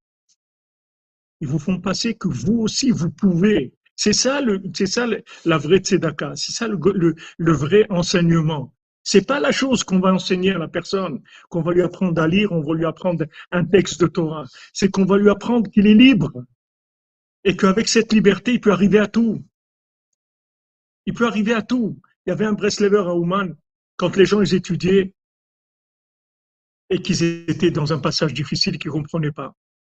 [1.40, 3.72] Ils vous font passer que vous aussi, vous pouvez.
[3.96, 5.06] C'est ça, le, c'est ça
[5.44, 6.36] la vraie tzedaka.
[6.36, 8.72] C'est ça le vrai enseignement.
[9.02, 12.28] C'est pas la chose qu'on va enseigner à la personne, qu'on va lui apprendre à
[12.28, 14.44] lire, on va lui apprendre un texte de Torah.
[14.72, 16.32] C'est qu'on va lui apprendre qu'il est libre.
[17.44, 19.42] Et qu'avec cette liberté, il peut arriver à tout.
[21.06, 21.98] Il peut arriver à tout.
[22.26, 23.56] Il y avait un Breslever à Ouman,
[23.96, 25.14] quand les gens ils étudiaient
[26.90, 29.54] et qu'ils étaient dans un passage difficile qu'ils ne comprenaient pas.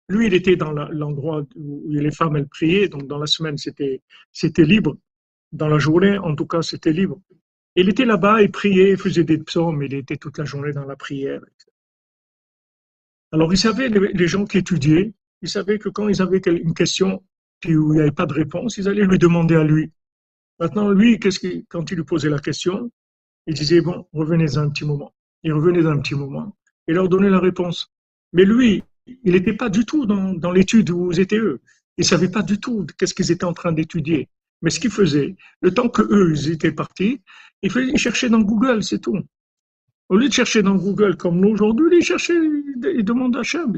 [0.08, 4.02] Lui, il était dans l'endroit où les femmes, elles priaient, donc dans la semaine, c'était,
[4.32, 4.96] c'était libre.
[5.52, 7.20] Dans la journée, en tout cas, c'était libre.
[7.76, 10.84] Il était là-bas, il priait, il faisait des psaumes, il était toute la journée dans
[10.84, 11.40] la prière.
[13.32, 17.22] Alors, il savait, les gens qui étudiaient, ils savaient que quand ils avaient une question
[17.64, 19.92] où il n'y avait pas de réponse, ils allaient lui demander à lui.
[20.58, 22.90] Maintenant, lui, qu'est-ce quand il lui posait la question,
[23.46, 25.14] il disait, bon, revenez un petit moment.
[25.42, 26.56] Il revenait un petit moment
[26.86, 27.92] et leur donnait la réponse.
[28.32, 31.60] Mais lui, il n'était pas du tout dans, dans l'étude où étaient eux.
[31.96, 34.28] Il ne savait pas du tout qu'est-ce qu'ils étaient en train d'étudier.
[34.62, 37.20] Mais ce qu'il faisait, le temps que eux, ils étaient partis,
[37.62, 39.18] il, faisait, cherchait dans Google, c'est tout.
[40.10, 43.72] Au lieu de chercher dans Google comme nous aujourd'hui, ils cherchaient, ils demandent à Hachem,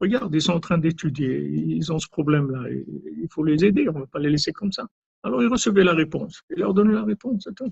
[0.00, 3.92] regarde, ils sont en train d'étudier, ils ont ce problème-là, il faut les aider, on
[3.92, 4.86] ne va pas les laisser comme ça.
[5.22, 7.70] Alors ils recevaient la réponse, il leur donnait la réponse, c'est tout.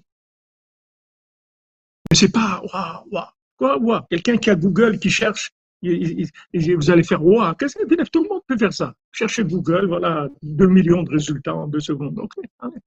[2.11, 7.03] Mais c'est pas, waouh, waouh, quoi, waouh, quelqu'un qui a Google, qui cherche, vous allez
[7.03, 8.95] faire, waouh, qu'est-ce que tout le monde peut faire ça.
[9.13, 12.19] Cherchez Google, voilà, 2 millions de résultats en deux secondes.
[12.19, 12.81] Ok, allez.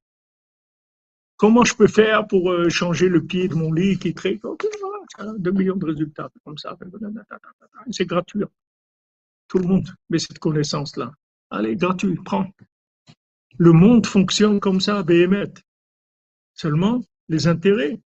[1.36, 5.32] Comment je peux faire pour euh, changer le pied de mon lit qui Ok, voilà,
[5.38, 6.76] 2 millions de résultats, comme ça.
[7.90, 8.42] C'est gratuit.
[9.48, 11.12] Tout le monde met cette connaissance-là.
[11.50, 12.46] Allez, gratuit, prends.
[13.58, 15.50] Le monde fonctionne comme ça, BMF.
[16.54, 18.00] Seulement, les intérêts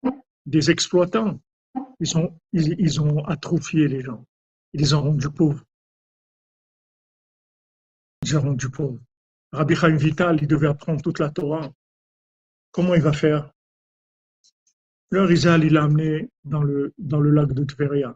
[0.45, 1.39] des exploitants,
[1.99, 4.25] ils, ont, ils, ont atrophié les gens.
[4.73, 5.63] Ils ont rendus pauvres.
[8.23, 8.99] Ils ont rendus pauvres.
[9.51, 11.71] Rabbi Chaim Vital, il devait apprendre toute la Torah.
[12.71, 13.51] Comment il va faire?
[15.09, 18.15] Le Rizal, il l'a amené dans le, lac de Tveria.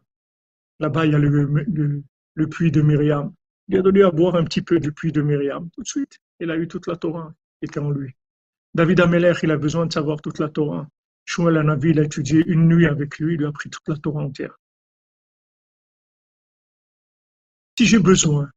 [0.79, 2.03] Là-bas, il y a le,
[2.35, 3.33] le, puits de Myriam.
[3.67, 5.69] Il a donné à boire un petit peu du puits de Myriam.
[5.71, 8.15] Tout de suite, il a eu toute la Torah qui était en lui.
[8.73, 10.87] David Amelech, il a besoin de savoir toute la Torah.
[11.25, 13.97] Shmuel Anavi, il a étudié une nuit avec lui, il lui a appris toute la
[13.97, 14.57] Torah entière.
[17.77, 18.49] Si j'ai besoin,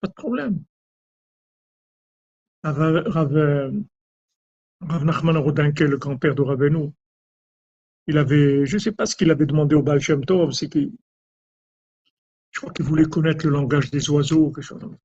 [0.00, 0.62] pas de problème.
[2.62, 3.72] Rav, Rav,
[5.04, 6.92] Nachman Rodinke, le grand-père de Rabbeinu,
[8.06, 10.92] il avait, je ne sais pas ce qu'il avait demandé au Baal Tov, c'est qu'il,
[12.50, 14.96] je crois qu'il voulait connaître le langage des oiseaux, quelque chose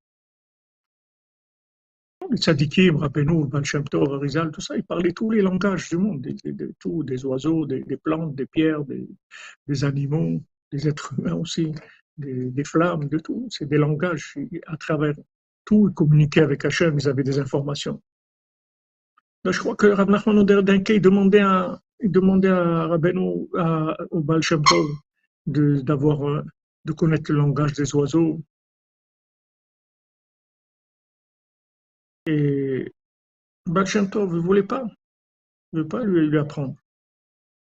[2.32, 6.22] les tzadikim, Rabbeinu, Shem Tov, Arizal, tout ça, ils parlaient tous les langages du monde,
[6.22, 6.36] des,
[6.80, 8.84] tout, des oiseaux, des, plantes, des pierres,
[9.68, 10.42] des, animaux,
[10.72, 11.74] des êtres humains aussi,
[12.18, 13.48] des, flammes, de tout.
[13.50, 14.38] C'est des langages.
[14.68, 15.16] À travers
[15.66, 18.02] tout, ils communiquaient avec Hachem, ils avaient des informations.
[19.46, 24.88] je crois que Rav Nachman il demandait à, il demandait au Baal Shem Tov,
[25.48, 28.42] de, connaître le langage des oiseaux,
[32.26, 32.90] Et
[33.66, 34.86] Baal Tov ne voulait pas.
[35.74, 36.76] Ne veut pas lui, apprendre.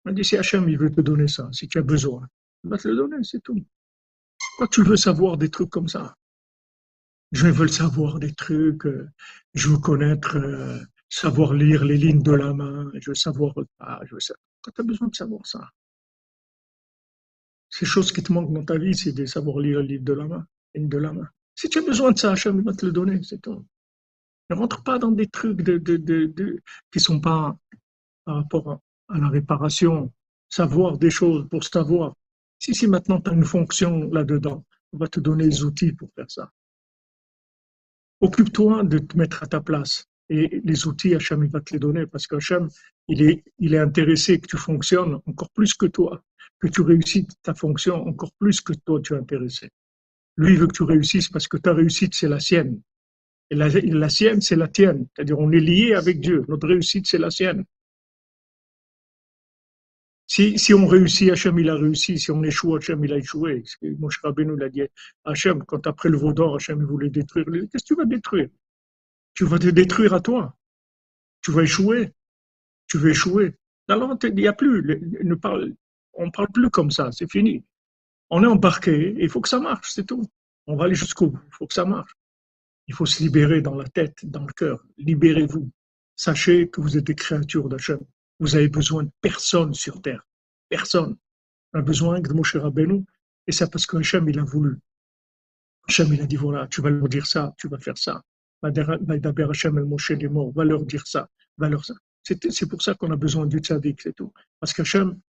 [0.05, 2.29] Il m'a dit, si Hachem, il veut te donner ça, si tu as besoin,
[2.65, 3.65] il va te le donner, c'est tout.
[4.53, 6.15] Pourquoi tu veux savoir des trucs comme ça
[7.33, 9.11] Je veux savoir des trucs, euh,
[9.55, 14.01] je veux connaître, euh, savoir lire les lignes de la main, je veux savoir, ah,
[14.05, 14.41] je veux savoir.
[14.63, 15.71] Pourquoi tu as besoin de savoir ça
[17.71, 20.99] Ces choses qui te manquent dans ta vie, c'est de savoir lire les lignes de
[20.99, 21.29] la main.
[21.55, 23.67] Si tu as besoin de ça, Hachem, va te le donner, c'est tout.
[24.51, 27.57] Ne rentre pas dans des trucs de, de, de, qui sont pas
[28.25, 30.13] par rapport à, la réparation.
[30.49, 32.15] Savoir des choses pour savoir.
[32.63, 36.31] Si, maintenant tu as une fonction là-dedans, on va te donner les outils pour faire
[36.31, 36.49] ça.
[38.21, 40.07] Occupe-toi de te mettre à ta place.
[40.29, 42.69] Et les outils, Hachem, il va te les donner parce qu'Hachem,
[43.09, 46.23] il est, il est intéressé que tu fonctionnes encore plus que toi,
[46.61, 49.69] que tu réussisses ta fonction encore plus que toi tu es intéressé.
[50.37, 52.81] Lui, veut que tu réussisses parce que ta réussite, c'est la sienne.
[53.51, 55.09] Et la, sienne, c'est la tienne.
[55.15, 56.45] C'est-à-dire, on est lié avec Dieu.
[56.49, 57.65] Notre réussite, c'est la sienne.
[60.35, 62.19] Si, on réussit, Hachem il a réussi.
[62.19, 63.63] Si on échoue, Hachem il a échoué.
[63.99, 64.81] Moshe Rabbeinu l'a dit.
[65.25, 67.45] Hachem, quand après le Vaudor, Hachem il voulait détruire.
[67.45, 68.49] Qu'est-ce que tu vas détruire?
[69.35, 70.57] Tu vas te détruire à toi.
[71.43, 72.15] Tu vas échouer.
[72.87, 73.55] Tu vas échouer.
[73.89, 75.03] Alors, il n'y a plus.
[76.15, 77.13] On ne parle plus comme ça.
[77.13, 77.63] C'est fini.
[78.31, 79.15] On est embarqué.
[79.19, 79.91] Il faut que ça marche.
[79.93, 80.25] C'est tout.
[80.67, 81.41] On va aller jusqu'au bout.
[81.47, 82.15] Il faut que ça marche.
[82.89, 84.83] Il faut se libérer dans la tête, dans le cœur.
[84.97, 85.71] Libérez-vous.
[86.17, 88.01] Sachez que vous êtes des créatures d'Hachem.
[88.43, 90.27] Vous avez besoin de personne sur terre.
[90.69, 91.17] Personne.
[91.73, 93.05] On a besoin de Moshe Rabbeinu.
[93.47, 94.81] Et c'est parce qu'Hachem, il a voulu.
[95.89, 98.21] Hachem, il a dit voilà, tu vas leur dire ça, tu vas faire ça.
[98.61, 101.95] Va Hachem el Moshe des morts, va leur dire ça, va leur ça.
[102.25, 104.33] C'est pour ça qu'on a besoin du tzaddik, c'est tout.
[104.59, 105.21] Parce qu'Hachem,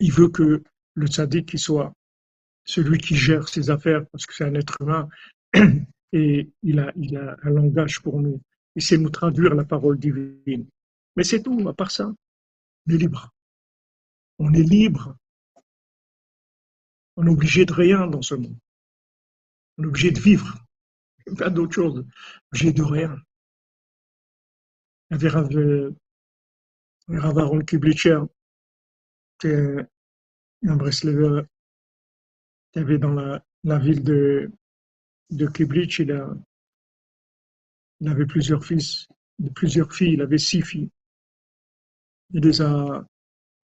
[0.00, 0.64] il veut que
[0.94, 1.92] le tzaddik, soit
[2.64, 5.08] celui qui gère ses affaires, parce que c'est un être humain,
[6.12, 8.42] et il a, il a un langage pour nous.
[8.74, 10.66] Il sait nous traduire la parole divine.
[11.18, 12.14] Mais c'est tout, à part ça,
[12.86, 13.34] on est libre.
[14.38, 15.16] On est libre.
[17.16, 18.56] On est obligé de rien dans ce monde.
[19.76, 20.64] On est obligé de vivre.
[21.36, 22.06] Pas d'autre chose.
[22.52, 23.16] Obligé de rien.
[25.10, 25.48] Il y avait Rav,
[27.08, 28.20] Rav Aaron Kiblitcher,
[29.42, 31.42] un Breslever,
[32.72, 33.14] qui avait dans
[33.64, 34.52] la, ville de,
[35.30, 36.44] de il,
[37.98, 39.08] il avait plusieurs fils,
[39.56, 40.92] plusieurs filles, il avait six filles.
[42.32, 43.04] Il les a,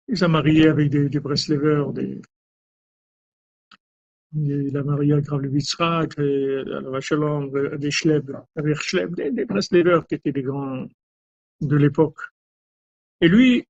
[0.07, 2.21] il les a mariés avec des, des Breslevers, des,
[4.35, 10.15] il a marié à Gravlevitzrak, à la Vachelon, des Schleb, avec Schleb, des, des qui
[10.15, 10.87] étaient des grands
[11.61, 12.19] de l'époque.
[13.21, 13.65] Et lui,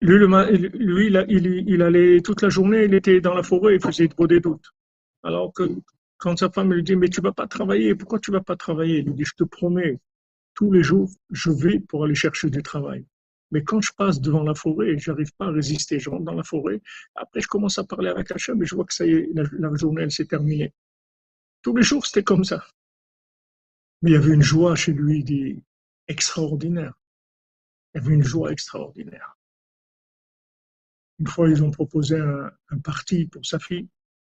[0.00, 4.26] lui, lui il, allait toute la journée, il était dans la forêt, il faisait trop
[4.26, 4.70] des doutes.
[5.22, 5.64] Alors que
[6.16, 8.98] quand sa femme lui dit, mais tu vas pas travailler, pourquoi tu vas pas travailler?
[8.98, 9.98] Il lui dit, je te promets,
[10.54, 13.04] tous les jours, je vais pour aller chercher du travail.
[13.52, 16.00] Mais quand je passe devant la forêt, j'arrive pas à résister.
[16.00, 16.80] Je rentre dans la forêt.
[17.14, 19.74] Après, je commence à parler avec Hachem et je vois que ça y est, la,
[19.74, 20.72] journée, elle s'est terminée.
[21.60, 22.64] Tous les jours, c'était comme ça.
[24.00, 25.62] Mais il y avait une joie chez lui
[26.08, 26.94] extraordinaire.
[27.94, 29.36] Il y avait une joie extraordinaire.
[31.18, 33.86] Une fois, ils ont proposé un, parti pour sa fille.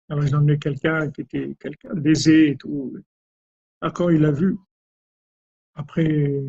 [0.09, 2.99] Alors, ils ont emmené quelqu'un qui était quelqu'un d'aisé et tout.
[3.81, 4.59] Ah, quand il a vu,
[5.77, 6.43] après,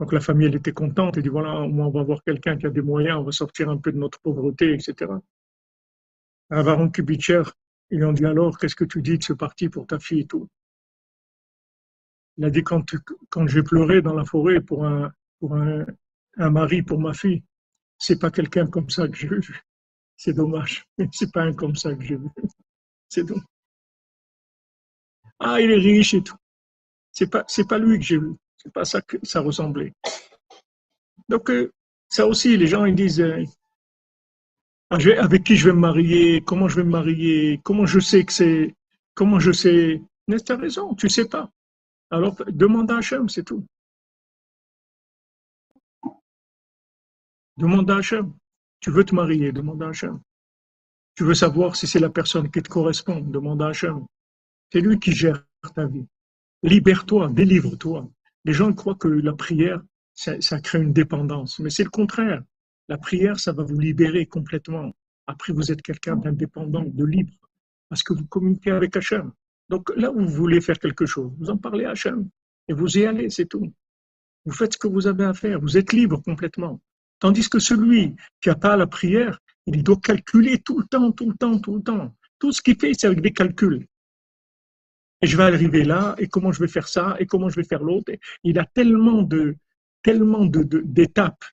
[0.00, 2.56] donc la famille, elle était contente et dit voilà, au moins on va voir quelqu'un
[2.56, 5.12] qui a des moyens, on va sortir un peu de notre pauvreté, etc.
[6.50, 7.42] À Varon Kubitcher,
[7.90, 10.20] ils lui ont dit alors, qu'est-ce que tu dis de ce parti pour ta fille
[10.20, 10.48] et tout?
[12.36, 12.84] Il a dit quand,
[13.30, 15.84] quand j'ai pleuré dans la forêt pour un, pour un,
[16.38, 17.42] un mari pour ma fille,
[17.98, 19.62] c'est pas quelqu'un comme ça que j'ai vu.
[20.16, 20.84] C'est dommage.
[21.12, 22.28] C'est pas un comme ça que j'ai vu.
[23.08, 23.42] C'est tout.
[25.38, 26.36] Ah, il est riche et tout.
[27.10, 28.34] C'est pas, c'est pas lui que j'ai vu.
[28.62, 29.92] C'est pas ça que ça ressemblait.
[31.28, 31.72] Donc, euh,
[32.08, 33.44] ça aussi, les gens, disent, euh,
[34.90, 38.24] ah, avec qui je vais me marier, comment je vais me marier, comment je sais
[38.24, 38.76] que c'est,
[39.14, 40.00] comment je sais.
[40.28, 41.50] Mais tu as raison, tu sais pas.
[42.10, 43.66] Alors, demande à Hachem, c'est tout.
[47.56, 48.32] Demande à Hachem.
[48.80, 50.20] Tu veux te marier, demande à Hachem.
[51.16, 54.06] Tu veux savoir si c'est la personne qui te correspond, demande à Hachem.
[54.70, 55.44] C'est lui qui gère
[55.74, 56.06] ta vie.
[56.62, 58.08] Libère-toi, délivre-toi.
[58.44, 59.80] Les gens croient que la prière,
[60.14, 62.42] ça, crée une dépendance, mais c'est le contraire.
[62.88, 64.94] La prière, ça va vous libérer complètement.
[65.26, 67.32] Après, vous êtes quelqu'un d'indépendant, de libre,
[67.88, 69.32] parce que vous communiquez avec Hachem.
[69.68, 72.28] Donc là où vous voulez faire quelque chose, vous en parlez à Hachem
[72.68, 73.72] et vous y allez, c'est tout.
[74.44, 76.80] Vous faites ce que vous avez à faire, vous êtes libre complètement.
[77.20, 81.30] Tandis que celui qui n'a pas la prière, il doit calculer tout le temps, tout
[81.30, 82.14] le temps, tout le temps.
[82.40, 83.86] Tout ce qu'il fait, c'est avec des calculs
[85.22, 87.64] et je vais arriver là, et comment je vais faire ça, et comment je vais
[87.64, 88.12] faire l'autre.
[88.42, 89.56] Il a tellement de
[90.02, 91.44] tellement de, d'étapes,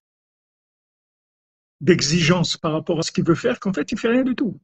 [1.82, 4.60] d'exigences par rapport à ce qu'il veut faire qu'en fait, il fait rien du tout.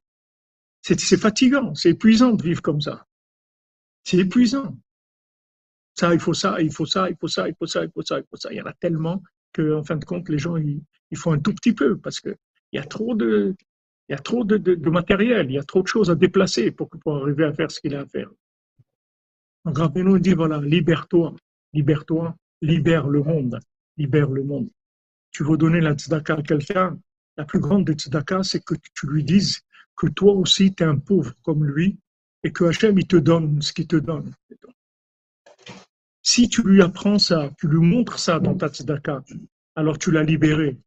[0.81, 3.07] C'est, fatigant, c'est épuisant de vivre comme ça.
[4.03, 4.77] C'est épuisant.
[5.95, 8.01] Ça, il faut ça, il faut ça, il faut ça, il faut ça, il faut
[8.03, 8.51] ça, il faut ça.
[8.51, 9.23] Il y en a tellement
[9.53, 10.83] qu'en fin de compte, les gens, ils,
[11.15, 12.35] font un tout petit peu parce qu'il
[12.73, 13.55] y a trop de,
[14.09, 16.71] il y a trop de, de, matériel, il y a trop de choses à déplacer
[16.71, 18.29] pour arriver à faire ce qu'il a à faire.
[19.65, 21.35] Donc Rabbeinu dit, voilà, libère-toi,
[21.73, 23.59] libère-toi, libère le monde,
[23.97, 24.69] libère le monde.
[25.31, 26.99] Tu veux donner la tzedaka à quelqu'un,
[27.35, 29.61] la plus grande des tzedaka, c'est que tu lui dises
[29.95, 31.97] que toi aussi, tu es un pauvre comme lui,
[32.43, 34.31] et que Hachem, il te donne ce qu'il te donne.
[36.21, 39.23] Si tu lui apprends ça, tu lui montres ça dans ta tzedaka,
[39.75, 40.77] alors tu l'as libéré.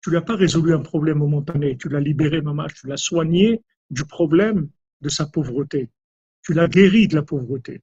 [0.00, 3.60] Tu lui as pas résolu un problème momentané, tu l'as libéré, maman, tu l'as soigné
[3.90, 4.70] du problème
[5.02, 5.90] de sa pauvreté.
[6.42, 7.82] Tu l'as guéri de la pauvreté.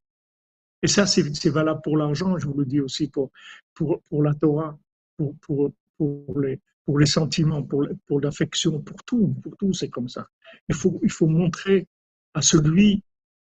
[0.84, 3.32] Et ça, c'est valable pour l'argent, je vous le dis aussi pour,
[3.74, 4.78] pour, pour la Torah,
[5.16, 9.90] pour, pour, pour les, pour les sentiments, pour, pour l'affection, pour tout, pour tout, c'est
[9.90, 10.28] comme ça.
[10.68, 11.88] Il faut, il faut montrer
[12.34, 13.02] à celui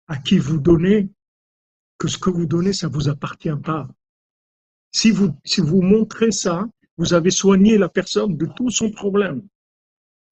[0.08, 1.10] à qui vous donnez
[1.98, 3.88] que ce que vous donnez, ça vous appartient pas.
[4.92, 9.42] Si vous, si vous montrez ça, vous avez soigné la personne de tout son problème.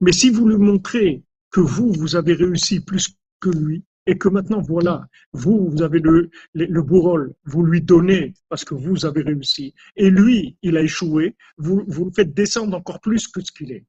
[0.02, 4.30] Mais si vous lui montrez que vous, vous avez réussi plus que lui, et que
[4.30, 9.22] maintenant, voilà, vous, vous avez le, le, rôle, vous lui donnez parce que vous avez
[9.22, 13.52] réussi, et lui, il a échoué, vous, vous le faites descendre encore plus que ce
[13.52, 13.86] qu'il est.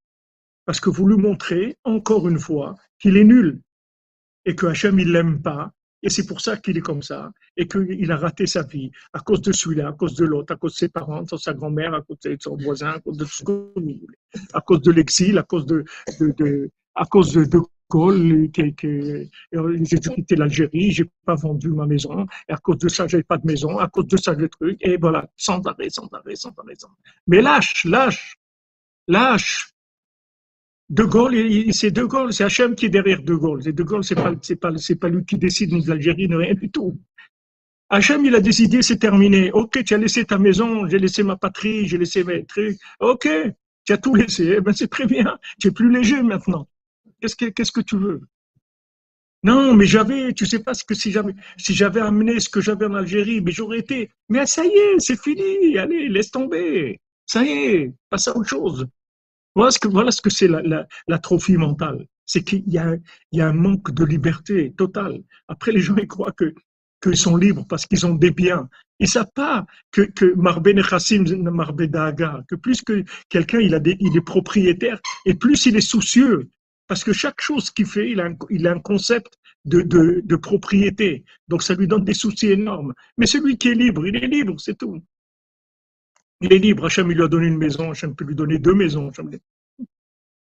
[0.65, 3.61] Parce que vous lui montrez, encore une fois, qu'il est nul,
[4.45, 5.73] et que Hachem, il l'aime pas,
[6.03, 9.21] et c'est pour ça qu'il est comme ça, et qu'il a raté sa vie, à
[9.21, 11.95] cause de celui-là, à cause de l'autre, à cause de ses parents, de sa grand-mère,
[11.95, 13.43] à cause de son voisin, à cause de ce
[14.53, 15.85] à cause de l'exil, à cause de,
[16.21, 17.61] de, à cause de
[17.93, 23.23] Gaulle, j'ai quitté l'Algérie, j'ai pas vendu ma maison, et à cause de ça, j'avais
[23.33, 26.37] pas de maison, à cause de ça, le truc, et voilà, sans arrêt, sans arrêt,
[26.37, 26.75] sans arrêt.
[27.27, 28.37] Mais lâche, lâche,
[29.09, 29.69] lâche,
[30.89, 31.35] de Gaulle,
[31.73, 33.63] c'est De Gaulle, c'est Hachem qui est derrière De Gaulle.
[33.63, 36.35] De Gaulle, c'est pas, c'est pas, c'est pas lui qui décide ni de l'Algérie, ni
[36.35, 36.99] rien du tout.
[37.89, 39.51] Hachem, il a décidé, c'est terminé.
[39.53, 42.79] Ok, tu as laissé ta maison, j'ai laissé ma patrie, j'ai laissé mes trucs.
[43.01, 43.29] Ok,
[43.85, 44.55] tu as tout laissé.
[44.57, 45.39] Eh ben, c'est très bien.
[45.61, 46.67] Tu es plus léger maintenant.
[47.23, 48.21] Qu'est-ce que, tu veux?
[49.45, 52.61] Non, mais j'avais, tu sais pas ce que si j'avais, si j'avais amené ce que
[52.61, 54.11] j'avais en Algérie, mais j'aurais été.
[54.29, 55.79] Mais ça y est, c'est fini.
[55.79, 57.01] Allez, laisse tomber.
[57.27, 58.87] Ça y est, passe à autre chose.
[59.55, 62.07] Voilà ce que, voilà ce que c'est la, l'atrophie mentale.
[62.27, 62.97] C'est qu'il y a,
[63.33, 65.23] y a un manque de liberté totale.
[65.47, 66.55] Après, les gens, ils croient que,
[67.03, 68.69] qu'ils sont libres parce qu'ils ont des biens.
[68.99, 74.25] Ils savent pas que, que Marben Chassim, Daga, que plus que quelqu'un, il il est
[74.25, 76.49] propriétaire et plus il est soucieux.
[76.87, 80.21] Parce que chaque chose qu'il fait, il a un, il a un concept de, de,
[80.25, 81.25] de, propriété.
[81.49, 82.95] Donc ça lui donne des soucis énormes.
[83.17, 85.03] Mais celui qui est libre, il est libre, c'est tout.
[86.41, 88.75] Il est libre, Hachem il lui a donné une maison, Hachem peut lui donner deux
[88.75, 89.13] maisons.
[89.19, 89.39] Il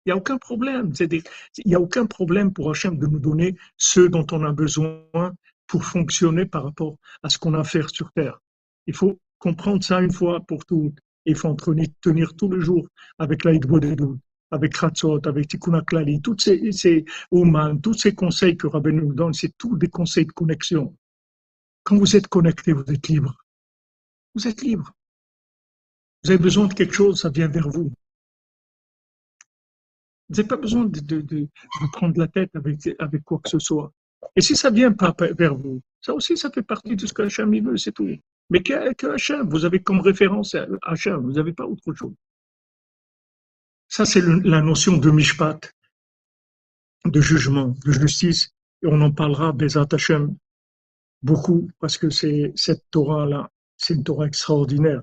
[0.05, 0.91] n'y a aucun problème.
[0.99, 1.23] il
[1.65, 5.33] n'y a aucun problème pour Hachem de nous donner ce dont on a besoin
[5.65, 8.41] pour fonctionner par rapport à ce qu'on a à faire sur Terre.
[8.85, 10.97] Il faut comprendre ça une fois pour toutes.
[11.25, 12.87] Il faut tenir tous les jours
[13.19, 14.17] avec l'Aïd Bodedou,
[14.51, 17.05] avec Kratzot, avec Tikkun Klali, tous ces, ces
[17.81, 20.95] tous ces conseils que Rabbi nous donne, c'est tous des conseils de connexion.
[21.83, 23.35] Quand vous êtes connecté, vous êtes libre.
[24.35, 24.91] Vous êtes libre.
[26.23, 27.91] Vous avez besoin de quelque chose, ça vient vers vous.
[30.29, 31.47] Vous n'avez pas besoin de, de,
[31.93, 33.91] prendre la tête avec, avec quoi que ce soit.
[34.35, 37.21] Et si ça vient pas vers vous, ça aussi, ça fait partie de ce que
[37.21, 38.09] Hachem veut, c'est tout.
[38.49, 42.13] Mais que, que vous avez comme référence Hachem, vous n'avez pas autre chose.
[43.87, 45.59] Ça, c'est la notion de mishpat,
[47.05, 48.49] de jugement, de justice.
[48.83, 50.35] Et on en parlera, Bezat Hachem,
[51.21, 55.01] beaucoup, parce que c'est cette Torah-là, c'est une Torah extraordinaire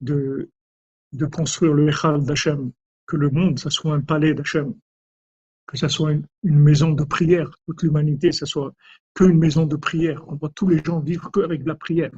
[0.00, 0.50] de,
[1.32, 2.72] construire le Echal d'Hachem,
[3.06, 4.74] que le monde, ça soit un palais d'Hachem,
[5.66, 8.74] que ça soit une, maison de prière, toute l'humanité, ça soit
[9.14, 10.22] qu'une maison de prière.
[10.28, 12.10] On voit tous les gens vivre qu'avec de la prière.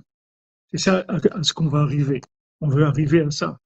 [0.70, 2.20] C'est ça à, ce qu'on va arriver.
[2.60, 3.58] On veut arriver à ça.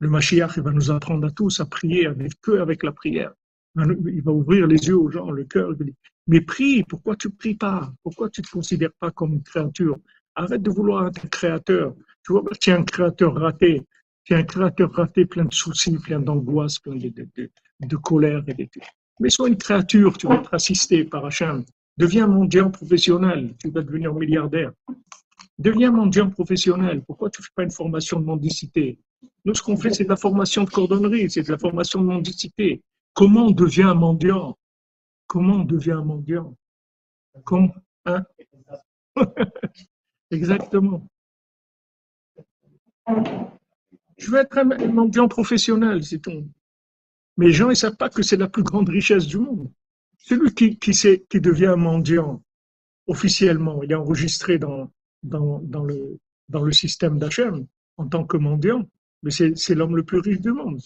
[0.00, 3.32] Le Mashiach, va nous apprendre à tous à prier avec que avec la prière.
[3.76, 5.72] Il va ouvrir les yeux aux gens, le cœur.
[6.26, 7.92] mais prie, pourquoi tu pries pas?
[8.02, 9.98] Pourquoi tu te considères pas comme une créature?
[10.34, 11.94] Arrête de vouloir être un créateur.
[12.24, 13.82] Tu vois, tu es un créateur raté.
[14.24, 17.50] Tu es un créateur raté, plein de soucis, plein d'angoisse, plein de, de,
[17.80, 18.42] de, colère.
[18.46, 18.68] Et
[19.20, 21.64] Mais sois une créature, tu vas être assisté par Hachem.
[21.96, 24.72] Deviens mondial professionnel, tu vas devenir milliardaire.
[25.58, 27.02] Deviens mondial professionnel.
[27.04, 29.00] Pourquoi tu ne fais pas une formation de mendicité?
[29.48, 32.06] Nous, ce qu'on fait, c'est de la formation de cordonnerie, c'est de la formation de
[32.08, 32.82] mendicité.
[33.14, 34.58] Comment on devient un mendiant?
[35.26, 36.54] Comment on devient un mendiant?
[37.44, 38.26] Comment hein?
[40.30, 41.08] Exactement.
[44.18, 46.46] Je veux être un mendiant professionnel, c'est tout.
[47.38, 49.72] Mais les gens, ils savent pas que c'est la plus grande richesse du monde.
[50.18, 52.42] Celui qui, qui, qui devient un mendiant
[53.06, 54.92] officiellement, il est enregistré dans,
[55.22, 56.18] dans, dans, le,
[56.50, 57.66] dans le système d'Hachem
[57.96, 58.86] en tant que mendiant,
[59.22, 60.80] mais c'est l'homme le plus riche du monde.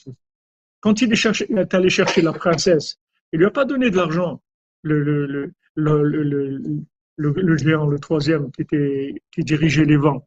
[0.81, 2.99] Quand il est, cherché, il est allé chercher la princesse,
[3.33, 4.43] il lui a pas donné de l'argent,
[4.83, 5.53] le,
[7.57, 10.27] géant, le troisième, qui, dirigeait les vents.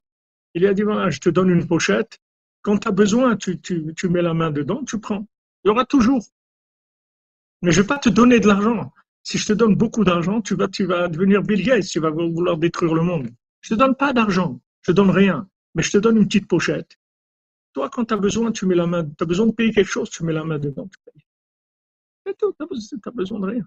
[0.53, 2.19] Il lui a dit, je te donne une pochette,
[2.61, 5.27] quand tu as besoin, tu, mets la main dedans, tu prends.
[5.63, 6.25] Il y aura toujours.
[7.61, 8.91] Mais je ne vais pas te donner de l'argent.
[9.21, 12.57] Si je te donne beaucoup d'argent, tu vas, vas devenir Bill Gates, tu vas vouloir
[12.57, 13.29] détruire le monde.
[13.61, 16.25] Je ne te donne pas d'argent, je ne donne rien, mais je te donne une
[16.25, 16.97] petite pochette.
[17.75, 19.91] Toi, quand tu as besoin, tu mets la main, tu as besoin de payer quelque
[19.91, 21.25] chose, tu mets la main dedans, tu payes.
[22.25, 23.65] C'est tout, tu n'as besoin de rien.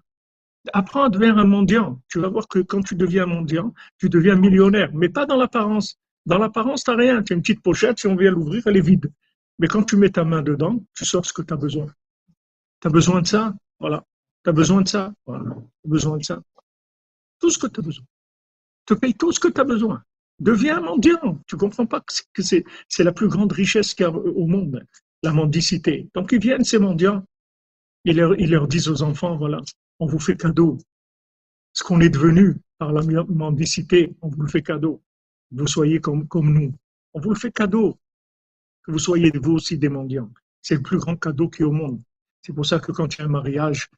[0.73, 2.01] Apprends à devenir un mendiant.
[2.07, 5.99] Tu vas voir que quand tu deviens mendiant, tu deviens millionnaire, mais pas dans l'apparence.
[6.25, 7.21] Dans l'apparence, tu n'as rien.
[7.21, 9.13] Tu as une petite pochette, si on vient l'ouvrir, elle est vide.
[9.59, 11.85] Mais quand tu mets ta main dedans, tu sors ce que tu as besoin.
[12.81, 14.03] Tu as besoin de ça, voilà.
[14.43, 15.43] Tu as besoin de ça, voilà.
[15.53, 16.41] Tu as besoin de ça?
[17.39, 18.05] Tout ce que tu as besoin.
[18.87, 20.03] Te paye tout ce que tu as besoin.
[20.39, 21.39] Deviens mendiant.
[21.47, 22.01] Tu comprends pas
[22.33, 22.63] que c'est
[22.99, 24.85] la plus grande richesse qu'il y a au monde,
[25.21, 26.09] la mendicité.
[26.13, 27.25] Donc ils viennent, ces mendiants,
[28.05, 29.59] ils leur, disent aux enfants, voilà,
[29.99, 30.77] on vous fait cadeau.
[31.73, 35.01] Ce qu'on est devenu par la mendicité, on vous le fait cadeau.
[35.51, 36.73] Vous soyez comme, nous.
[37.13, 37.97] On vous le fait cadeau.
[38.83, 40.31] Que vous soyez vous aussi des mendiants.
[40.61, 42.01] C'est le plus grand cadeau qu'il y a au monde.
[42.41, 43.89] C'est pour ça que quand il y a un mariage,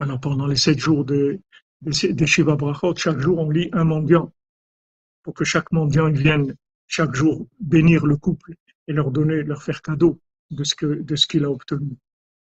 [0.00, 1.38] alors pendant les sept jours de,
[1.82, 4.32] de, de Shiva Brachot, chaque jour on lit un mendiant
[5.22, 6.54] pour que chaque mendiant vienne
[6.86, 8.54] chaque jour bénir le couple
[8.86, 10.20] et leur donner, leur faire cadeau
[10.50, 11.96] de ce que, qu'il a obtenu.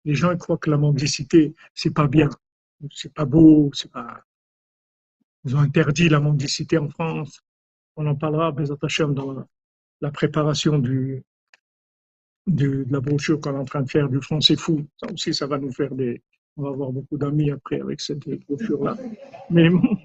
[0.04, 2.28] Les gens ils croient que la mendicité, c'est pas bien,
[2.92, 4.24] c'est pas beau, c'est pas.
[5.44, 7.42] Ils ont interdit la mendicité en France.
[7.96, 9.46] On en parlera, Bezat Hashem, dans
[10.00, 11.22] la, préparation de
[12.46, 14.86] la brochure qu'on est en train de faire du français fou.
[14.96, 16.22] Ça aussi, ça va nous faire des.
[16.56, 18.96] On va avoir beaucoup d'amis après avec cette brochure-là.
[19.50, 19.96] Mais bon,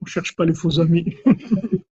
[0.00, 1.16] on cherche pas les faux amis.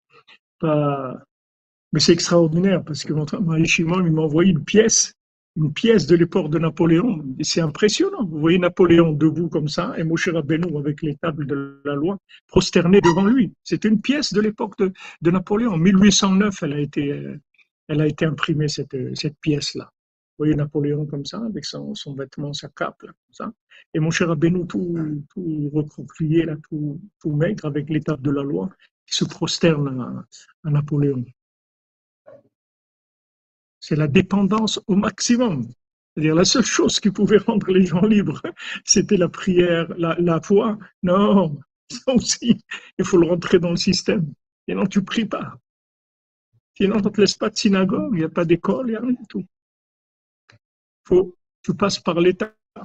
[1.93, 5.13] Mais c'est extraordinaire parce que mon il m'a envoyé une pièce,
[5.55, 7.23] une pièce de l'époque de Napoléon.
[7.41, 8.25] C'est impressionnant.
[8.25, 12.17] Vous voyez Napoléon debout comme ça et Moshe Rabbeinu avec les tables de la loi
[12.47, 13.53] prosternées devant lui.
[13.63, 15.73] C'est une pièce de l'époque de, Napoléon.
[15.73, 17.23] En 1809, elle a été,
[17.87, 19.91] elle a été imprimée, cette, cette pièce-là.
[20.43, 23.53] Voyez Napoléon comme ça, avec son, son vêtement, sa cape, comme ça.
[23.93, 28.69] Et mon cher Abénou, tout, tout recroquevillé, tout, tout maigre, avec l'étape de la loi,
[29.07, 31.23] qui se prosterne à, à Napoléon.
[33.79, 35.65] C'est la dépendance au maximum.
[36.13, 38.41] C'est-à-dire la seule chose qui pouvait rendre les gens libres,
[38.83, 40.77] c'était la prière, la, la foi.
[41.03, 41.57] Non,
[41.89, 42.61] ça aussi,
[42.99, 44.33] il faut le rentrer dans le système.
[44.67, 45.55] Sinon, tu pries pas.
[46.75, 48.97] Sinon, on ne te laisse pas de synagogue, il n'y a pas d'école, il n'y
[48.97, 49.45] a rien du tout.
[51.05, 52.55] Faut, tu passes par l'État.
[52.77, 52.81] Il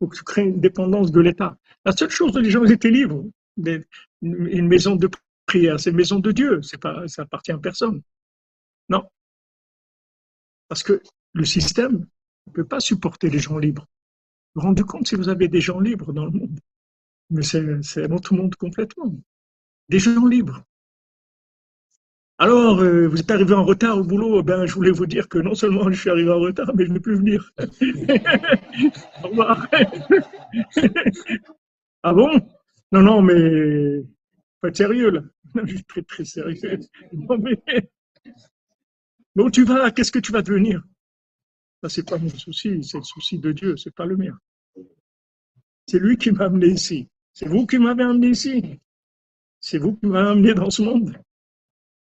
[0.00, 1.56] faut que tu crées une dépendance de l'État.
[1.84, 3.24] La seule chose où les gens étaient libres,
[4.22, 5.08] une maison de
[5.46, 8.02] prière, c'est une maison de Dieu, c'est pas, ça appartient à personne.
[8.88, 9.08] Non.
[10.68, 11.00] Parce que
[11.32, 12.06] le système
[12.46, 13.86] ne peut pas supporter les gens libres.
[14.54, 16.60] Vous vous rendez compte si vous avez des gens libres dans le monde.
[17.30, 19.14] Mais c'est un autre monde complètement.
[19.88, 20.62] Des gens libres.
[22.38, 25.38] Alors, euh, vous êtes arrivé en retard au boulot, ben, je voulais vous dire que
[25.38, 27.50] non seulement je suis arrivé en retard, mais je ne vais plus venir.
[29.24, 29.66] au revoir.
[32.02, 32.38] ah bon?
[32.92, 34.02] Non, non, mais
[34.60, 35.22] faut être sérieux là.
[35.54, 36.78] Non, je suis très très sérieux.
[37.14, 37.58] Non, mais...
[39.34, 40.82] mais tu vas Qu'est-ce que tu vas devenir?
[41.82, 44.38] Ça, c'est pas mon souci, c'est le souci de Dieu, c'est pas le mien.
[45.86, 47.08] C'est lui qui m'a amené ici.
[47.32, 48.78] C'est vous qui m'avez amené ici.
[49.58, 51.16] C'est vous qui m'avez amené dans ce monde.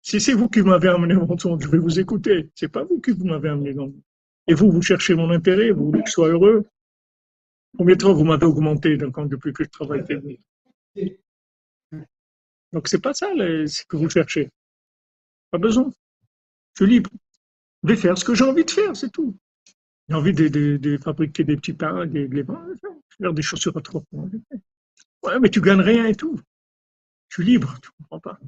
[0.03, 2.49] Si c'est vous qui m'avez amené ce monde, je vais vous écouter.
[2.55, 4.01] C'est pas vous qui vous m'avez amené dans le monde.
[4.47, 6.67] Et vous, vous cherchez mon intérêt, vous voulez que je sois heureux.
[7.77, 10.03] Combien de temps vous m'avez augmenté depuis que je travaille
[12.73, 14.49] Donc c'est pas ça ce que vous cherchez.
[15.51, 15.89] Pas besoin.
[16.73, 17.09] Je suis libre.
[17.83, 19.37] Je vais faire ce que j'ai envie de faire, c'est tout.
[20.09, 22.43] J'ai envie de, fabriquer des petits pains, des, des,
[23.17, 24.29] faire des chaussures à trois points.
[25.23, 26.37] Ouais, mais tu gagnes rien et tout.
[27.29, 28.39] Je suis libre, tu comprends pas.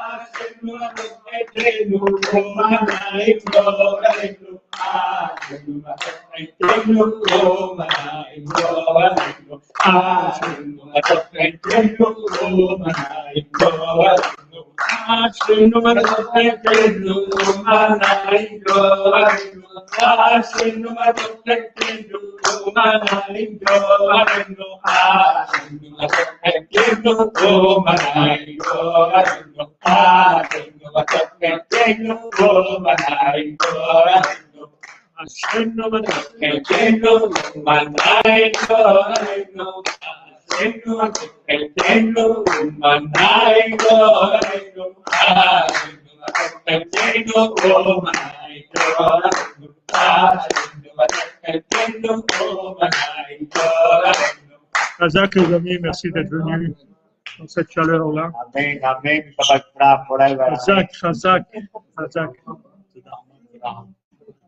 [29.83, 29.90] Ah,
[54.99, 56.75] Razak, les amis, merci d'être venus.
[57.41, 58.31] Dans cette chaleur-là.
[58.53, 59.33] Amen, amen.
[59.41, 61.43] Chazak, Chazak,
[61.97, 62.31] Chazak.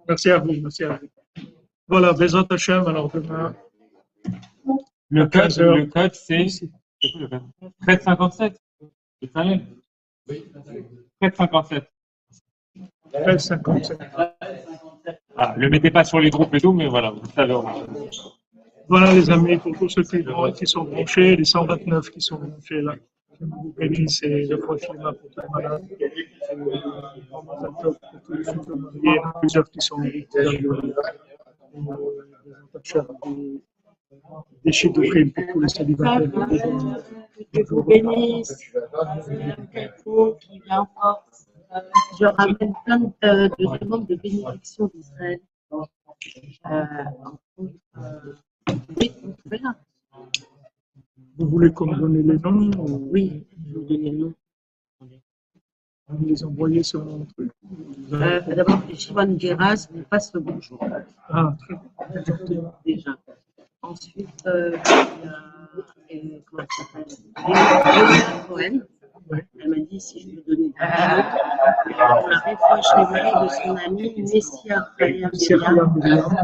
[0.07, 1.07] Merci à vous, merci à vous.
[1.87, 3.55] Voilà, Bezat Hashem, alors demain,
[5.09, 5.75] Le code, 15 heures.
[5.77, 6.47] le code c'est
[7.03, 7.41] le code
[7.87, 8.57] 1357.
[9.21, 9.65] C'est ça, même
[10.29, 11.89] 1357.
[13.13, 13.97] 13,57.
[15.37, 17.55] Ah, le mettez pas sur les groupes et tout, mais voilà, vous savez.
[18.89, 22.95] Voilà les amis, pour tous ceux qui, sont branchés, les 129 qui sont branchés là.
[23.39, 25.79] Que vous bénisse et le prochain là pour vraiment,
[27.59, 28.43] ça top pour tous
[29.41, 30.93] plusieurs qui sont le- le-
[37.65, 38.71] pour vous bénisse.
[39.25, 41.47] Seigneur Quelconque qui vient en force.
[42.19, 45.39] Je ramène plein euh, de demandes de bénédiction d'Israël.
[45.71, 45.81] Euh,
[47.25, 47.39] entre,
[47.97, 48.33] euh,
[48.99, 49.75] oui, vous pouvez là.
[51.37, 54.33] Vous voulez qu'on me donne les noms ou Oui, je vous donne le nom.
[56.09, 57.51] vous les envoyer sur mon truc
[58.11, 60.79] Euh, D'abord, Shimon Geras vous passe le bonjour.
[61.29, 61.75] Ah, très
[62.47, 62.71] bien.
[62.85, 63.11] Déjà.
[63.81, 64.77] Ensuite, euh,
[66.09, 68.45] il y a, euh, comment elle s'appelle?
[68.47, 68.75] Cohen.
[69.31, 69.45] Ouais.
[69.59, 73.01] Elle m'a dit si je lui donnais de l'argent pour la réflexion
[73.43, 75.31] de son ami Messia Myriam.
[75.95, 76.37] Myriam.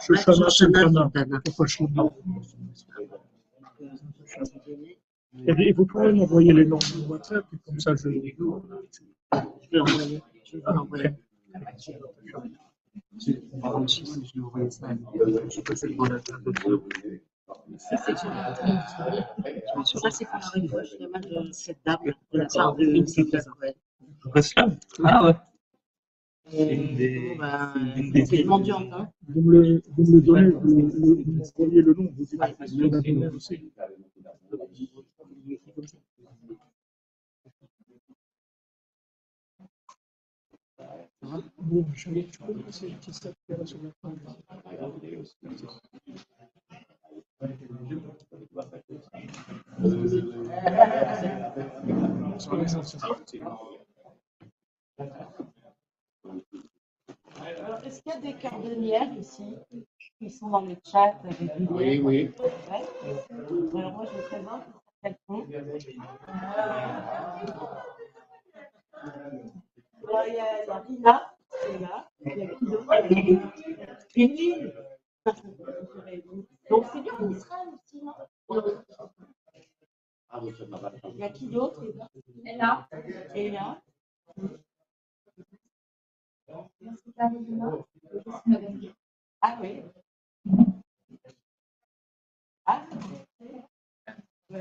[0.00, 1.02] Shoshana Sultana.
[1.04, 1.36] Sultana.
[1.44, 2.00] Pourquoi je le dis
[5.48, 8.10] Et vous pouvez m'envoyer les noms sur WhatsApp, et comme ça je.
[8.10, 8.34] Je vais
[9.72, 10.20] l'envoyer.
[10.44, 10.62] Je vais
[17.78, 18.50] c'est sur la
[21.20, 21.98] de cette dame
[22.32, 23.04] de la part de.
[24.24, 24.68] Breslau
[25.04, 25.34] Ah ouais.
[27.38, 27.74] Bah,
[28.26, 29.08] c'est mendiante, hein.
[29.28, 32.30] Vous me le, vous me le donnez, vous, le- vous m'envoyez le nom, vous dites
[32.40, 33.70] que vous l'avez donné aussi.
[57.40, 59.54] Alors, est-ce qu'il y a des cordonnières ici
[60.18, 62.30] qui sont dans le chat régulier Oui, oui.
[62.38, 63.78] Ouais.
[63.78, 64.62] Alors, moi, je me présente,
[65.04, 65.46] Donc,
[76.92, 78.14] c'est bien en Israël aussi, non
[81.04, 81.82] Il y a qui d'autre
[82.44, 82.88] Ella.
[83.34, 83.82] Ella.
[89.40, 89.82] Ah oui.
[92.66, 93.62] Ah, moi, j'ai c'est Guyane.
[94.06, 94.56] Ah, Vous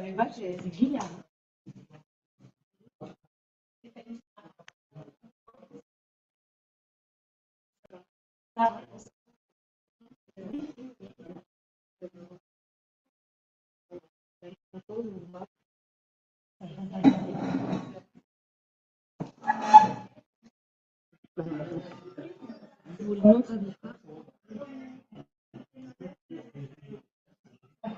[23.16, 23.94] le montrez pas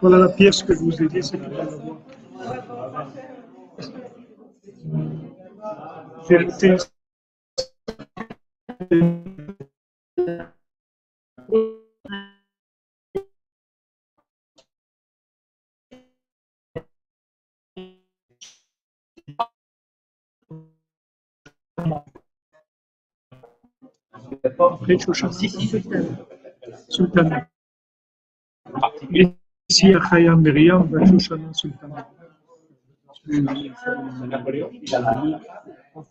[0.02, 1.98] Voilà la pièce que je vous ai dit, c'est qu'il va l'avoir.
[6.30, 6.76] J'ai noté
[24.60, 25.34] Après, Shoshana
[26.90, 27.48] Sultana.
[29.70, 32.08] Et ici, à Chaya Myriam, ben, Shoshana Sultana.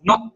[0.05, 0.31] Non.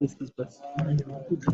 [0.00, 0.60] Qu'est-ce qui se passe?
[0.88, 1.46] Il y a beaucoup de.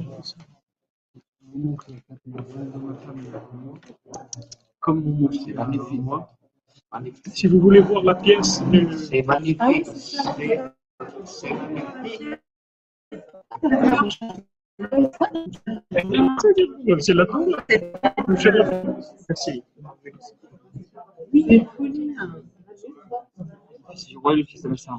[4.80, 6.00] Comme mon c'est magnifique.
[6.02, 6.28] Moi,
[6.92, 7.26] magnifique.
[7.28, 9.86] Si vous voulez voir la pièce, euh, C'est magnifique.
[9.86, 10.60] C'est
[16.98, 17.56] c'est la tour.
[18.26, 18.54] Le chef.
[19.28, 19.62] Merci.
[21.32, 22.16] Oui, Pauline.
[23.94, 24.98] Si je vois le fils de ça.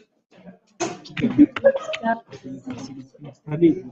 [3.25, 3.85] Installé.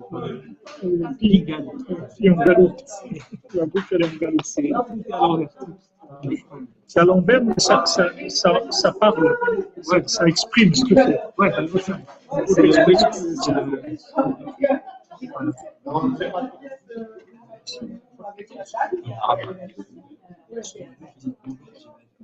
[1.20, 1.70] Qui gagne
[2.20, 2.84] Et on galoute.
[3.54, 3.98] La boucle.
[6.88, 7.44] C'est à l'envers.
[7.44, 9.38] Mais ça, ça, ça, ça parle.
[9.82, 11.20] Ça, ça exprime ce que c'est.
[11.38, 12.00] Ouais, c'est ça.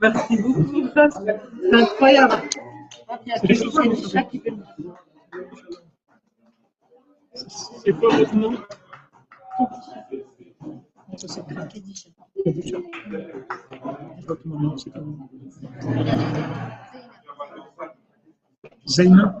[0.00, 2.34] Merci beaucoup, c'est incroyable.
[7.84, 8.54] C'est quoi votre nom?
[14.26, 15.28] Votre nom, c'est comment
[18.86, 19.40] Zaina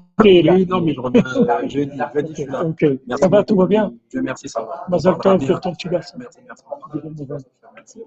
[0.23, 0.53] là.
[0.53, 1.97] Oui, non, mais je reviens euh, jeudi.
[2.13, 2.65] Jeudi, je suis là.
[2.65, 4.85] Ok, Merci ça va, tout va bien Dieu merci, ça va.
[4.89, 5.39] Mazal tov
[5.89, 6.25] garçon.
[6.25, 6.43] Merci.
[7.75, 7.99] Merci.